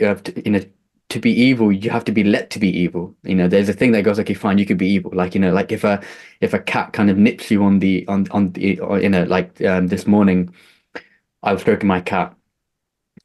have 0.00 0.22
to, 0.22 0.42
you 0.44 0.52
know, 0.52 0.60
to 1.10 1.18
be 1.18 1.32
evil, 1.32 1.72
you 1.72 1.90
have 1.90 2.04
to 2.04 2.12
be 2.12 2.22
let 2.24 2.50
to 2.50 2.58
be 2.58 2.68
evil. 2.68 3.14
You 3.24 3.34
know, 3.34 3.48
there's 3.48 3.68
a 3.68 3.72
thing 3.72 3.92
that 3.92 4.02
goes, 4.02 4.18
okay, 4.20 4.34
fine, 4.34 4.58
you 4.58 4.66
could 4.66 4.78
be 4.78 4.88
evil. 4.88 5.10
Like 5.14 5.34
you 5.34 5.40
know, 5.40 5.52
like 5.52 5.72
if 5.72 5.84
a 5.84 6.00
if 6.40 6.54
a 6.54 6.60
cat 6.60 6.92
kind 6.92 7.10
of 7.10 7.18
nips 7.18 7.50
you 7.50 7.64
on 7.64 7.80
the 7.80 8.06
on 8.08 8.26
on 8.30 8.52
the 8.52 8.78
or, 8.80 9.00
you 9.00 9.08
know, 9.08 9.24
like 9.24 9.60
um, 9.62 9.88
this 9.88 10.06
morning, 10.06 10.54
I 11.42 11.52
was 11.52 11.62
stroking 11.62 11.88
my 11.88 12.00
cat, 12.00 12.34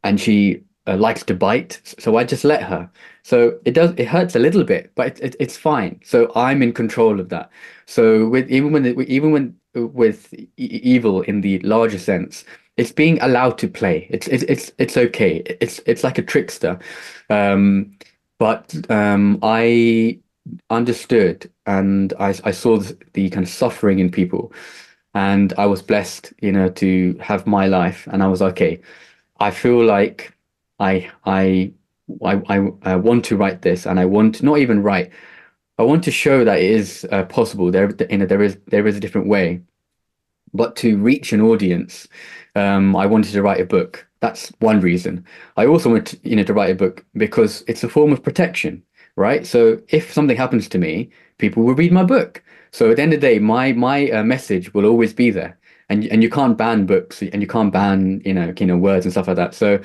and 0.03 0.19
she 0.19 0.63
uh, 0.87 0.97
likes 0.97 1.23
to 1.25 1.33
bite, 1.33 1.81
so 1.99 2.17
I 2.17 2.23
just 2.23 2.43
let 2.43 2.63
her. 2.63 2.89
So 3.23 3.59
it 3.65 3.73
does 3.73 3.93
it 3.97 4.07
hurts 4.07 4.35
a 4.35 4.39
little 4.39 4.63
bit, 4.63 4.91
but 4.95 5.07
it, 5.07 5.19
it, 5.21 5.35
it's 5.39 5.57
fine. 5.57 5.99
So 6.03 6.31
I'm 6.35 6.61
in 6.61 6.73
control 6.73 7.19
of 7.19 7.29
that. 7.29 7.49
So 7.85 8.27
with 8.27 8.49
even 8.49 8.71
when 8.71 8.85
even 9.09 9.31
when 9.31 9.55
with 9.75 10.33
e- 10.33 10.47
evil 10.57 11.21
in 11.21 11.41
the 11.41 11.59
larger 11.59 11.99
sense, 11.99 12.45
it's 12.77 12.91
being 12.91 13.19
allowed 13.21 13.57
to 13.59 13.67
play. 13.67 14.07
It's 14.09 14.27
it's 14.27 14.43
it's 14.43 14.71
it's 14.77 14.97
okay. 14.97 15.37
It's 15.59 15.79
it's 15.85 16.03
like 16.03 16.17
a 16.17 16.21
trickster. 16.23 16.79
Um, 17.29 17.97
but 18.37 18.75
um, 18.91 19.39
I 19.41 20.19
understood 20.69 21.49
and 21.65 22.13
I 22.19 22.29
I 22.43 22.51
saw 22.51 22.77
the, 22.77 22.97
the 23.13 23.29
kind 23.29 23.45
of 23.45 23.49
suffering 23.49 23.99
in 23.99 24.11
people, 24.11 24.53
and 25.13 25.53
I 25.57 25.65
was 25.65 25.81
blessed, 25.81 26.33
you 26.41 26.51
know, 26.51 26.69
to 26.69 27.17
have 27.21 27.47
my 27.47 27.67
life. 27.67 28.07
And 28.11 28.21
I 28.23 28.27
was 28.27 28.41
okay. 28.41 28.81
I 29.39 29.51
feel 29.51 29.83
like 29.85 30.34
I 30.79 31.11
I 31.25 31.73
I 32.23 32.71
I, 32.83 32.95
want 32.95 33.25
to 33.25 33.37
write 33.37 33.61
this, 33.61 33.85
and 33.85 33.99
I 33.99 34.05
want 34.05 34.43
not 34.43 34.59
even 34.59 34.83
write. 34.83 35.11
I 35.77 35.83
want 35.83 36.03
to 36.05 36.11
show 36.11 36.43
that 36.45 36.59
it 36.59 36.71
is 36.71 37.05
uh, 37.11 37.23
possible. 37.25 37.71
There, 37.71 37.91
you 38.09 38.17
know, 38.19 38.25
there 38.25 38.43
is 38.43 38.57
there 38.67 38.87
is 38.87 38.97
a 38.97 38.99
different 38.99 39.27
way. 39.27 39.61
But 40.53 40.75
to 40.77 40.97
reach 40.97 41.33
an 41.33 41.41
audience, 41.41 42.07
um, 42.55 42.95
I 42.95 43.05
wanted 43.05 43.33
to 43.33 43.41
write 43.41 43.59
a 43.59 43.65
book. 43.65 44.07
That's 44.21 44.49
one 44.59 44.79
reason. 44.79 45.25
I 45.57 45.65
also 45.65 45.89
want 45.91 46.07
to, 46.07 46.19
you 46.23 46.35
know, 46.35 46.43
to 46.43 46.53
write 46.53 46.71
a 46.71 46.75
book 46.75 47.05
because 47.15 47.63
it's 47.67 47.83
a 47.83 47.89
form 47.89 48.13
of 48.13 48.23
protection, 48.23 48.81
right? 49.17 49.45
So 49.45 49.81
if 49.89 50.13
something 50.13 50.37
happens 50.37 50.69
to 50.69 50.77
me, 50.77 51.09
people 51.39 51.63
will 51.63 51.75
read 51.75 51.91
my 51.91 52.03
book. 52.03 52.41
So 52.71 52.89
at 52.89 52.97
the 52.97 53.03
end 53.03 53.13
of 53.13 53.21
the 53.21 53.27
day, 53.27 53.39
my 53.39 53.73
my 53.73 54.09
uh, 54.11 54.23
message 54.23 54.73
will 54.73 54.85
always 54.85 55.13
be 55.13 55.29
there, 55.31 55.57
and 55.89 56.05
and 56.05 56.23
you 56.23 56.29
can't 56.29 56.57
ban 56.57 56.85
books, 56.85 57.21
and 57.21 57.41
you 57.41 57.47
can't 57.47 57.71
ban 57.73 58.21
you 58.25 58.33
know 58.33 58.53
you 58.57 58.65
know 58.65 58.77
words 58.77 59.05
and 59.05 59.11
stuff 59.11 59.27
like 59.27 59.37
that. 59.37 59.53
So 59.53 59.79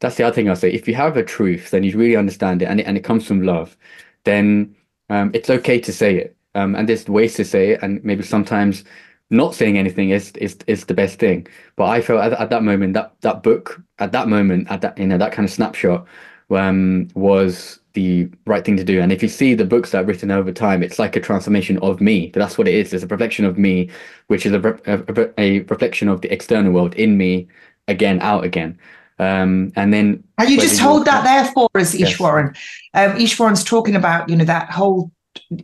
that's 0.00 0.16
the 0.16 0.24
other 0.24 0.34
thing 0.34 0.48
I'll 0.48 0.56
say. 0.56 0.72
If 0.72 0.88
you 0.88 0.94
have 0.94 1.16
a 1.16 1.24
truth, 1.24 1.70
then 1.70 1.82
you 1.84 1.96
really 1.96 2.16
understand 2.16 2.62
it, 2.62 2.66
and 2.66 2.80
it, 2.80 2.86
and 2.86 2.96
it 2.96 3.04
comes 3.04 3.26
from 3.26 3.42
love, 3.42 3.76
then 4.24 4.74
um, 5.10 5.30
it's 5.34 5.50
okay 5.50 5.80
to 5.80 5.92
say 5.92 6.16
it. 6.16 6.36
Um, 6.54 6.74
and 6.74 6.88
there's 6.88 7.06
ways 7.08 7.34
to 7.36 7.44
say 7.44 7.70
it, 7.72 7.82
and 7.82 8.02
maybe 8.04 8.22
sometimes 8.22 8.84
not 9.30 9.54
saying 9.54 9.76
anything 9.78 10.10
is 10.10 10.30
is 10.36 10.56
is 10.66 10.84
the 10.86 10.94
best 10.94 11.18
thing. 11.18 11.46
But 11.76 11.86
I 11.86 12.00
felt 12.00 12.22
at, 12.22 12.32
at 12.40 12.50
that 12.50 12.62
moment 12.62 12.94
that 12.94 13.14
that 13.22 13.42
book 13.42 13.82
at 13.98 14.12
that 14.12 14.28
moment 14.28 14.70
at 14.70 14.80
that 14.82 14.96
you 14.98 15.06
know 15.06 15.18
that 15.18 15.32
kind 15.32 15.46
of 15.48 15.52
snapshot 15.52 16.06
um, 16.50 17.08
was 17.14 17.80
the 17.94 18.28
right 18.46 18.64
thing 18.64 18.76
to 18.76 18.84
do. 18.84 19.00
And 19.00 19.10
if 19.12 19.22
you 19.22 19.28
see 19.28 19.54
the 19.54 19.64
books 19.64 19.90
that 19.90 20.00
I've 20.00 20.08
written 20.08 20.30
over 20.30 20.52
time, 20.52 20.82
it's 20.82 20.98
like 20.98 21.16
a 21.16 21.20
transformation 21.20 21.78
of 21.78 22.00
me. 22.00 22.30
That's 22.34 22.58
what 22.58 22.68
it 22.68 22.74
is. 22.74 22.92
It's 22.92 23.04
a 23.04 23.06
reflection 23.06 23.44
of 23.44 23.58
me, 23.58 23.90
which 24.28 24.44
is 24.46 24.52
a, 24.52 24.60
a, 24.86 25.22
a- 25.22 25.40
a 25.40 25.60
reflection 25.60 26.08
of 26.08 26.20
the 26.20 26.32
external 26.32 26.72
world 26.72 26.94
in 26.94 27.16
me, 27.16 27.48
again, 27.88 28.20
out 28.20 28.44
again. 28.44 28.78
Um, 29.18 29.72
and 29.76 29.92
then 29.92 30.22
And 30.38 30.50
you 30.50 30.60
just 30.60 30.80
hold 30.80 31.06
that 31.06 31.24
there 31.24 31.46
for 31.52 31.68
us, 31.74 31.94
Yes. 31.94 32.12
Eashwarran. 32.12 32.56
Um, 32.94 33.12
Eashwarran's 33.12 33.64
talking 33.64 33.96
about, 33.96 34.28
you 34.28 34.36
know, 34.36 34.44
that 34.44 34.70
whole, 34.70 35.10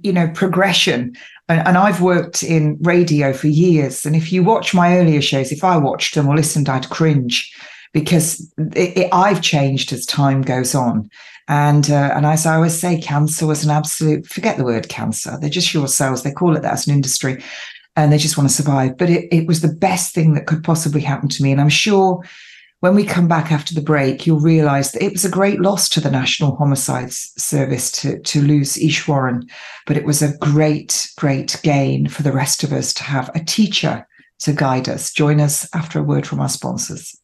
you 0.03 0.13
know, 0.13 0.29
progression. 0.29 1.15
And, 1.49 1.67
and 1.67 1.77
I've 1.77 2.01
worked 2.01 2.43
in 2.43 2.79
radio 2.81 3.33
for 3.33 3.49
years. 3.49 4.07
And 4.07 4.17
if 4.17 4.33
you 4.33 4.43
watch 4.43 4.73
my 4.73 4.97
earlier 4.99 5.21
shows, 5.21 5.53
if 5.53 5.65
I 5.65 5.77
watched 5.77 6.15
them 6.15 6.29
or 6.29 6.37
listened, 6.37 6.69
I'd 6.69 6.89
cringe 6.89 7.53
because 7.93 8.51
it, 8.75 8.97
it, 8.97 9.09
I've 9.13 9.43
changed 9.43 9.93
as 9.93 10.07
time 10.07 10.43
goes 10.43 10.75
on. 10.75 11.11
And 11.49 11.91
uh, 11.91 12.13
and 12.15 12.25
as 12.25 12.47
I 12.47 12.55
always 12.55 12.79
say, 12.79 13.01
cancer 13.01 13.47
was 13.47 13.65
an 13.65 13.71
absolute 13.71 14.27
forget 14.27 14.57
the 14.57 14.65
word 14.65 14.89
cancer. 14.89 15.37
They're 15.39 15.51
just 15.51 15.75
your 15.75 15.89
cells. 15.89 16.23
They 16.23 16.33
call 16.33 16.57
it 16.57 16.63
that 16.63 16.73
as 16.73 16.87
an 16.87 16.95
industry, 16.95 17.43
and 17.97 18.13
they 18.13 18.19
just 18.19 18.39
want 18.39 18.49
to 18.49 18.55
survive. 18.55 18.97
But 18.97 19.11
it, 19.11 19.29
it 19.33 19.47
was 19.49 19.61
the 19.61 19.73
best 19.75 20.15
thing 20.15 20.35
that 20.35 20.47
could 20.47 20.63
possibly 20.63 21.01
happen 21.01 21.29
to 21.29 21.43
me. 21.43 21.51
And 21.51 21.61
I'm 21.61 21.69
sure 21.69 22.23
when 22.83 22.97
we 22.97 23.05
come 23.05 23.29
back 23.29 23.53
after 23.53 23.73
the 23.75 23.81
break, 23.81 24.27
you'll 24.27 24.41
realize 24.41 24.91
that 24.91 25.05
it 25.05 25.13
was 25.13 25.25
a 25.25 25.31
great 25.31 25.61
loss 25.61 25.89
to 25.89 26.01
the 26.01 26.11
National 26.11 26.57
Homicides 26.57 27.33
Service 27.39 27.93
to, 27.93 28.19
to 28.19 28.43
lose 28.43 28.75
Eashwarran, 28.75 29.49
but 29.87 29.97
it 29.97 30.05
was 30.05 30.21
a 30.21 30.37
great, 30.39 31.09
great 31.17 31.61
gain 31.63 32.09
for 32.09 32.25
the 32.25 32.33
rest 32.33 32.65
of 32.65 32.73
us 32.73 32.93
to 32.95 33.05
have 33.05 33.31
a 33.37 33.45
teacher 33.45 34.05
to 34.41 34.53
guide 34.53 34.89
us. 34.89 35.13
Join 35.13 35.41
us 35.41 35.69
after 35.73 36.01
a 36.01 36.03
word 36.03 36.27
from 36.27 36.41
our 36.41 36.49
sponsors. 36.49 37.17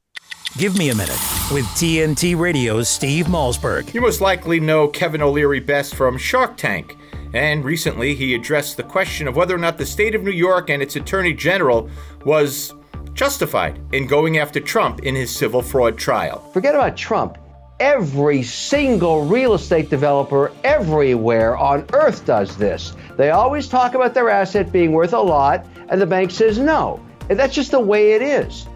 Give 0.57 0.79
me 0.79 0.91
a 0.91 0.95
minute 0.95 1.19
with 1.53 1.65
TNT 1.75 2.39
Radio's 2.39 2.89
Steve 2.89 3.27
Malzberg. 3.27 3.93
You 3.93 4.01
most 4.01 4.21
likely 4.21 4.61
know 4.61 4.87
Kevin 4.87 5.23
O'Leary 5.23 5.59
best 5.59 5.97
from 5.97 6.19
Shark 6.19 6.57
Tank. 6.57 6.97
And 7.35 7.65
recently, 7.65 8.15
he 8.15 8.37
addressed 8.37 8.77
the 8.77 8.85
question 8.85 9.27
of 9.27 9.35
whether 9.35 9.57
or 9.57 9.59
not 9.59 9.77
the 9.77 9.85
state 9.85 10.15
of 10.15 10.23
New 10.23 10.31
York 10.31 10.71
and 10.71 10.81
its 10.81 10.95
attorney 10.95 11.33
general 11.35 11.91
was 12.25 12.75
justified 13.19 13.81
in 13.93 14.07
going 14.07 14.39
after 14.39 14.61
Trump 14.61 15.01
in 15.01 15.13
his 15.13 15.35
civil 15.35 15.61
fraud 15.61 15.99
trial. 15.99 16.39
Forget 16.53 16.77
about 16.77 16.97
Trump. 16.97 17.37
Every 17.81 18.45
single 18.45 19.27
real 19.27 19.55
estate 19.55 19.91
developer 19.91 20.53
everywhere 20.63 21.57
on 21.59 21.85
earth 21.95 22.25
does 22.25 22.57
this. 22.57 22.95
They 23.17 23.31
always 23.31 23.67
talk 23.67 23.95
about 23.95 24.15
their 24.15 24.31
asset 24.31 24.71
being 24.71 24.93
worth 24.93 25.15
a 25.15 25.21
lot, 25.21 25.67
and 25.89 26.01
the 26.01 26.07
bank 26.07 26.31
says 26.31 26.61
no. 26.61 27.05
And 27.29 27.37
that's 27.37 27.57
just 27.57 27.73
the 27.73 27.81
way 27.81 28.13
it 28.13 28.23
is. 28.23 28.69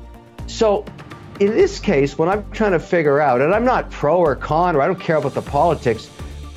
So, 0.48 0.84
in 1.38 1.52
this 1.52 1.78
case, 1.78 2.18
when 2.18 2.28
I'm 2.28 2.44
trying 2.50 2.72
to 2.72 2.80
figure 2.80 3.20
out, 3.20 3.40
and 3.40 3.54
I'm 3.54 3.64
not 3.64 3.92
pro 3.92 4.18
or 4.18 4.34
con, 4.34 4.74
or 4.74 4.82
I 4.82 4.88
don't 4.88 5.00
care 5.00 5.18
about 5.18 5.34
the 5.34 5.42
politics, 5.42 6.10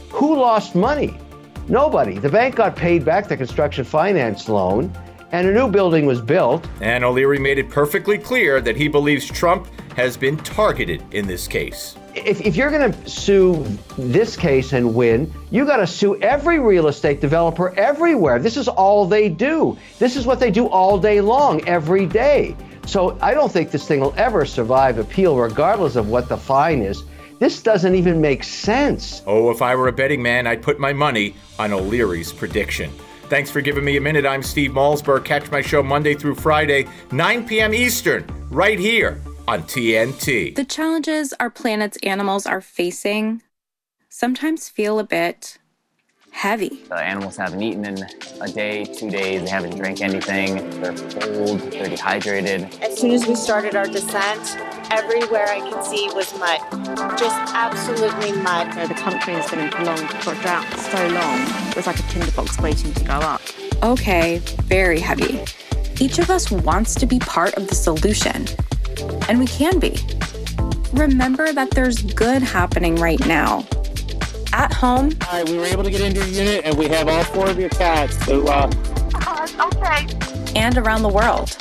who 0.10 0.36
lost 0.36 0.74
money? 0.74 1.20
Nobody. 1.68 2.18
The 2.18 2.30
bank 2.30 2.56
got 2.56 2.76
paid 2.76 3.06
back 3.06 3.28
the 3.28 3.38
construction 3.38 3.86
finance 3.86 4.50
loan, 4.50 4.92
and 5.36 5.50
a 5.50 5.54
new 5.54 5.68
building 5.68 6.06
was 6.06 6.22
built. 6.22 6.66
And 6.80 7.04
O'Leary 7.04 7.40
made 7.40 7.58
it 7.58 7.70
perfectly 7.70 8.18
clear 8.18 8.62
that 8.62 8.78
he 8.78 8.88
believes 8.88 9.26
Trump 9.26 9.68
has 9.98 10.16
been 10.16 10.38
targeted 10.38 11.04
in 11.12 11.28
this 11.28 11.46
case. 11.46 11.98
If, 12.16 12.40
if 12.40 12.56
you're 12.56 12.72
going 12.72 12.94
to 12.94 13.10
sue 13.10 13.66
this 13.98 14.38
case 14.38 14.72
and 14.72 14.96
win, 14.96 15.34
you 15.52 15.66
got 15.66 15.78
to 15.78 15.88
sue 15.88 16.16
every 16.22 16.60
real 16.60 16.88
estate 16.88 17.20
developer 17.20 17.78
everywhere. 17.78 18.40
This 18.40 18.56
is 18.56 18.70
all 18.70 19.06
they 19.06 19.28
do. 19.28 19.78
This 20.00 20.16
is 20.16 20.26
what 20.26 20.40
they 20.40 20.52
do 20.52 20.68
all 20.68 20.98
day 20.98 21.20
long, 21.20 21.62
every 21.68 22.06
day. 22.06 22.56
So 22.86 23.18
I 23.22 23.34
don't 23.34 23.52
think 23.52 23.72
this 23.72 23.86
thing 23.86 24.00
will 24.00 24.14
ever 24.16 24.46
survive 24.46 25.00
appeal, 25.00 25.36
regardless 25.36 25.98
of 25.98 26.08
what 26.08 26.30
the 26.30 26.38
fine 26.38 26.82
is. 26.82 27.04
This 27.40 27.62
doesn't 27.62 27.94
even 27.94 28.22
make 28.22 28.46
sense. 28.46 29.22
Oh, 29.28 29.52
if 29.52 29.62
I 29.62 29.76
were 29.76 29.90
a 29.90 29.92
betting 29.92 30.22
man, 30.22 30.48
I'd 30.48 30.62
put 30.62 30.80
my 30.80 30.94
money 30.94 31.36
on 31.60 31.74
O'Leary's 31.74 32.32
prediction. 32.32 32.90
Thanks 33.28 33.49
for 33.49 33.61
giving 33.61 33.84
me 33.84 33.97
a 33.97 34.01
minute. 34.01 34.26
I'm 34.26 34.43
Steve 34.43 34.71
Malzberg. 34.71 35.26
Catch 35.26 35.49
my 35.49 35.61
show 35.61 35.82
Monday 35.82 36.13
through 36.13 36.36
Friday, 36.36 36.88
9 37.11 37.47
p.m. 37.47 37.73
Eastern, 37.73 38.26
right 38.51 38.78
here 38.78 39.19
on 39.47 39.63
TNT. 39.63 40.55
The 40.55 40.65
challenges 40.65 41.34
our 41.39 41.49
planet's 41.49 41.97
animals 42.03 42.45
are 42.45 42.61
facing 42.61 43.41
sometimes 44.09 44.69
feel 44.69 44.97
a 44.99 45.03
bit 45.03 45.57
heavy. 46.36 46.82
The 46.90 46.96
animals 46.96 47.38
haven't 47.38 47.64
eaten 47.64 47.86
in 47.86 48.06
a 48.42 48.48
day, 48.50 48.84
two 48.84 49.10
days, 49.10 49.42
they 49.44 49.50
haven't 49.50 49.78
drank 49.78 50.02
anything, 50.02 50.70
they're 50.82 50.94
cold, 50.94 51.62
they're 51.72 51.88
dehydrated. 51.88 52.64
As 52.84 53.00
soon 53.00 53.12
as 53.12 53.26
we 53.26 53.36
started 53.36 53.74
our 53.74 53.88
descent, 53.88 54.58
everywhere 54.92 55.48
I 55.48 55.62
could 55.62 55.84
see 55.86 56.10
was 56.14 56.38
mud. 56.38 56.60
Just 57.18 57.54
absolutely 57.56 58.34
mud. 58.34 58.68
You 58.68 58.76
know, 58.76 58.88
the 58.88 58.96
country 58.96 59.34
has 59.34 59.50
been 59.50 59.60
in 59.60 59.72
prolonged 59.72 60.10
drought 60.42 60.66
for 60.66 60.98
so 60.98 61.08
long, 61.08 61.40
it 61.70 61.76
was 61.78 61.88
like 61.88 62.00
a 62.00 62.04
tinderbox 62.04 62.60
waiting 62.60 62.94
to 62.94 63.04
go 63.06 63.14
up. 63.14 63.42
Okay, 63.82 64.40
very 64.64 65.00
heavy. 65.00 65.42
Each 66.02 66.20
of 66.20 66.30
us 66.30 66.52
wants 66.52 66.96
to 66.96 67.06
be 67.06 67.18
part 67.20 67.54
of 67.54 67.70
the 67.70 67.76
solution, 67.76 68.46
and 69.30 69.40
we 69.40 69.48
can 69.48 69.80
be. 69.80 69.98
Remember 70.92 71.54
that 71.54 71.72
there's 71.72 72.02
good 72.02 72.44
happening 72.44 72.96
right 72.98 73.26
now 73.26 73.66
at 74.56 74.74
home. 74.74 75.12
All 75.28 75.34
right, 75.34 75.49
we 75.49 75.58
were 75.58 75.66
able 75.66 75.84
to 75.84 75.91
get 75.91 75.99
into 75.99 76.22
your 76.22 76.45
unit, 76.45 76.64
and 76.64 76.78
we 76.78 76.88
have 76.88 77.10
all 77.10 77.24
four 77.26 77.49
of 77.49 77.60
your 77.60 77.70
cats. 77.70 78.18
So, 78.26 78.47
uh, 78.47 78.72
uh, 79.14 79.47
okay. 79.68 80.08
And 80.56 80.78
around 80.78 81.03
the 81.03 81.10
world 81.10 81.51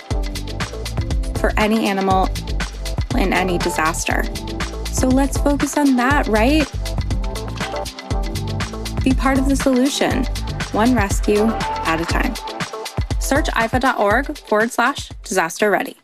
for 1.38 1.52
any 1.58 1.86
animal 1.86 2.28
in 3.16 3.32
any 3.32 3.58
disaster. 3.58 4.22
So 4.86 5.08
let's 5.08 5.36
focus 5.36 5.76
on 5.76 5.96
that, 5.96 6.28
right? 6.28 6.70
Be 9.02 9.12
part 9.12 9.38
of 9.38 9.48
the 9.48 9.56
solution, 9.56 10.24
one 10.70 10.94
rescue 10.94 11.46
at 11.46 12.00
a 12.00 12.04
time. 12.04 12.34
Search 13.18 13.46
ifaw.org 13.46 14.38
forward 14.38 14.70
slash 14.70 15.08
disaster 15.24 15.68
ready. 15.68 15.96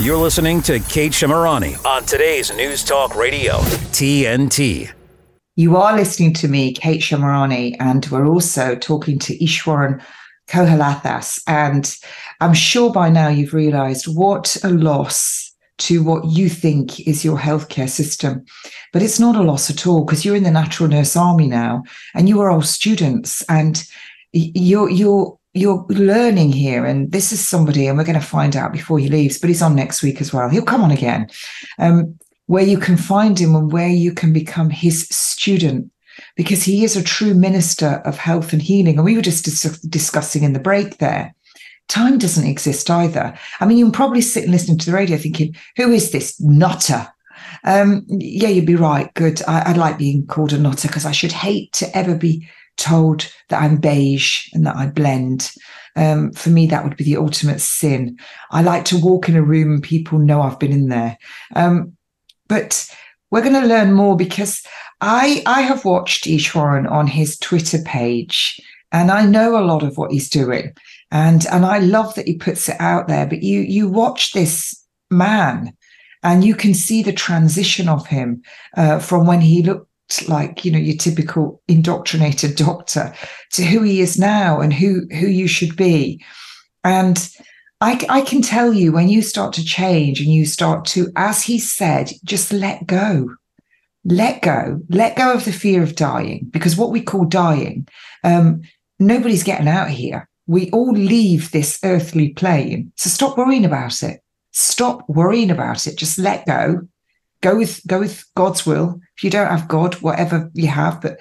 You're 0.00 0.16
listening 0.16 0.62
to 0.62 0.78
Kate 0.78 1.10
Shemirani 1.10 1.84
on 1.84 2.04
today's 2.04 2.54
News 2.54 2.84
Talk 2.84 3.16
Radio, 3.16 3.54
TNT. 3.90 4.92
You 5.56 5.76
are 5.76 5.96
listening 5.96 6.32
to 6.34 6.46
me, 6.46 6.72
Kate 6.72 7.00
Shemirani, 7.00 7.74
and 7.80 8.06
we're 8.06 8.28
also 8.28 8.76
talking 8.76 9.18
to 9.18 9.36
Eashwarran 9.38 10.00
Kohilathas. 10.46 11.42
And 11.48 11.92
I'm 12.40 12.54
sure 12.54 12.92
by 12.92 13.08
now 13.08 13.26
you've 13.26 13.52
realized 13.52 14.06
what 14.06 14.56
a 14.62 14.68
loss 14.68 15.52
to 15.78 16.04
what 16.04 16.26
you 16.26 16.48
think 16.48 17.00
is 17.00 17.24
your 17.24 17.36
healthcare 17.36 17.88
system. 17.88 18.44
But 18.92 19.02
it's 19.02 19.18
not 19.18 19.34
a 19.34 19.42
loss 19.42 19.68
at 19.68 19.84
all 19.84 20.04
because 20.04 20.24
you're 20.24 20.36
in 20.36 20.44
the 20.44 20.52
natural 20.52 20.88
nurse 20.88 21.16
army 21.16 21.48
now 21.48 21.82
and 22.14 22.28
you 22.28 22.40
are 22.40 22.50
all 22.50 22.62
students 22.62 23.42
and 23.48 23.82
you're 24.32 24.90
you're 24.90 25.37
you're 25.58 25.84
learning 25.88 26.52
here 26.52 26.84
and 26.84 27.12
this 27.12 27.32
is 27.32 27.46
somebody 27.46 27.86
and 27.86 27.98
we're 27.98 28.04
going 28.04 28.18
to 28.18 28.24
find 28.24 28.56
out 28.56 28.72
before 28.72 28.98
he 28.98 29.08
leaves 29.08 29.38
but 29.38 29.48
he's 29.48 29.62
on 29.62 29.74
next 29.74 30.02
week 30.02 30.20
as 30.20 30.32
well. 30.32 30.48
He'll 30.48 30.62
come 30.62 30.82
on 30.82 30.90
again. 30.90 31.28
Um, 31.78 32.18
where 32.46 32.64
you 32.64 32.78
can 32.78 32.96
find 32.96 33.38
him 33.38 33.54
and 33.54 33.70
where 33.70 33.90
you 33.90 34.12
can 34.12 34.32
become 34.32 34.70
his 34.70 35.06
student 35.08 35.90
because 36.34 36.62
he 36.62 36.82
is 36.82 36.96
a 36.96 37.02
true 37.02 37.34
minister 37.34 38.00
of 38.06 38.16
health 38.16 38.54
and 38.54 38.62
healing. 38.62 38.96
And 38.96 39.04
we 39.04 39.16
were 39.16 39.22
just 39.22 39.44
dis- 39.44 39.80
discussing 39.82 40.44
in 40.44 40.54
the 40.54 40.58
break 40.58 40.96
there 40.96 41.34
time 41.88 42.18
doesn't 42.18 42.46
exist 42.46 42.90
either. 42.90 43.36
I 43.60 43.66
mean 43.66 43.78
you 43.78 43.86
can 43.86 43.92
probably 43.92 44.20
sit 44.20 44.44
and 44.44 44.52
listen 44.52 44.78
to 44.78 44.86
the 44.86 44.96
radio 44.96 45.16
thinking 45.16 45.56
who 45.76 45.90
is 45.90 46.10
this 46.10 46.40
nutter? 46.40 47.08
Um, 47.64 48.04
yeah 48.08 48.48
you'd 48.48 48.66
be 48.66 48.76
right 48.76 49.12
good. 49.14 49.42
I, 49.48 49.70
I 49.70 49.72
like 49.72 49.98
being 49.98 50.26
called 50.26 50.52
a 50.52 50.58
nutter 50.58 50.88
because 50.88 51.06
i 51.06 51.12
should 51.12 51.32
hate 51.32 51.72
to 51.74 51.96
ever 51.96 52.14
be 52.14 52.48
told 52.78 53.30
that 53.48 53.62
I'm 53.62 53.76
beige 53.76 54.48
and 54.54 54.66
that 54.66 54.76
I 54.76 54.86
blend. 54.86 55.52
Um, 55.96 56.32
for 56.32 56.48
me, 56.48 56.66
that 56.68 56.84
would 56.84 56.96
be 56.96 57.04
the 57.04 57.16
ultimate 57.16 57.60
sin. 57.60 58.18
I 58.50 58.62
like 58.62 58.84
to 58.86 59.00
walk 59.00 59.28
in 59.28 59.36
a 59.36 59.42
room 59.42 59.74
and 59.74 59.82
people 59.82 60.18
know 60.18 60.40
I've 60.40 60.58
been 60.58 60.72
in 60.72 60.88
there. 60.88 61.18
Um, 61.54 61.96
but 62.48 62.88
we're 63.30 63.42
going 63.42 63.60
to 63.60 63.68
learn 63.68 63.92
more 63.92 64.16
because 64.16 64.62
I 65.00 65.42
I 65.44 65.60
have 65.60 65.84
watched 65.84 66.24
Eashwarran 66.24 66.90
on 66.90 67.06
his 67.06 67.38
Twitter 67.38 67.78
page 67.84 68.60
and 68.90 69.10
I 69.10 69.26
know 69.26 69.58
a 69.58 69.66
lot 69.66 69.82
of 69.82 69.98
what 69.98 70.12
he's 70.12 70.30
doing. 70.30 70.72
And 71.10 71.46
and 71.46 71.66
I 71.66 71.78
love 71.78 72.14
that 72.14 72.26
he 72.26 72.36
puts 72.36 72.68
it 72.68 72.76
out 72.80 73.08
there. 73.08 73.26
But 73.26 73.42
you 73.42 73.60
you 73.60 73.88
watch 73.88 74.32
this 74.32 74.82
man 75.10 75.74
and 76.22 76.44
you 76.44 76.54
can 76.54 76.74
see 76.74 77.02
the 77.02 77.12
transition 77.12 77.88
of 77.88 78.06
him 78.06 78.42
uh, 78.76 78.98
from 78.98 79.26
when 79.26 79.40
he 79.40 79.62
looked 79.62 79.87
like 80.28 80.64
you 80.64 80.70
know 80.70 80.78
your 80.78 80.96
typical 80.96 81.62
indoctrinated 81.68 82.56
doctor 82.56 83.12
to 83.52 83.64
who 83.64 83.82
he 83.82 84.00
is 84.00 84.18
now 84.18 84.60
and 84.60 84.72
who 84.72 85.06
who 85.10 85.26
you 85.26 85.46
should 85.46 85.76
be. 85.76 86.22
And 86.84 87.28
I, 87.80 88.04
I 88.08 88.22
can 88.22 88.42
tell 88.42 88.72
you 88.72 88.92
when 88.92 89.08
you 89.08 89.22
start 89.22 89.52
to 89.54 89.64
change 89.64 90.20
and 90.20 90.30
you 90.30 90.46
start 90.46 90.84
to 90.86 91.12
as 91.16 91.42
he 91.42 91.58
said 91.58 92.10
just 92.24 92.52
let 92.52 92.86
go. 92.86 93.28
Let 94.04 94.42
go. 94.42 94.80
Let 94.88 95.16
go 95.16 95.34
of 95.34 95.44
the 95.44 95.52
fear 95.52 95.82
of 95.82 95.96
dying 95.96 96.48
because 96.50 96.76
what 96.76 96.90
we 96.90 97.02
call 97.02 97.24
dying 97.24 97.86
um, 98.24 98.62
nobody's 98.98 99.42
getting 99.42 99.68
out 99.68 99.90
here. 99.90 100.28
We 100.46 100.70
all 100.70 100.92
leave 100.92 101.50
this 101.50 101.78
earthly 101.84 102.30
plane. 102.30 102.92
So 102.96 103.10
stop 103.10 103.36
worrying 103.36 103.64
about 103.64 104.02
it. 104.02 104.20
Stop 104.52 105.06
worrying 105.08 105.50
about 105.50 105.86
it. 105.86 105.96
Just 105.96 106.18
let 106.18 106.46
go 106.46 106.88
go 107.40 107.56
with 107.56 107.86
go 107.86 108.00
with 108.00 108.24
god's 108.34 108.66
will 108.66 109.00
if 109.16 109.24
you 109.24 109.30
don't 109.30 109.50
have 109.50 109.68
God, 109.68 109.94
whatever 109.96 110.50
you 110.54 110.68
have, 110.68 111.00
but 111.00 111.18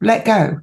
let 0.00 0.24
go 0.24 0.60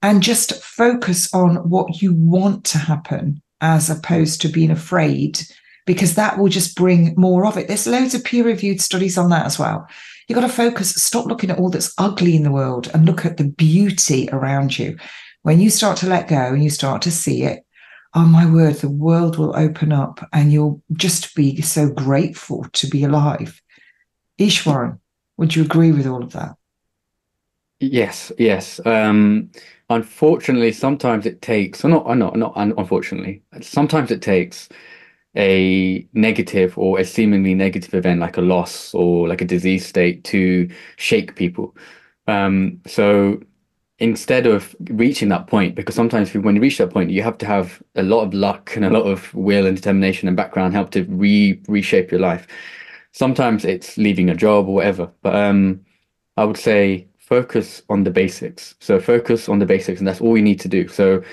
and 0.00 0.22
just 0.22 0.62
focus 0.62 1.32
on 1.34 1.56
what 1.68 2.00
you 2.00 2.14
want 2.14 2.64
to 2.66 2.78
happen 2.78 3.42
as 3.60 3.90
opposed 3.90 4.40
to 4.40 4.48
being 4.48 4.70
afraid, 4.70 5.40
because 5.86 6.14
that 6.14 6.38
will 6.38 6.48
just 6.48 6.76
bring 6.76 7.14
more 7.16 7.44
of 7.46 7.56
it. 7.56 7.66
There's 7.66 7.86
loads 7.86 8.14
of 8.14 8.22
peer 8.22 8.44
reviewed 8.44 8.80
studies 8.80 9.18
on 9.18 9.30
that 9.30 9.46
as 9.46 9.58
well. 9.58 9.88
You've 10.28 10.38
got 10.38 10.46
to 10.46 10.52
focus, 10.52 10.94
stop 10.94 11.26
looking 11.26 11.50
at 11.50 11.58
all 11.58 11.70
that's 11.70 11.92
ugly 11.98 12.36
in 12.36 12.44
the 12.44 12.52
world 12.52 12.88
and 12.94 13.06
look 13.06 13.24
at 13.24 13.38
the 13.38 13.48
beauty 13.48 14.28
around 14.30 14.78
you. 14.78 14.96
When 15.42 15.60
you 15.60 15.70
start 15.70 15.96
to 15.98 16.06
let 16.06 16.28
go 16.28 16.52
and 16.52 16.62
you 16.62 16.70
start 16.70 17.02
to 17.02 17.10
see 17.10 17.42
it, 17.42 17.64
oh 18.14 18.26
my 18.26 18.48
word, 18.48 18.76
the 18.76 18.90
world 18.90 19.36
will 19.36 19.56
open 19.56 19.92
up 19.92 20.24
and 20.32 20.52
you'll 20.52 20.80
just 20.92 21.34
be 21.34 21.60
so 21.62 21.88
grateful 21.88 22.66
to 22.74 22.86
be 22.86 23.02
alive. 23.02 23.60
Eashwarran, 24.38 25.00
would 25.36 25.54
you 25.54 25.62
agree 25.64 25.92
with 25.92 26.06
all 26.06 26.22
of 26.22 26.32
that? 26.32 26.56
Yes, 27.80 28.32
yes. 28.38 28.80
Um, 28.84 29.50
unfortunately, 29.88 30.72
sometimes 30.72 31.26
it 31.26 31.40
takes, 31.42 31.84
or 31.84 31.88
not, 31.88 32.16
not, 32.16 32.36
not 32.36 32.54
unfortunately, 32.56 33.42
sometimes 33.60 34.10
it 34.10 34.20
takes 34.20 34.68
a 35.36 36.06
negative 36.12 36.76
or 36.78 36.98
a 36.98 37.04
seemingly 37.04 37.54
negative 37.54 37.94
event 37.94 38.20
like 38.20 38.36
a 38.36 38.40
loss 38.40 38.94
or 38.94 39.28
like 39.28 39.40
a 39.42 39.44
disease 39.44 39.86
state 39.86 40.24
to 40.24 40.68
shake 40.96 41.36
people. 41.36 41.76
Um, 42.26 42.80
so 42.86 43.40
instead 44.00 44.46
of 44.46 44.74
reaching 44.90 45.28
that 45.28 45.46
point, 45.46 45.74
because 45.76 45.94
sometimes 45.94 46.34
when 46.34 46.56
you 46.56 46.62
reach 46.62 46.78
that 46.78 46.90
point, 46.90 47.10
you 47.10 47.22
have 47.22 47.38
to 47.38 47.46
have 47.46 47.82
a 47.96 48.02
lot 48.02 48.22
of 48.22 48.34
luck 48.34 48.74
and 48.76 48.84
a 48.84 48.90
lot 48.90 49.04
of 49.06 49.32
will 49.34 49.66
and 49.66 49.76
determination 49.76 50.28
and 50.28 50.36
background 50.36 50.74
help 50.74 50.90
to 50.92 51.04
re 51.04 51.60
reshape 51.68 52.10
your 52.10 52.20
life 52.20 52.46
sometimes 53.18 53.64
it's 53.64 53.98
leaving 53.98 54.30
a 54.30 54.34
job 54.36 54.68
or 54.68 54.74
whatever. 54.74 55.10
But 55.22 55.34
um, 55.34 55.80
I 56.36 56.44
would 56.44 56.56
say 56.56 57.08
focus 57.18 57.82
on 57.88 58.04
the 58.04 58.12
basics. 58.12 58.76
So 58.78 59.00
focus 59.00 59.48
on 59.48 59.58
the 59.58 59.66
basics, 59.66 59.98
and 59.98 60.06
that's 60.06 60.20
all 60.20 60.36
you 60.36 60.42
need 60.42 60.60
to 60.60 60.68
do. 60.68 60.86
So 60.86 61.24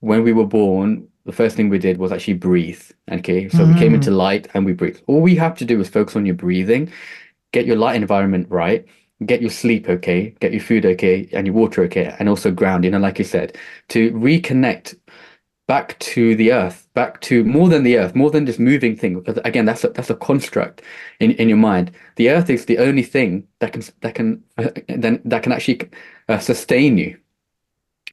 when 0.00 0.22
we 0.22 0.34
were 0.34 0.46
born, 0.46 1.08
the 1.24 1.32
first 1.32 1.56
thing 1.56 1.70
we 1.70 1.78
did 1.78 1.96
was 1.96 2.12
actually 2.12 2.34
breathe. 2.34 2.82
Okay, 3.10 3.48
so 3.48 3.58
mm. 3.58 3.72
we 3.72 3.80
came 3.80 3.94
into 3.94 4.10
mm. 4.10 4.16
light 4.16 4.48
and 4.52 4.66
we 4.66 4.74
breathe. 4.74 4.98
All 5.06 5.22
we 5.22 5.34
have 5.36 5.56
to 5.56 5.64
do 5.64 5.80
is 5.80 5.88
focus 5.88 6.14
on 6.14 6.26
your 6.26 6.34
breathing, 6.34 6.92
get 7.52 7.64
your 7.64 7.76
light 7.76 7.96
environment 7.96 8.46
right, 8.50 8.84
get 9.24 9.40
your 9.40 9.50
sleep 9.50 9.88
okay, 9.88 10.34
get 10.40 10.52
your 10.52 10.62
food 10.62 10.84
okay, 10.84 11.26
and 11.32 11.46
your 11.46 11.56
water 11.56 11.82
okay, 11.84 12.14
and 12.18 12.28
also 12.28 12.50
ground. 12.50 12.84
You 12.84 12.90
know, 12.90 12.98
like 12.98 13.18
you 13.18 13.24
said, 13.24 13.56
to 13.88 14.12
reconnect 14.12 14.94
back 15.70 15.96
to 16.00 16.34
the 16.34 16.52
earth, 16.52 16.88
back 16.94 17.20
to 17.20 17.44
more 17.44 17.68
than 17.68 17.84
the 17.84 17.96
earth, 17.96 18.12
more 18.16 18.28
than 18.28 18.44
just 18.44 18.58
moving 18.58 18.96
thing. 18.96 19.20
Because 19.20 19.40
again, 19.44 19.66
that's 19.66 19.84
a, 19.84 19.90
that's 19.90 20.10
a 20.10 20.16
construct 20.16 20.82
in, 21.20 21.30
in 21.42 21.48
your 21.48 21.58
mind. 21.58 21.92
The 22.16 22.30
earth 22.30 22.50
is 22.50 22.64
the 22.64 22.78
only 22.78 23.04
thing 23.04 23.46
that 23.60 23.72
can 23.72 23.84
that 24.00 24.16
can 24.16 24.42
uh, 24.58 24.70
then 24.88 25.20
that 25.24 25.44
can 25.44 25.52
actually 25.52 25.88
uh, 26.28 26.40
sustain 26.40 26.98
you. 26.98 27.16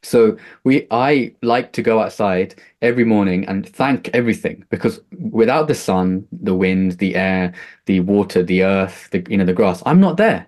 So 0.04 0.38
we, 0.66 0.86
I 0.92 1.34
like 1.42 1.74
to 1.74 1.82
go 1.82 2.00
outside 2.00 2.54
every 2.84 3.06
morning 3.06 3.44
and 3.48 3.68
thank 3.68 4.10
everything 4.10 4.64
because 4.70 5.02
without 5.18 5.68
the 5.68 5.74
sun, 5.74 6.28
the 6.32 6.54
wind, 6.54 7.00
the 7.00 7.16
air, 7.16 7.56
the 7.88 8.02
water, 8.02 8.44
the 8.44 8.62
earth, 8.66 9.10
the 9.10 9.26
you 9.32 9.38
know 9.38 9.46
the 9.46 9.54
grass, 9.54 9.82
I'm 9.84 10.00
not 10.00 10.18
there. 10.18 10.46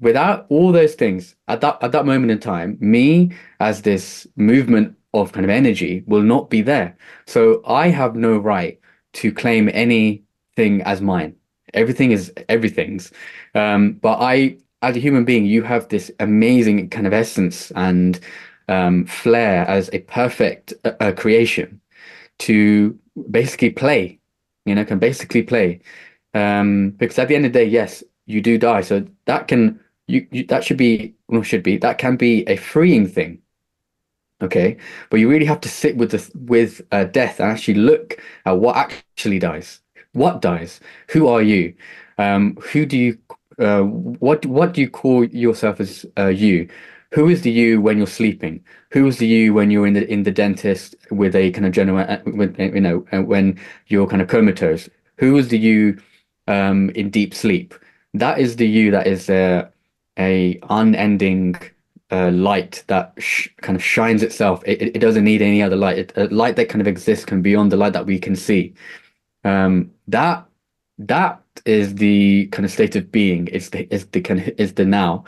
Without 0.00 0.46
all 0.48 0.72
those 0.72 0.96
things 0.96 1.36
at 1.46 1.60
that 1.60 1.78
at 1.84 1.92
that 1.92 2.04
moment 2.04 2.32
in 2.32 2.40
time, 2.40 2.78
me 2.80 3.30
as 3.60 3.82
this 3.82 4.26
movement 4.34 4.96
of 5.14 5.32
kind 5.32 5.44
of 5.44 5.50
energy 5.50 6.02
will 6.06 6.22
not 6.22 6.50
be 6.50 6.62
there. 6.62 6.96
So 7.26 7.62
I 7.66 7.88
have 7.88 8.16
no 8.16 8.38
right 8.38 8.78
to 9.14 9.32
claim 9.32 9.70
anything 9.72 10.82
as 10.82 11.00
mine. 11.00 11.36
Everything 11.74 12.12
is 12.12 12.32
everything's. 12.48 13.12
Um, 13.54 13.94
but 13.94 14.18
I, 14.20 14.56
as 14.82 14.96
a 14.96 15.00
human 15.00 15.24
being, 15.24 15.46
you 15.46 15.62
have 15.62 15.88
this 15.88 16.10
amazing 16.20 16.90
kind 16.90 17.06
of 17.06 17.12
essence 17.12 17.70
and 17.76 18.18
um, 18.68 19.06
flair 19.06 19.66
as 19.68 19.90
a 19.92 20.00
perfect 20.00 20.74
uh, 20.84 20.92
uh, 21.00 21.12
creation 21.12 21.80
to 22.40 22.98
basically 23.30 23.70
play 23.70 24.18
you 24.64 24.74
know, 24.74 24.84
can 24.84 24.98
basically 24.98 25.42
play. 25.42 25.80
Um, 26.34 26.90
because 26.90 27.18
at 27.18 27.28
the 27.28 27.36
end 27.36 27.46
of 27.46 27.52
the 27.52 27.58
day, 27.60 27.64
yes, 27.64 28.02
you 28.26 28.40
do 28.40 28.58
die. 28.58 28.82
So 28.82 29.06
that 29.26 29.48
can 29.48 29.80
you, 30.06 30.26
you 30.30 30.44
that 30.46 30.64
should 30.64 30.76
be 30.76 31.14
well, 31.28 31.42
should 31.42 31.62
be 31.62 31.76
that 31.78 31.98
can 31.98 32.16
be 32.16 32.44
a 32.48 32.56
freeing 32.56 33.06
thing. 33.06 33.41
Okay, 34.42 34.76
but 35.08 35.20
you 35.20 35.30
really 35.30 35.46
have 35.46 35.60
to 35.60 35.68
sit 35.68 35.96
with 35.96 36.10
the 36.10 36.30
with 36.34 36.82
uh, 36.90 37.04
death 37.04 37.38
and 37.40 37.50
actually 37.50 37.74
look 37.74 38.18
at 38.44 38.58
what 38.58 38.76
actually 38.76 39.38
dies. 39.38 39.80
What 40.12 40.42
dies? 40.42 40.80
Who 41.10 41.28
are 41.28 41.42
you? 41.42 41.74
Um, 42.18 42.56
who 42.72 42.84
do 42.86 42.98
you? 42.98 43.18
Uh, 43.58 43.82
what 43.82 44.44
what 44.46 44.74
do 44.74 44.80
you 44.80 44.90
call 44.90 45.24
yourself 45.24 45.80
as 45.80 46.04
uh, 46.18 46.26
you? 46.26 46.68
Who 47.12 47.28
is 47.28 47.42
the 47.42 47.50
you 47.50 47.80
when 47.80 47.98
you're 47.98 48.06
sleeping? 48.06 48.64
Who 48.92 49.06
is 49.06 49.18
the 49.18 49.26
you 49.26 49.54
when 49.54 49.70
you're 49.70 49.86
in 49.86 49.94
the 49.94 50.10
in 50.10 50.22
the 50.24 50.32
dentist 50.32 50.96
with 51.10 51.36
a 51.36 51.50
kind 51.52 51.66
of 51.66 51.72
general, 51.72 51.98
uh, 52.08 52.18
with, 52.26 52.58
you 52.58 52.80
know, 52.80 53.06
uh, 53.12 53.22
when 53.22 53.60
you're 53.88 54.06
kind 54.08 54.22
of 54.22 54.28
comatose? 54.28 54.88
Who 55.18 55.36
is 55.36 55.48
the 55.48 55.58
you 55.58 56.00
um, 56.48 56.90
in 56.90 57.10
deep 57.10 57.34
sleep? 57.34 57.74
That 58.14 58.38
is 58.38 58.56
the 58.56 58.66
you 58.66 58.90
that 58.90 59.06
is 59.06 59.30
uh, 59.30 59.68
a 60.18 60.58
unending 60.70 61.56
uh, 62.12 62.30
light 62.30 62.84
that 62.88 63.14
sh- 63.18 63.48
kind 63.62 63.74
of 63.74 63.82
shines 63.82 64.22
itself. 64.22 64.62
It, 64.66 64.82
it 64.82 64.98
doesn't 64.98 65.24
need 65.24 65.42
any 65.42 65.62
other 65.62 65.76
light. 65.76 65.98
It, 65.98 66.12
a 66.16 66.24
light 66.26 66.56
that 66.56 66.68
kind 66.68 66.80
of 66.80 66.86
exists 66.86 67.24
can 67.24 67.40
be 67.40 67.50
beyond 67.50 67.72
the 67.72 67.76
light 67.76 67.94
that 67.94 68.06
we 68.06 68.18
can 68.18 68.36
see. 68.36 68.74
Um, 69.44 69.90
that 70.08 70.46
that 70.98 71.42
is 71.64 71.94
the 71.96 72.46
kind 72.48 72.64
of 72.64 72.70
state 72.70 72.94
of 72.96 73.10
being. 73.10 73.48
It's 73.50 73.70
the 73.70 73.92
is 73.92 74.06
the 74.06 74.20
kind 74.20 74.40
of, 74.40 74.48
is 74.58 74.74
the 74.74 74.84
now. 74.84 75.24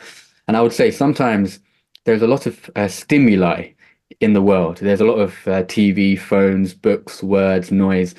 And 0.47 0.55
I 0.55 0.61
would 0.61 0.73
say 0.73 0.91
sometimes 0.91 1.59
there's 2.05 2.21
a 2.21 2.27
lot 2.27 2.45
of 2.45 2.69
uh, 2.75 2.87
stimuli 2.87 3.71
in 4.19 4.33
the 4.33 4.41
world. 4.41 4.77
There's 4.77 5.01
a 5.01 5.05
lot 5.05 5.19
of 5.19 5.31
uh, 5.47 5.63
TV, 5.63 6.17
phones, 6.17 6.73
books, 6.73 7.23
words, 7.23 7.71
noise, 7.71 8.13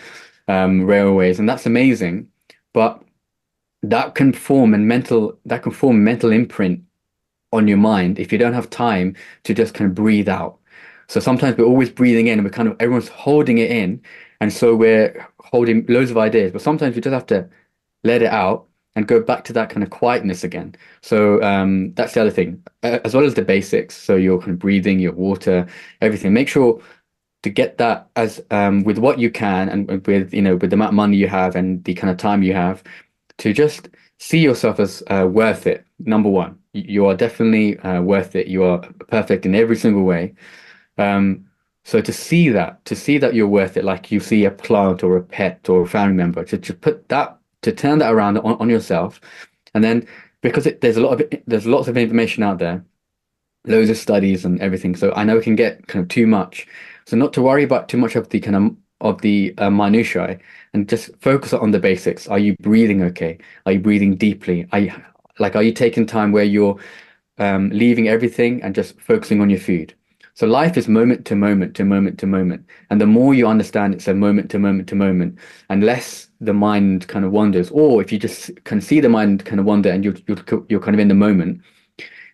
um, 0.48 0.82
railways, 0.84 1.38
and 1.38 1.48
that's 1.48 1.66
amazing. 1.66 2.28
But 2.74 3.00
that 3.82 4.16
can 4.16 4.32
form 4.32 4.74
a 4.74 4.78
mental 4.78 5.38
that 5.44 5.62
can 5.62 5.72
form 5.72 6.02
mental 6.02 6.32
imprint 6.32 6.82
on 7.52 7.68
your 7.68 7.78
mind 7.78 8.18
if 8.18 8.32
you 8.32 8.38
don't 8.38 8.52
have 8.52 8.70
time 8.70 9.14
to 9.44 9.54
just 9.54 9.74
kind 9.74 9.88
of 9.90 9.94
breathe 9.94 10.28
out. 10.28 10.58
So 11.08 11.20
sometimes 11.20 11.56
we're 11.56 11.64
always 11.64 11.90
breathing 11.90 12.26
in 12.26 12.38
and 12.38 12.44
we're 12.44 12.50
kind 12.50 12.68
of 12.68 12.76
everyone's 12.80 13.08
holding 13.08 13.58
it 13.58 13.70
in. 13.70 14.02
And 14.40 14.52
so 14.52 14.74
we're 14.74 15.26
holding 15.40 15.86
loads 15.86 16.10
of 16.10 16.18
ideas, 16.18 16.52
but 16.52 16.60
sometimes 16.62 16.94
we 16.94 17.00
just 17.00 17.14
have 17.14 17.26
to 17.26 17.48
let 18.04 18.22
it 18.22 18.30
out 18.30 18.66
and 18.96 19.06
go 19.06 19.22
back 19.22 19.44
to 19.44 19.52
that 19.52 19.70
kind 19.70 19.82
of 19.82 19.90
quietness 19.90 20.42
again. 20.42 20.74
So 21.02 21.40
um, 21.42 21.92
that's 21.94 22.14
the 22.14 22.22
other 22.22 22.30
thing, 22.30 22.62
as 22.82 23.14
well 23.14 23.24
as 23.24 23.34
the 23.34 23.42
basics. 23.42 23.94
So 23.94 24.16
your 24.16 24.38
kind 24.38 24.52
of 24.52 24.58
breathing, 24.58 24.98
your 24.98 25.12
water, 25.12 25.66
everything. 26.00 26.32
Make 26.32 26.48
sure 26.48 26.80
to 27.42 27.50
get 27.50 27.78
that 27.78 28.08
as 28.16 28.42
um, 28.50 28.82
with 28.84 28.98
what 28.98 29.18
you 29.18 29.30
can 29.30 29.68
and 29.68 30.06
with 30.06 30.34
you 30.34 30.42
know 30.42 30.56
with 30.56 30.70
the 30.70 30.74
amount 30.74 30.88
of 30.88 30.94
money 30.94 31.16
you 31.16 31.28
have 31.28 31.54
and 31.54 31.84
the 31.84 31.94
kind 31.94 32.10
of 32.10 32.16
time 32.16 32.42
you 32.42 32.54
have 32.54 32.82
to 33.38 33.52
just 33.52 33.90
see 34.18 34.38
yourself 34.38 34.80
as 34.80 35.02
uh, 35.08 35.28
worth 35.30 35.66
it. 35.66 35.86
Number 35.98 36.30
one, 36.30 36.58
you 36.76 37.06
are 37.06 37.14
definitely 37.14 37.78
uh, 37.80 38.02
worth 38.02 38.36
it. 38.36 38.46
You 38.46 38.64
are 38.64 38.78
perfect 39.08 39.46
in 39.46 39.54
every 39.54 39.76
single 39.76 40.02
way. 40.04 40.34
Um, 40.98 41.46
so 41.84 42.00
to 42.00 42.12
see 42.12 42.48
that, 42.48 42.84
to 42.86 42.96
see 42.96 43.18
that 43.18 43.34
you're 43.34 43.46
worth 43.48 43.76
it, 43.76 43.84
like 43.84 44.10
you 44.10 44.18
see 44.20 44.44
a 44.44 44.50
plant 44.50 45.04
or 45.04 45.16
a 45.16 45.22
pet 45.22 45.68
or 45.68 45.82
a 45.82 45.86
family 45.86 46.14
member, 46.14 46.44
to, 46.44 46.58
to 46.58 46.74
put 46.74 47.08
that, 47.08 47.38
to 47.62 47.72
turn 47.72 47.98
that 48.00 48.12
around 48.12 48.38
on, 48.38 48.56
on 48.58 48.68
yourself, 48.68 49.20
and 49.74 49.84
then 49.84 50.06
because 50.40 50.66
it, 50.66 50.80
there's 50.80 50.96
a 50.96 51.00
lot 51.00 51.20
of 51.20 51.30
there's 51.46 51.66
lots 51.66 51.88
of 51.88 51.96
information 51.96 52.42
out 52.42 52.58
there, 52.58 52.84
loads 53.66 53.90
of 53.90 53.96
studies 53.96 54.44
and 54.44 54.60
everything. 54.60 54.96
So 54.96 55.12
I 55.12 55.24
know 55.24 55.38
it 55.38 55.44
can 55.44 55.56
get 55.56 55.86
kind 55.86 56.02
of 56.02 56.08
too 56.08 56.26
much. 56.26 56.66
So 57.06 57.16
not 57.16 57.32
to 57.34 57.42
worry 57.42 57.62
about 57.62 57.88
too 57.88 57.98
much 57.98 58.16
of 58.16 58.28
the 58.30 58.40
kind 58.40 58.56
of 58.56 58.76
of 59.00 59.20
the 59.20 59.54
uh, 59.58 59.70
minutiae 59.70 60.38
and 60.72 60.88
just 60.88 61.10
focus 61.20 61.52
on 61.52 61.70
the 61.70 61.78
basics. 61.78 62.26
Are 62.28 62.38
you 62.38 62.56
breathing 62.60 63.02
okay? 63.02 63.38
Are 63.66 63.72
you 63.72 63.80
breathing 63.80 64.16
deeply? 64.16 64.66
Are 64.72 64.78
you 64.78 64.92
like 65.38 65.56
are 65.56 65.62
you 65.62 65.72
taking 65.72 66.06
time 66.06 66.32
where 66.32 66.44
you're 66.44 66.78
um, 67.38 67.70
leaving 67.70 68.08
everything 68.08 68.62
and 68.62 68.74
just 68.74 69.00
focusing 69.00 69.40
on 69.40 69.50
your 69.50 69.60
food? 69.60 69.94
So 70.34 70.46
life 70.46 70.76
is 70.76 70.86
moment 70.86 71.24
to 71.26 71.34
moment 71.34 71.74
to 71.76 71.84
moment 71.84 72.18
to 72.18 72.26
moment, 72.26 72.66
and 72.90 73.00
the 73.00 73.06
more 73.06 73.32
you 73.32 73.46
understand 73.46 73.94
it's 73.94 74.06
a 74.06 74.12
moment 74.12 74.50
to 74.50 74.58
moment 74.58 74.86
to 74.90 74.94
moment, 74.94 75.38
and 75.70 75.82
less 75.82 76.28
the 76.40 76.52
mind 76.52 77.08
kind 77.08 77.24
of 77.24 77.32
wanders. 77.32 77.70
Or 77.70 78.02
if 78.02 78.12
you 78.12 78.18
just 78.18 78.50
can 78.64 78.82
see 78.82 79.00
the 79.00 79.08
mind 79.08 79.46
kind 79.46 79.58
of 79.58 79.64
wander 79.64 79.90
and 79.90 80.04
you're 80.04 80.16
you're, 80.26 80.64
you're 80.68 80.80
kind 80.80 80.94
of 80.94 81.00
in 81.00 81.08
the 81.08 81.14
moment, 81.14 81.62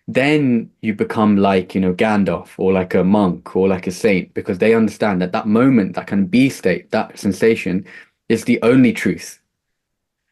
then 0.07 0.69
you 0.81 0.93
become 0.93 1.37
like 1.37 1.73
you 1.73 1.81
know 1.81 1.93
Gandalf 1.93 2.49
or 2.57 2.73
like 2.73 2.93
a 2.93 3.03
monk 3.03 3.55
or 3.55 3.67
like 3.67 3.87
a 3.87 3.91
saint 3.91 4.33
because 4.33 4.57
they 4.57 4.75
understand 4.75 5.21
that 5.21 5.31
that 5.31 5.47
moment, 5.47 5.95
that 5.95 6.07
kind 6.07 6.23
of 6.23 6.31
be 6.31 6.49
state, 6.49 6.91
that 6.91 7.17
sensation, 7.17 7.85
is 8.27 8.43
the 8.43 8.61
only 8.63 8.91
truth. 8.91 9.39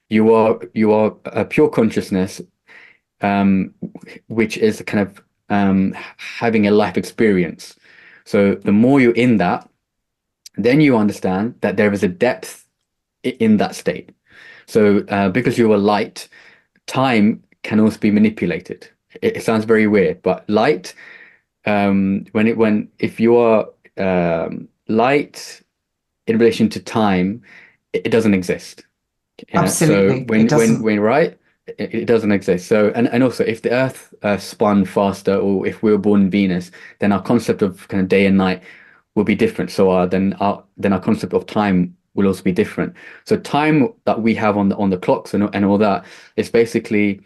You 0.09 0.33
are 0.33 0.59
you 0.73 0.91
are 0.91 1.15
a 1.25 1.45
pure 1.45 1.69
consciousness, 1.69 2.41
um, 3.21 3.73
which 4.27 4.57
is 4.57 4.81
kind 4.87 5.07
of 5.07 5.21
um, 5.49 5.95
having 6.17 6.67
a 6.67 6.71
life 6.71 6.97
experience. 6.97 7.75
So 8.25 8.55
the 8.55 8.71
more 8.71 8.99
you're 8.99 9.13
in 9.13 9.37
that, 9.37 9.67
then 10.55 10.81
you 10.81 10.97
understand 10.97 11.55
that 11.61 11.77
there 11.77 11.91
is 11.91 12.03
a 12.03 12.07
depth 12.07 12.67
in 13.23 13.57
that 13.57 13.75
state. 13.75 14.11
So 14.65 15.05
uh, 15.09 15.29
because 15.29 15.57
you 15.57 15.71
are 15.71 15.77
light, 15.77 16.27
time 16.87 17.43
can 17.63 17.79
also 17.79 17.99
be 17.99 18.11
manipulated 18.11 18.89
it, 19.21 19.37
it 19.37 19.43
sounds 19.43 19.65
very 19.65 19.87
weird, 19.87 20.21
but 20.21 20.49
light, 20.49 20.93
um, 21.65 22.25
when 22.31 22.47
it 22.47 22.57
when 22.57 22.89
if 22.99 23.19
you 23.19 23.37
are 23.37 23.67
um, 23.97 24.67
light 24.87 25.61
in 26.27 26.37
relation 26.37 26.69
to 26.69 26.79
time, 26.79 27.41
it, 27.93 28.05
it 28.05 28.09
doesn't 28.09 28.33
exist. 28.33 28.85
Absolutely. 29.53 30.19
So 30.19 30.25
when 30.25 30.47
when 30.47 30.83
when 30.83 30.99
right, 30.99 31.37
it, 31.67 31.93
it, 31.93 32.05
doesn't 32.05 32.31
exist. 32.31 32.67
So 32.67 32.91
and 32.95 33.07
and 33.09 33.23
also 33.23 33.43
if 33.43 33.61
the 33.61 33.71
Earth 33.71 34.13
uh, 34.23 34.37
spun 34.37 34.85
faster, 34.85 35.35
or 35.35 35.65
if 35.65 35.83
we 35.83 35.91
were 35.91 35.97
born 35.97 36.21
in 36.21 36.29
Venus, 36.29 36.71
then 36.99 37.11
our 37.11 37.21
concept 37.21 37.61
of 37.61 37.87
kind 37.87 38.01
of 38.01 38.09
day 38.09 38.25
and 38.25 38.37
night 38.37 38.63
will 39.15 39.23
be 39.23 39.35
different. 39.35 39.71
So 39.71 39.91
our 39.91 40.07
then 40.07 40.33
our 40.39 40.63
then 40.77 40.93
our 40.93 40.99
concept 40.99 41.33
of 41.33 41.45
time 41.45 41.95
will 42.13 42.27
also 42.27 42.43
be 42.43 42.51
different. 42.51 42.93
So 43.25 43.37
time 43.37 43.93
that 44.05 44.21
we 44.21 44.35
have 44.35 44.57
on 44.57 44.69
the 44.69 44.77
on 44.77 44.89
the 44.89 44.97
clocks 44.97 45.33
and 45.33 45.49
and 45.53 45.65
all 45.65 45.77
that 45.77 46.05
is 46.35 46.49
basically 46.49 47.21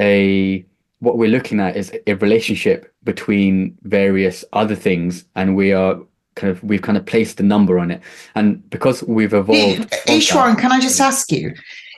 a 0.00 0.64
what 1.00 1.18
we're 1.18 1.28
looking 1.28 1.60
at 1.60 1.76
is 1.76 1.92
a 2.06 2.14
relationship 2.14 2.92
between 3.04 3.76
various 3.82 4.44
other 4.52 4.74
things, 4.74 5.24
and 5.36 5.54
we 5.54 5.72
are 5.72 5.98
kind 6.34 6.50
of 6.50 6.62
we've 6.64 6.82
kind 6.82 6.98
of 6.98 7.06
placed 7.06 7.38
a 7.40 7.42
number 7.42 7.78
on 7.78 7.90
it. 7.90 8.00
And 8.34 8.68
because 8.70 9.02
we've 9.04 9.34
evolved, 9.34 9.90
Ishwan, 10.06 10.58
can 10.58 10.72
I 10.72 10.80
just 10.80 11.00
ask 11.00 11.30
you? 11.30 11.54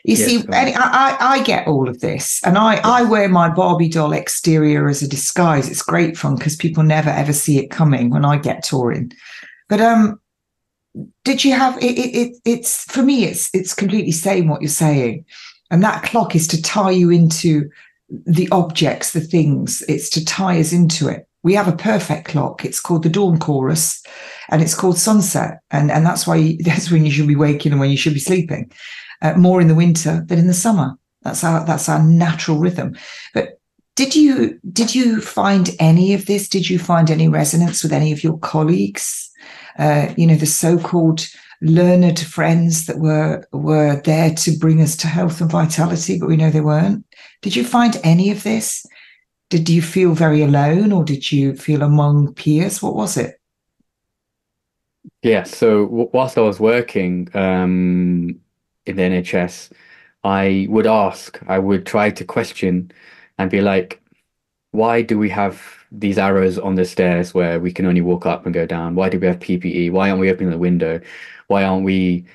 You 0.06 0.14
yes, 0.14 0.24
see, 0.24 0.44
I, 0.52 0.70
I, 0.70 1.16
I 1.20 1.42
get 1.42 1.66
all 1.66 1.88
of 1.88 1.98
this, 1.98 2.40
and 2.44 2.56
I, 2.56 2.74
yes. 2.74 2.84
I 2.84 3.02
wear 3.02 3.28
my 3.28 3.48
Barbie 3.48 3.88
doll 3.88 4.12
exterior 4.12 4.88
as 4.88 5.02
a 5.02 5.08
disguise. 5.08 5.68
It's 5.68 5.82
great 5.82 6.16
fun 6.16 6.36
because 6.36 6.54
people 6.54 6.84
never 6.84 7.10
ever 7.10 7.32
see 7.32 7.58
it 7.58 7.72
coming 7.72 8.10
when 8.10 8.24
I 8.24 8.38
get 8.38 8.62
touring. 8.62 9.10
But 9.68 9.80
um, 9.80 10.20
did 11.24 11.44
you 11.44 11.54
have 11.54 11.76
it, 11.78 11.98
it, 11.98 12.14
it? 12.14 12.36
It's 12.44 12.84
for 12.84 13.02
me, 13.02 13.24
it's 13.24 13.52
it's 13.52 13.74
completely 13.74 14.12
saying 14.12 14.46
what 14.46 14.62
you're 14.62 14.68
saying, 14.68 15.24
and 15.72 15.82
that 15.82 16.04
clock 16.04 16.36
is 16.36 16.46
to 16.48 16.62
tie 16.62 16.92
you 16.92 17.10
into 17.10 17.68
the 18.08 18.48
objects, 18.52 19.12
the 19.12 19.20
things. 19.20 19.82
It's 19.88 20.08
to 20.10 20.24
tie 20.24 20.60
us 20.60 20.72
into 20.72 21.08
it. 21.08 21.28
We 21.42 21.54
have 21.54 21.66
a 21.66 21.76
perfect 21.76 22.28
clock. 22.28 22.64
It's 22.64 22.78
called 22.78 23.02
the 23.02 23.08
dawn 23.08 23.40
chorus 23.40 24.04
and 24.50 24.62
it's 24.62 24.74
called 24.74 24.98
sunset. 24.98 25.58
And, 25.70 25.90
and 25.90 26.06
that's 26.06 26.26
why 26.26 26.58
that's 26.64 26.90
when 26.90 27.04
you 27.04 27.10
should 27.10 27.26
be 27.26 27.34
waking 27.34 27.72
and 27.72 27.80
when 27.80 27.90
you 27.90 27.96
should 27.96 28.14
be 28.14 28.20
sleeping. 28.20 28.70
Uh, 29.22 29.34
more 29.34 29.60
in 29.60 29.68
the 29.68 29.74
winter 29.74 30.24
than 30.26 30.38
in 30.38 30.46
the 30.46 30.54
summer. 30.54 30.98
That's 31.22 31.42
our 31.42 31.64
that's 31.64 31.88
our 31.88 32.02
natural 32.02 32.58
rhythm. 32.58 32.96
But 33.34 33.60
did 33.96 34.14
you 34.14 34.60
did 34.72 34.94
you 34.94 35.20
find 35.20 35.70
any 35.80 36.14
of 36.14 36.26
this? 36.26 36.48
Did 36.48 36.68
you 36.68 36.78
find 36.78 37.10
any 37.10 37.28
resonance 37.28 37.82
with 37.82 37.92
any 37.92 38.12
of 38.12 38.22
your 38.22 38.38
colleagues? 38.38 39.30
Uh, 39.78 40.12
you 40.16 40.26
know, 40.26 40.36
the 40.36 40.46
so-called 40.46 41.26
learned 41.62 42.20
friends 42.20 42.86
that 42.86 42.98
were 42.98 43.46
were 43.52 44.00
there 44.02 44.34
to 44.34 44.56
bring 44.58 44.82
us 44.82 44.96
to 44.98 45.06
health 45.06 45.40
and 45.40 45.50
vitality, 45.50 46.18
but 46.18 46.28
we 46.28 46.36
know 46.36 46.50
they 46.50 46.60
weren't. 46.60 47.04
Did 47.42 47.56
you 47.56 47.64
find 47.64 47.98
any 48.04 48.30
of 48.30 48.42
this? 48.42 48.84
Did 49.48 49.68
you 49.68 49.80
feel 49.80 50.12
very 50.12 50.42
alone 50.42 50.92
or 50.92 51.04
did 51.04 51.30
you 51.30 51.54
feel 51.54 51.82
among 51.82 52.34
peers? 52.34 52.82
What 52.82 52.96
was 52.96 53.16
it? 53.16 53.40
Yeah, 55.22 55.44
so 55.44 55.86
whilst 56.12 56.36
I 56.36 56.42
was 56.42 56.60
working 56.60 57.28
um, 57.34 58.40
in 58.86 58.96
the 58.96 59.02
NHS, 59.02 59.72
I 60.24 60.66
would 60.70 60.86
ask, 60.86 61.38
I 61.46 61.58
would 61.58 61.86
try 61.86 62.10
to 62.10 62.24
question 62.24 62.90
and 63.38 63.50
be 63.50 63.60
like, 63.60 64.00
why 64.72 65.02
do 65.02 65.18
we 65.18 65.30
have 65.30 65.62
these 65.92 66.18
arrows 66.18 66.58
on 66.58 66.74
the 66.74 66.84
stairs 66.84 67.32
where 67.32 67.60
we 67.60 67.72
can 67.72 67.86
only 67.86 68.00
walk 68.00 68.26
up 68.26 68.44
and 68.44 68.54
go 68.54 68.66
down? 68.66 68.94
Why 68.94 69.08
do 69.08 69.18
we 69.18 69.26
have 69.26 69.38
PPE? 69.38 69.90
Why 69.92 70.10
aren't 70.10 70.20
we 70.20 70.30
opening 70.30 70.50
the 70.50 70.58
window? 70.58 71.00
Why 71.46 71.64
aren't 71.64 71.84
we 71.84 72.26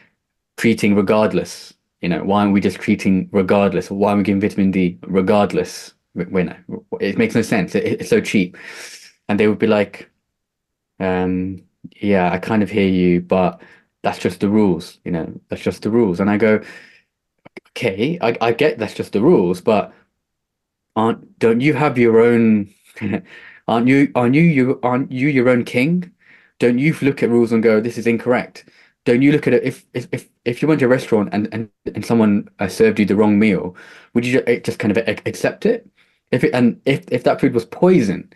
treating 0.57 0.95
regardless? 0.95 1.73
You 2.01 2.09
know, 2.09 2.23
why 2.23 2.41
aren't 2.41 2.53
we 2.53 2.61
just 2.61 2.79
treating 2.79 3.29
regardless? 3.31 3.91
Why 3.91 4.13
are 4.13 4.17
we 4.17 4.23
giving 4.23 4.41
vitamin 4.41 4.71
D 4.71 4.97
regardless? 5.03 5.93
It 6.15 7.17
makes 7.17 7.35
no 7.35 7.41
sense. 7.41 7.75
It, 7.75 8.01
it's 8.01 8.09
so 8.09 8.21
cheap. 8.21 8.57
And 9.29 9.39
they 9.39 9.47
would 9.47 9.59
be 9.59 9.67
like, 9.67 10.09
um, 10.99 11.63
yeah, 12.01 12.31
I 12.31 12.37
kind 12.37 12.63
of 12.63 12.69
hear 12.69 12.87
you, 12.87 13.21
but 13.21 13.61
that's 14.03 14.19
just 14.19 14.39
the 14.39 14.49
rules, 14.49 14.99
you 15.05 15.11
know, 15.11 15.39
that's 15.49 15.61
just 15.61 15.83
the 15.83 15.91
rules. 15.91 16.19
And 16.19 16.29
I 16.29 16.37
go, 16.37 16.61
okay, 17.69 18.17
I, 18.21 18.37
I 18.41 18.51
get 18.53 18.77
that's 18.79 18.93
just 18.93 19.13
the 19.13 19.21
rules, 19.21 19.61
but 19.61 19.93
aren't 20.95 21.39
don't 21.39 21.61
you 21.61 21.73
have 21.73 21.97
your 21.97 22.19
own 22.21 22.73
aren't 23.67 23.87
you 23.87 24.11
aren't 24.15 24.35
you 24.35 24.41
you 24.41 24.79
aren't 24.83 25.11
you 25.11 25.27
your 25.29 25.49
own 25.49 25.63
king? 25.65 26.11
Don't 26.59 26.79
you 26.79 26.95
look 27.01 27.23
at 27.23 27.29
rules 27.29 27.51
and 27.51 27.63
go, 27.63 27.81
this 27.81 27.97
is 27.97 28.07
incorrect? 28.07 28.69
Don't 29.05 29.21
you 29.21 29.31
look 29.31 29.47
at 29.47 29.53
it 29.53 29.63
if 29.63 29.85
if 29.93 30.07
if, 30.11 30.29
if 30.45 30.61
you 30.61 30.67
went 30.67 30.79
to 30.81 30.85
a 30.85 30.89
restaurant 30.89 31.29
and 31.31 31.47
and, 31.53 31.69
and 31.95 32.05
someone 32.05 32.49
uh, 32.59 32.67
served 32.67 32.99
you 32.99 33.05
the 33.05 33.15
wrong 33.15 33.39
meal, 33.39 33.75
would 34.13 34.25
you 34.25 34.41
just, 34.41 34.65
just 34.65 34.79
kind 34.79 34.95
of 34.95 35.07
accept 35.25 35.65
it? 35.65 35.89
If 36.31 36.43
it 36.43 36.53
and 36.53 36.81
if 36.85 37.05
if 37.11 37.23
that 37.23 37.41
food 37.41 37.53
was 37.53 37.65
poison, 37.65 38.31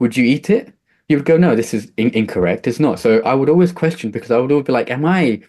would 0.00 0.16
you 0.16 0.24
eat 0.24 0.50
it? 0.50 0.74
You 1.10 1.16
would 1.16 1.26
go, 1.26 1.36
no, 1.36 1.56
this 1.56 1.74
is 1.74 1.92
in- 1.98 2.14
incorrect. 2.14 2.68
It's 2.68 2.80
not. 2.80 3.00
So 3.00 3.20
I 3.24 3.34
would 3.34 3.50
always 3.50 3.72
question 3.72 4.12
because 4.12 4.30
I 4.30 4.38
would 4.38 4.52
always 4.52 4.66
be 4.66 4.72
like, 4.72 4.90
am 4.90 5.04
I 5.04 5.42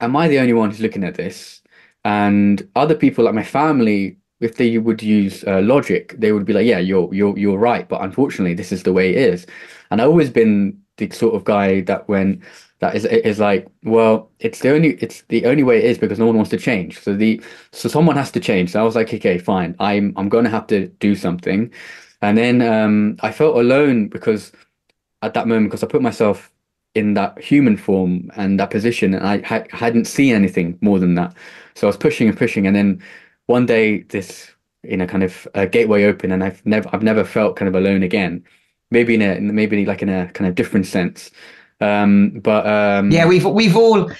am 0.00 0.16
I 0.16 0.28
the 0.28 0.38
only 0.38 0.54
one 0.54 0.70
who's 0.70 0.80
looking 0.80 1.04
at 1.04 1.16
this? 1.16 1.62
And 2.04 2.66
other 2.76 2.94
people, 2.94 3.24
like 3.24 3.34
my 3.34 3.44
family, 3.44 4.18
if 4.40 4.56
they 4.56 4.78
would 4.78 5.02
use 5.02 5.44
uh, 5.44 5.60
logic, 5.62 6.14
they 6.18 6.32
would 6.32 6.46
be 6.46 6.54
like, 6.54 6.66
"Yeah, 6.66 6.78
you're 6.78 7.12
you're 7.12 7.36
you're 7.38 7.58
right," 7.58 7.88
but 7.88 8.02
unfortunately, 8.02 8.54
this 8.54 8.72
is 8.72 8.84
the 8.84 8.92
way 8.92 9.10
it 9.10 9.16
is. 9.16 9.46
And 9.90 10.00
I've 10.00 10.08
always 10.08 10.30
been 10.30 10.80
the 10.96 11.10
sort 11.10 11.34
of 11.34 11.44
guy 11.44 11.82
that 11.82 12.08
when 12.08 12.42
that 12.80 12.94
is 12.94 13.04
is 13.04 13.40
like, 13.40 13.68
well, 13.84 14.30
it's 14.40 14.60
the 14.60 14.70
only 14.72 14.94
it's 14.94 15.22
the 15.28 15.46
only 15.46 15.64
way 15.64 15.78
it 15.78 15.84
is 15.84 15.98
because 15.98 16.18
no 16.18 16.26
one 16.26 16.36
wants 16.36 16.50
to 16.52 16.58
change. 16.58 17.00
So 17.00 17.14
the 17.16 17.42
so 17.72 17.88
someone 17.88 18.16
has 18.16 18.30
to 18.32 18.40
change. 18.40 18.70
So 18.70 18.80
I 18.80 18.84
was 18.84 18.94
like, 18.96 19.12
okay, 19.12 19.38
fine, 19.38 19.74
I'm 19.80 20.14
I'm 20.16 20.28
going 20.30 20.44
to 20.44 20.50
have 20.50 20.68
to 20.68 20.86
do 21.00 21.14
something. 21.16 21.70
And 22.22 22.36
then 22.36 22.62
um, 22.62 23.16
I 23.20 23.32
felt 23.32 23.56
alone 23.56 24.08
because 24.08 24.52
at 25.22 25.34
that 25.34 25.48
moment, 25.48 25.70
because 25.70 25.82
I 25.82 25.86
put 25.86 26.02
myself 26.02 26.52
in 26.94 27.14
that 27.14 27.38
human 27.38 27.76
form 27.76 28.30
and 28.36 28.58
that 28.58 28.70
position, 28.70 29.14
and 29.14 29.26
I 29.26 29.40
ha- 29.42 29.64
hadn't 29.70 30.06
seen 30.06 30.34
anything 30.34 30.78
more 30.80 30.98
than 30.98 31.14
that. 31.14 31.34
So 31.74 31.86
I 31.86 31.88
was 31.88 31.96
pushing 31.96 32.28
and 32.28 32.36
pushing, 32.36 32.66
and 32.66 32.74
then 32.74 33.02
one 33.46 33.66
day 33.66 34.02
this 34.02 34.50
you 34.82 34.96
know 34.96 35.06
kind 35.06 35.22
of 35.22 35.46
a 35.54 35.66
gateway 35.66 36.04
open, 36.04 36.32
and 36.32 36.42
I've 36.42 36.64
never 36.66 36.88
I've 36.92 37.02
never 37.02 37.24
felt 37.24 37.56
kind 37.56 37.68
of 37.68 37.74
alone 37.74 38.02
again. 38.02 38.44
Maybe 38.90 39.14
in 39.14 39.22
a 39.22 39.40
maybe 39.40 39.84
like 39.84 40.02
in 40.02 40.08
a 40.08 40.28
kind 40.32 40.48
of 40.48 40.54
different 40.54 40.86
sense. 40.86 41.30
Um, 41.80 42.40
but 42.42 42.66
um, 42.66 43.10
yeah, 43.10 43.26
we've 43.26 43.44
we've 43.44 43.76
all 43.76 44.10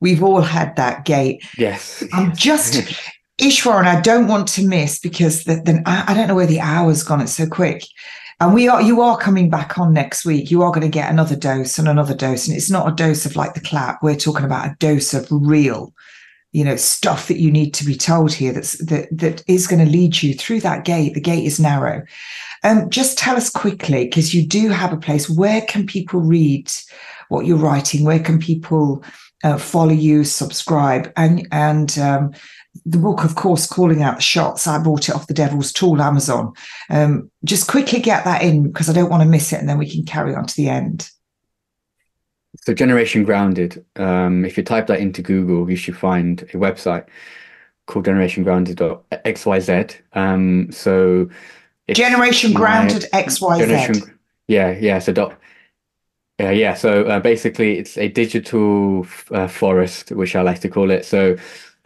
we've 0.00 0.22
all 0.22 0.42
had 0.42 0.76
that 0.76 1.04
gate. 1.04 1.42
Yes, 1.56 2.04
I'm 2.12 2.34
just 2.36 2.92
Ishwar, 3.38 3.78
and 3.78 3.88
I 3.88 4.00
don't 4.00 4.26
want 4.26 4.48
to 4.48 4.66
miss 4.66 4.98
because 4.98 5.44
the, 5.44 5.62
then 5.64 5.82
I, 5.86 6.04
I 6.08 6.14
don't 6.14 6.28
know 6.28 6.34
where 6.34 6.46
the 6.46 6.60
hour's 6.60 7.02
gone. 7.02 7.20
It's 7.20 7.34
so 7.34 7.46
quick. 7.46 7.84
And 8.40 8.54
we 8.54 8.68
are, 8.68 8.80
you 8.80 9.00
are 9.00 9.16
coming 9.16 9.50
back 9.50 9.78
on 9.78 9.92
next 9.92 10.24
week. 10.24 10.50
You 10.50 10.62
are 10.62 10.70
going 10.70 10.82
to 10.82 10.88
get 10.88 11.10
another 11.10 11.34
dose 11.34 11.78
and 11.78 11.88
another 11.88 12.14
dose. 12.14 12.46
And 12.46 12.56
it's 12.56 12.70
not 12.70 12.88
a 12.88 12.94
dose 12.94 13.26
of 13.26 13.34
like 13.34 13.54
the 13.54 13.60
clap. 13.60 14.02
We're 14.02 14.16
talking 14.16 14.44
about 14.44 14.66
a 14.66 14.76
dose 14.78 15.12
of 15.12 15.26
real, 15.30 15.92
you 16.52 16.64
know, 16.64 16.76
stuff 16.76 17.26
that 17.28 17.40
you 17.40 17.50
need 17.50 17.74
to 17.74 17.84
be 17.84 17.96
told 17.96 18.32
here 18.32 18.52
that's 18.52 18.78
that 18.86 19.08
that 19.10 19.42
is 19.48 19.66
going 19.66 19.84
to 19.84 19.90
lead 19.90 20.22
you 20.22 20.34
through 20.34 20.60
that 20.60 20.84
gate. 20.84 21.14
The 21.14 21.20
gate 21.20 21.44
is 21.44 21.58
narrow. 21.58 22.04
Um, 22.64 22.90
just 22.90 23.18
tell 23.18 23.36
us 23.36 23.50
quickly, 23.50 24.04
because 24.04 24.34
you 24.34 24.46
do 24.46 24.68
have 24.68 24.92
a 24.92 24.96
place. 24.96 25.28
Where 25.28 25.62
can 25.62 25.86
people 25.86 26.20
read 26.20 26.70
what 27.28 27.46
you're 27.46 27.56
writing? 27.56 28.04
Where 28.04 28.20
can 28.20 28.38
people 28.38 29.02
uh, 29.44 29.58
follow 29.58 29.92
you, 29.92 30.24
subscribe, 30.24 31.12
and 31.16 31.46
and 31.50 31.98
um, 31.98 32.32
the 32.84 32.98
book, 32.98 33.24
of 33.24 33.34
course, 33.34 33.66
calling 33.66 34.02
out 34.02 34.16
the 34.16 34.22
shots. 34.22 34.66
I 34.66 34.78
bought 34.78 35.08
it 35.08 35.14
off 35.14 35.26
the 35.26 35.34
Devil's 35.34 35.72
Tool 35.72 36.00
Amazon. 36.00 36.52
Um, 36.90 37.30
just 37.44 37.68
quickly 37.68 38.00
get 38.00 38.24
that 38.24 38.42
in 38.42 38.64
because 38.64 38.88
I 38.88 38.92
don't 38.92 39.10
want 39.10 39.22
to 39.22 39.28
miss 39.28 39.52
it, 39.52 39.60
and 39.60 39.68
then 39.68 39.78
we 39.78 39.90
can 39.90 40.04
carry 40.04 40.34
on 40.34 40.46
to 40.46 40.56
the 40.56 40.68
end. 40.68 41.10
So, 42.62 42.74
Generation 42.74 43.24
Grounded. 43.24 43.84
Um, 43.96 44.44
if 44.44 44.56
you 44.56 44.62
type 44.62 44.86
that 44.88 45.00
into 45.00 45.22
Google, 45.22 45.68
you 45.70 45.76
should 45.76 45.96
find 45.96 46.42
a 46.42 46.56
website 46.56 47.06
called 47.86 48.04
Generation 48.04 48.44
generationgrounded.xyz. 48.44 49.96
Um, 50.12 50.72
so, 50.72 51.28
Generation 51.90 52.52
Grounded 52.52 53.04
XYZ. 53.12 53.58
Generation, 53.58 54.18
yeah, 54.46 54.76
yeah. 54.78 54.98
So 54.98 55.12
dot. 55.12 55.38
Yeah, 56.38 56.50
yeah. 56.50 56.74
So 56.74 57.04
uh, 57.04 57.20
basically, 57.20 57.78
it's 57.78 57.98
a 57.98 58.08
digital 58.08 59.06
uh, 59.30 59.48
forest, 59.48 60.12
which 60.12 60.36
I 60.36 60.42
like 60.42 60.60
to 60.60 60.68
call 60.68 60.90
it. 60.90 61.04
So 61.04 61.36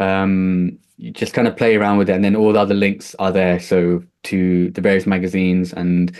um, 0.02 0.78
you 0.96 1.10
just 1.10 1.34
kind 1.34 1.48
of 1.48 1.56
play 1.56 1.76
around 1.76 1.98
with 1.98 2.10
it, 2.10 2.14
and 2.14 2.24
then 2.24 2.36
all 2.36 2.52
the 2.52 2.60
other 2.60 2.74
links 2.74 3.14
are 3.18 3.32
there. 3.32 3.58
So 3.60 4.02
to 4.24 4.70
the 4.70 4.80
various 4.80 5.06
magazines 5.06 5.72
and 5.72 6.16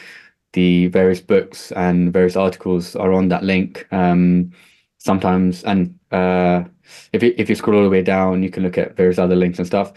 the 0.53 0.89
various 0.89 1.21
books 1.21 1.73
and 1.73 2.13
various 2.13 2.37
articles 2.37 2.97
are 2.97 3.13
on 3.13 3.29
that 3.29 3.45
link. 3.45 3.87
Um, 3.93 4.53
sometimes, 4.99 5.65
and 5.65 5.99
uh, 6.11 6.65
if 7.13 7.23
you, 7.23 7.35
if 7.37 7.49
you 7.49 7.55
scroll 7.55 7.79
all 7.79 7.85
the 7.85 7.91
way 7.91 8.03
down, 8.03 8.43
you 8.43 8.51
can 8.51 8.63
look 8.63 8.79
at 8.79 8.97
various 8.97 9.19
other 9.19 9.37
links 9.37 9.59
and 9.59 9.67
stuff. 9.67 9.93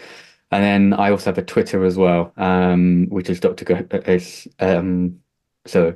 And 0.51 0.63
then 0.63 0.93
I 0.93 1.11
also 1.11 1.25
have 1.25 1.37
a 1.37 1.43
Twitter 1.43 1.83
as 1.85 1.97
well, 1.97 2.31
um, 2.37 3.07
which 3.09 3.29
is 3.29 3.39
Dr. 3.39 3.87
Is 4.07 4.47
um, 4.59 5.19
so 5.65 5.95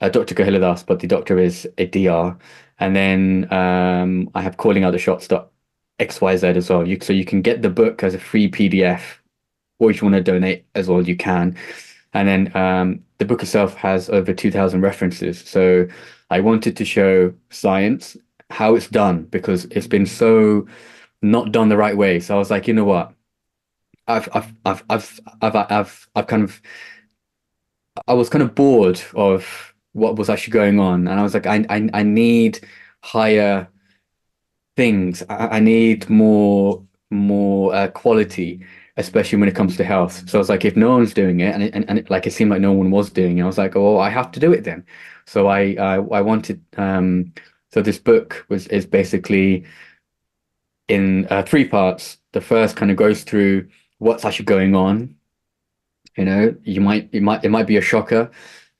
uh, 0.00 0.08
Dr. 0.08 0.34
Gohila 0.34 0.86
but 0.86 1.00
the 1.00 1.06
doctor 1.06 1.38
is 1.38 1.66
a 1.78 1.86
DR. 1.86 2.36
And 2.78 2.94
then 2.94 3.52
um, 3.52 4.30
I 4.34 4.42
have 4.42 4.56
calling 4.56 4.84
out 4.84 4.92
the 4.92 4.98
shots 4.98 5.26
XYZ 5.98 6.56
as 6.56 6.70
well. 6.70 6.86
You, 6.86 6.98
so 7.00 7.12
you 7.12 7.24
can 7.24 7.42
get 7.42 7.62
the 7.62 7.70
book 7.70 8.02
as 8.02 8.14
a 8.14 8.18
free 8.18 8.50
PDF, 8.50 9.02
or 9.78 9.90
if 9.90 10.00
you 10.00 10.08
want 10.08 10.16
to 10.16 10.32
donate 10.32 10.66
as 10.74 10.88
well, 10.88 11.02
you 11.02 11.16
can. 11.16 11.56
And 12.14 12.28
then 12.28 12.56
um, 12.56 13.04
the 13.18 13.24
book 13.24 13.42
itself 13.42 13.74
has 13.74 14.08
over 14.10 14.32
2,000 14.32 14.80
references. 14.80 15.40
So 15.40 15.86
I 16.30 16.40
wanted 16.40 16.76
to 16.76 16.84
show 16.84 17.34
science 17.50 18.16
how 18.50 18.74
it's 18.74 18.88
done 18.88 19.24
because 19.24 19.66
it's 19.66 19.86
been 19.86 20.06
so 20.06 20.66
not 21.22 21.52
done 21.52 21.68
the 21.68 21.76
right 21.76 21.96
way. 21.96 22.20
So 22.20 22.34
I 22.34 22.38
was 22.38 22.50
like, 22.50 22.66
you 22.68 22.74
know 22.74 22.84
what? 22.84 23.12
I've 24.06 24.28
I've 24.32 24.54
I've 24.64 24.84
I've 24.90 25.20
I've 25.42 25.56
I've, 25.56 26.08
I've 26.16 26.26
kind 26.26 26.42
of 26.42 26.60
I 28.06 28.14
was 28.14 28.28
kind 28.28 28.42
of 28.42 28.54
bored 28.54 29.00
of 29.14 29.74
what 29.92 30.16
was 30.16 30.30
actually 30.30 30.52
going 30.52 30.80
on, 30.80 31.08
and 31.08 31.18
I 31.20 31.22
was 31.22 31.34
like, 31.34 31.46
I 31.46 31.64
I, 31.68 31.88
I 31.92 32.02
need 32.02 32.60
higher 33.02 33.68
things. 34.78 35.24
I, 35.28 35.58
I 35.58 35.60
need 35.60 36.08
more 36.08 36.82
more 37.10 37.74
uh, 37.74 37.88
quality, 37.88 38.64
especially 38.96 39.38
when 39.40 39.48
it 39.48 39.56
comes 39.56 39.76
to 39.76 39.84
health. 39.84 40.28
So 40.28 40.38
I 40.38 40.40
was 40.40 40.48
like, 40.48 40.64
if 40.64 40.76
no 40.76 40.90
one's 40.96 41.14
doing 41.14 41.40
it, 41.40 41.52
and 41.54 41.62
it, 41.64 41.74
and, 41.74 41.84
and 41.88 41.98
it, 41.98 42.10
like 42.10 42.26
it 42.26 42.32
seemed 42.32 42.50
like 42.50 42.60
no 42.60 42.72
one 42.72 42.90
was 42.90 43.10
doing 43.10 43.38
it, 43.38 43.42
I 43.42 43.46
was 43.46 43.58
like, 43.58 43.76
oh, 43.76 43.98
I 43.98 44.08
have 44.10 44.30
to 44.32 44.40
do 44.40 44.52
it 44.52 44.64
then. 44.64 44.86
So 45.26 45.48
I 45.48 45.60
I, 45.90 45.94
I 46.18 46.20
wanted. 46.22 46.62
Um, 46.76 47.32
so 47.72 47.82
this 47.82 47.98
book 47.98 48.46
was 48.48 48.66
is 48.68 48.86
basically 48.86 49.64
in 50.88 51.26
uh, 51.30 51.42
three 51.42 51.66
parts. 51.66 52.18
The 52.32 52.40
first 52.40 52.76
kind 52.76 52.90
of 52.90 52.96
goes 52.96 53.24
through 53.24 53.68
what's 53.98 54.24
actually 54.24 54.46
going 54.46 54.74
on. 54.74 55.16
You 56.16 56.24
know, 56.24 56.56
you 56.64 56.80
might 56.80 57.08
it 57.12 57.22
might 57.22 57.44
it 57.44 57.50
might 57.50 57.66
be 57.66 57.78
a 57.78 57.82
shocker, 57.90 58.30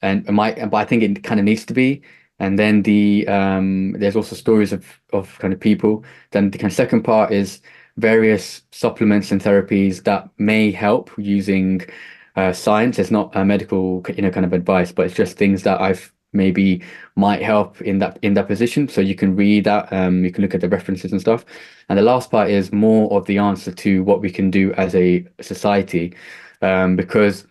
and 0.03 0.27
it 0.29 0.33
might, 0.33 0.57
but 0.71 0.77
I 0.77 0.85
think 0.85 1.03
it 1.03 1.25
kind 1.25 1.41
of 1.41 1.45
needs 1.45 1.67
to 1.67 1.75
be 1.75 2.03
and 2.39 2.59
then 2.59 2.83
the 2.83 3.27
um, 3.29 3.93
there's 3.99 4.17
also 4.17 4.37
stories 4.37 4.73
of 4.73 4.87
of 5.13 5.39
kind 5.39 5.53
of 5.53 5.61
people. 5.61 6.05
Then 6.31 6.51
the 6.51 6.59
kind 6.59 6.71
of 6.71 6.77
second 6.77 7.03
part 7.03 7.33
is 7.33 7.61
various 7.97 8.63
supplements 8.71 9.33
and 9.33 9.41
therapies 9.41 10.05
that 10.05 10.29
may 10.39 10.71
help 10.71 11.11
using 11.19 11.83
uh, 12.37 12.53
science. 12.53 12.99
It's 12.99 13.11
not 13.11 13.35
a 13.35 13.45
medical 13.45 14.05
you 14.15 14.23
know 14.23 14.31
kind 14.31 14.47
of 14.47 14.53
advice, 14.53 14.93
but 14.93 15.07
it's 15.07 15.17
just 15.17 15.37
things 15.37 15.63
that 15.65 15.81
I've 15.81 16.13
maybe 16.33 16.83
might 17.17 17.43
help 17.43 17.81
in 17.83 17.99
that 17.99 18.19
in 18.23 18.35
that 18.35 18.47
position. 18.47 18.89
So 18.89 19.01
you 19.01 19.15
can 19.15 19.35
read 19.35 19.65
that, 19.65 19.93
um, 19.93 20.25
you 20.25 20.31
can 20.31 20.43
look 20.43 20.55
at 20.55 20.61
the 20.61 20.69
references 20.69 21.13
and 21.13 21.21
stuff. 21.21 21.45
And 21.89 21.99
the 21.99 22.03
last 22.03 22.31
part 22.31 22.51
is 22.51 22.73
more 22.73 23.11
of 23.13 23.27
the 23.27 23.39
answer 23.39 23.73
to 23.73 24.03
what 24.05 24.21
we 24.21 24.31
can 24.31 24.51
do 24.51 24.73
as 24.75 24.95
a 24.95 25.27
society, 25.41 26.15
um, 26.63 26.97
because 26.97 27.47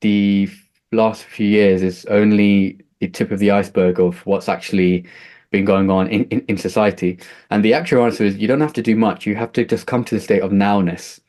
the 0.00 0.48
last 0.92 1.24
few 1.24 1.46
years 1.46 1.82
is 1.82 2.04
only 2.06 2.80
the 3.00 3.08
tip 3.08 3.30
of 3.30 3.38
the 3.38 3.50
iceberg 3.50 3.98
of 3.98 4.24
what's 4.26 4.48
actually 4.48 5.06
been 5.50 5.64
going 5.64 5.90
on 5.90 6.08
in, 6.08 6.24
in, 6.24 6.44
in 6.48 6.56
society. 6.56 7.18
And 7.50 7.64
the 7.64 7.74
actual 7.74 8.04
answer 8.04 8.24
is 8.24 8.36
you 8.36 8.46
don't 8.48 8.60
have 8.60 8.72
to 8.74 8.82
do 8.82 8.96
much. 8.96 9.26
You 9.26 9.34
have 9.36 9.52
to 9.52 9.64
just 9.64 9.86
come 9.86 10.04
to 10.04 10.14
the 10.14 10.20
state 10.20 10.42
of 10.42 10.52
nowness. 10.52 11.20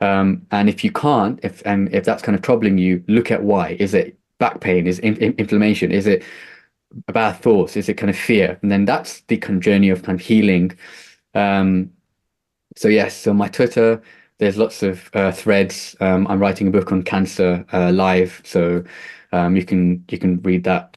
Um, 0.00 0.46
and 0.50 0.68
if 0.68 0.84
you 0.84 0.92
can't, 0.92 1.40
if 1.42 1.62
and 1.64 1.92
if 1.94 2.04
that's 2.04 2.22
kind 2.22 2.36
of 2.36 2.42
troubling 2.42 2.76
you, 2.76 3.02
look 3.08 3.30
at 3.30 3.42
why. 3.42 3.76
Is 3.78 3.94
it 3.94 4.18
back 4.38 4.60
pain? 4.60 4.86
Is 4.86 4.98
it 4.98 5.18
in, 5.18 5.34
inflammation? 5.34 5.90
Is 5.90 6.06
it 6.06 6.22
bad 7.12 7.32
thoughts? 7.40 7.76
Is 7.76 7.88
it 7.88 7.94
kind 7.94 8.10
of 8.10 8.16
fear? 8.16 8.58
And 8.62 8.70
then 8.70 8.84
that's 8.84 9.20
the 9.22 9.38
kind 9.38 9.56
of 9.56 9.62
journey 9.62 9.88
of 9.88 10.02
kind 10.02 10.20
of 10.20 10.26
healing. 10.26 10.76
Um, 11.34 11.92
so 12.76 12.88
yes, 12.88 13.16
so 13.16 13.32
my 13.32 13.48
Twitter, 13.48 14.02
there's 14.38 14.58
lots 14.58 14.82
of 14.82 15.10
uh, 15.14 15.32
threads. 15.32 15.96
Um, 16.00 16.26
I'm 16.26 16.40
writing 16.40 16.68
a 16.68 16.70
book 16.70 16.92
on 16.92 17.02
cancer 17.02 17.64
uh, 17.72 17.90
live, 17.90 18.42
so 18.44 18.84
um, 19.32 19.56
you 19.56 19.64
can 19.64 20.04
you 20.10 20.18
can 20.18 20.40
read 20.42 20.64
that 20.64 20.95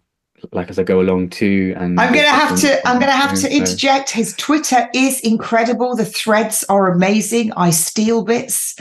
like 0.51 0.69
as 0.69 0.79
I 0.79 0.83
go 0.83 1.01
along 1.01 1.29
too. 1.29 1.73
And 1.77 1.99
I'm 1.99 2.13
gonna 2.13 2.27
have 2.27 2.59
to 2.61 2.87
I'm 2.87 2.99
gonna 2.99 3.11
have 3.11 3.39
to 3.39 3.53
interject. 3.55 4.09
His 4.09 4.33
Twitter 4.37 4.87
is 4.93 5.19
incredible. 5.21 5.95
The 5.95 6.05
threads 6.05 6.63
are 6.69 6.91
amazing. 6.91 7.51
I 7.53 7.69
steal 7.71 8.23
bits. 8.23 8.75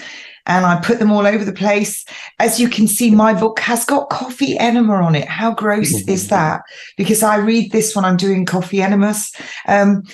and 0.46 0.64
I 0.64 0.80
put 0.80 0.98
them 0.98 1.12
all 1.12 1.26
over 1.26 1.44
the 1.44 1.52
place. 1.52 2.04
As 2.38 2.59
you 2.59 2.68
can 2.70 2.88
see, 2.88 3.11
my 3.11 3.34
book 3.34 3.61
has 3.61 3.84
got 3.84 4.09
coffee 4.09 4.59
enema 4.59 4.94
on 4.94 5.14
it. 5.14 5.28
How 5.28 5.52
gross 5.52 5.92
is 6.09 6.28
that? 6.28 6.62
Because 6.96 7.22
I 7.22 7.36
read 7.36 7.70
this 7.70 7.94
when 7.94 8.04
I'm 8.04 8.16
doing 8.16 8.46
coffee 8.46 8.80
enemas. 8.80 9.30
Um, 9.66 10.04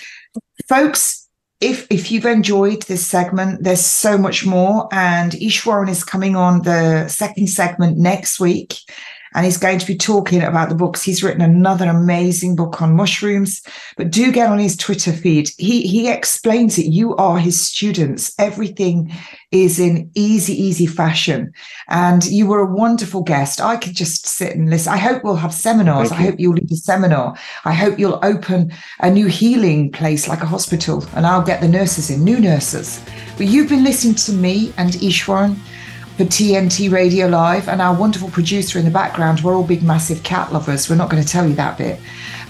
folks, 0.69 1.29
if 1.61 1.87
if 1.89 2.11
you've 2.11 2.27
enjoyed 2.27 2.83
this 2.83 3.07
segment, 3.07 3.63
there's 3.63 3.85
so 3.87 4.19
much 4.19 4.45
more. 4.45 4.89
And 4.93 5.33
Eashwarran 5.33 5.89
is 5.89 6.03
coming 6.05 6.37
on 6.37 6.63
the 6.63 7.09
second 7.09 7.49
segment 7.49 7.97
next 7.97 8.41
week 8.41 8.75
and 9.35 9.45
he's 9.45 9.57
going 9.57 9.79
to 9.79 9.87
be 9.87 9.97
talking 9.97 10.43
about 10.43 10.69
the 10.69 10.75
books. 10.75 11.03
He's 11.03 11.23
written 11.23 11.43
another 11.43 11.89
amazing 11.89 12.55
book 12.55 12.81
on 12.81 12.95
mushrooms, 12.95 13.63
but 13.97 14.11
do 14.11 14.31
get 14.31 14.51
on 14.51 14.59
his 14.59 14.77
Twitter 14.77 15.13
feed. 15.13 15.51
He 15.59 15.83
he 15.83 16.09
explains 16.09 16.79
it. 16.79 16.87
You 16.87 17.17
are 17.17 17.39
his 17.39 17.61
students. 17.61 18.33
Everything 18.39 19.13
is 19.51 19.79
in 19.79 20.11
easy, 20.15 20.55
easy 20.55 20.87
fashion. 20.87 21.53
And 21.89 22.25
you 22.27 22.47
were 22.47 22.61
a 22.61 22.75
wonderful 22.75 23.23
guest. 23.23 23.61
I 23.61 23.77
could 23.77 23.95
just 23.95 24.27
sit 24.27 24.57
and 24.57 24.71
listen. 24.71 24.93
I 24.93 24.99
hope 24.99 25.25
we'll 25.25 25.37
have 25.37 25.55
seminars. 25.55 26.13
I 26.13 26.17
hope 26.17 26.37
you'll 26.39 26.55
lead 26.55 26.71
a 26.71 26.77
seminar. 26.77 27.37
I 27.65 27.73
hope 27.73 27.99
you'll 27.99 28.21
open 28.23 28.73
a 29.01 29.11
new 29.11 29.27
healing 29.27 29.91
place 29.91 30.29
like 30.29 30.43
a 30.43 30.47
hospital, 30.47 31.05
and 31.15 31.27
I'll 31.27 31.45
get 31.45 31.61
the 31.61 31.69
nurses 31.69 32.11
in, 32.11 32.23
new 32.23 32.39
nurses. 32.39 33.01
But 33.37 33.47
you've 33.47 33.69
been 33.69 33.85
listening 33.85 34.15
to 34.15 34.33
me 34.33 34.73
and 34.77 34.93
Eashwarran 34.93 35.57
for 36.17 36.25
TNT 36.25 36.91
Radio 36.93 37.27
Live 37.27 37.69
and 37.69 37.83
our 37.83 37.93
wonderful 37.93 38.31
producer 38.31 38.79
in 38.79 38.85
the 38.85 38.91
background. 38.91 39.41
We're 39.41 39.57
all 39.57 39.65
big, 39.65 39.83
massive 39.83 40.23
cat 40.23 40.53
lovers. 40.53 40.89
We're 40.89 40.95
not 40.95 41.11
going 41.11 41.21
to 41.21 41.29
tell 41.29 41.49
you 41.49 41.57
that 41.57 41.77
bit. 41.77 41.99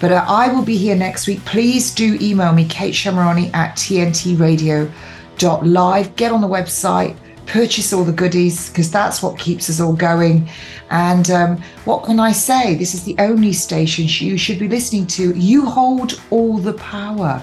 But 0.00 0.12
uh, 0.12 0.22
I 0.28 0.52
will 0.52 0.60
be 0.62 0.76
here 0.76 0.94
next 0.94 1.26
week. 1.26 1.42
Please 1.46 1.94
do 1.94 2.18
email 2.20 2.52
me, 2.52 2.66
Kate 2.66 2.92
Shemirani 2.92 3.50
at 3.54 3.74
tntradio.live. 3.76 6.16
Get 6.16 6.30
on 6.30 6.42
the 6.42 6.46
website, 6.46 7.16
purchase 7.46 7.94
all 7.94 8.04
the 8.04 8.12
goodies, 8.12 8.68
because 8.68 8.90
that's 8.90 9.22
what 9.22 9.38
keeps 9.38 9.70
us 9.70 9.80
all 9.80 9.94
going. 9.94 10.46
And 10.90 11.30
um, 11.30 11.56
what 11.86 12.04
can 12.04 12.20
I 12.20 12.32
say? 12.32 12.74
This 12.74 12.92
is 12.92 13.04
the 13.04 13.16
only 13.18 13.54
station 13.54 14.04
you 14.08 14.36
should 14.36 14.58
be 14.58 14.68
listening 14.68 15.06
to. 15.06 15.34
You 15.34 15.64
hold 15.64 16.20
all 16.28 16.58
the 16.58 16.74
power. 16.74 17.42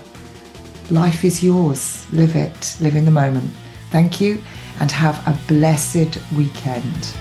Life 0.91 1.25
is 1.25 1.43
yours. 1.43 2.05
Live 2.11 2.35
it. 2.35 2.77
Live 2.79 2.95
in 2.95 3.05
the 3.05 3.11
moment. 3.11 3.49
Thank 3.89 4.21
you 4.21 4.39
and 4.81 4.91
have 4.91 5.25
a 5.27 5.37
blessed 5.47 6.17
weekend. 6.35 7.15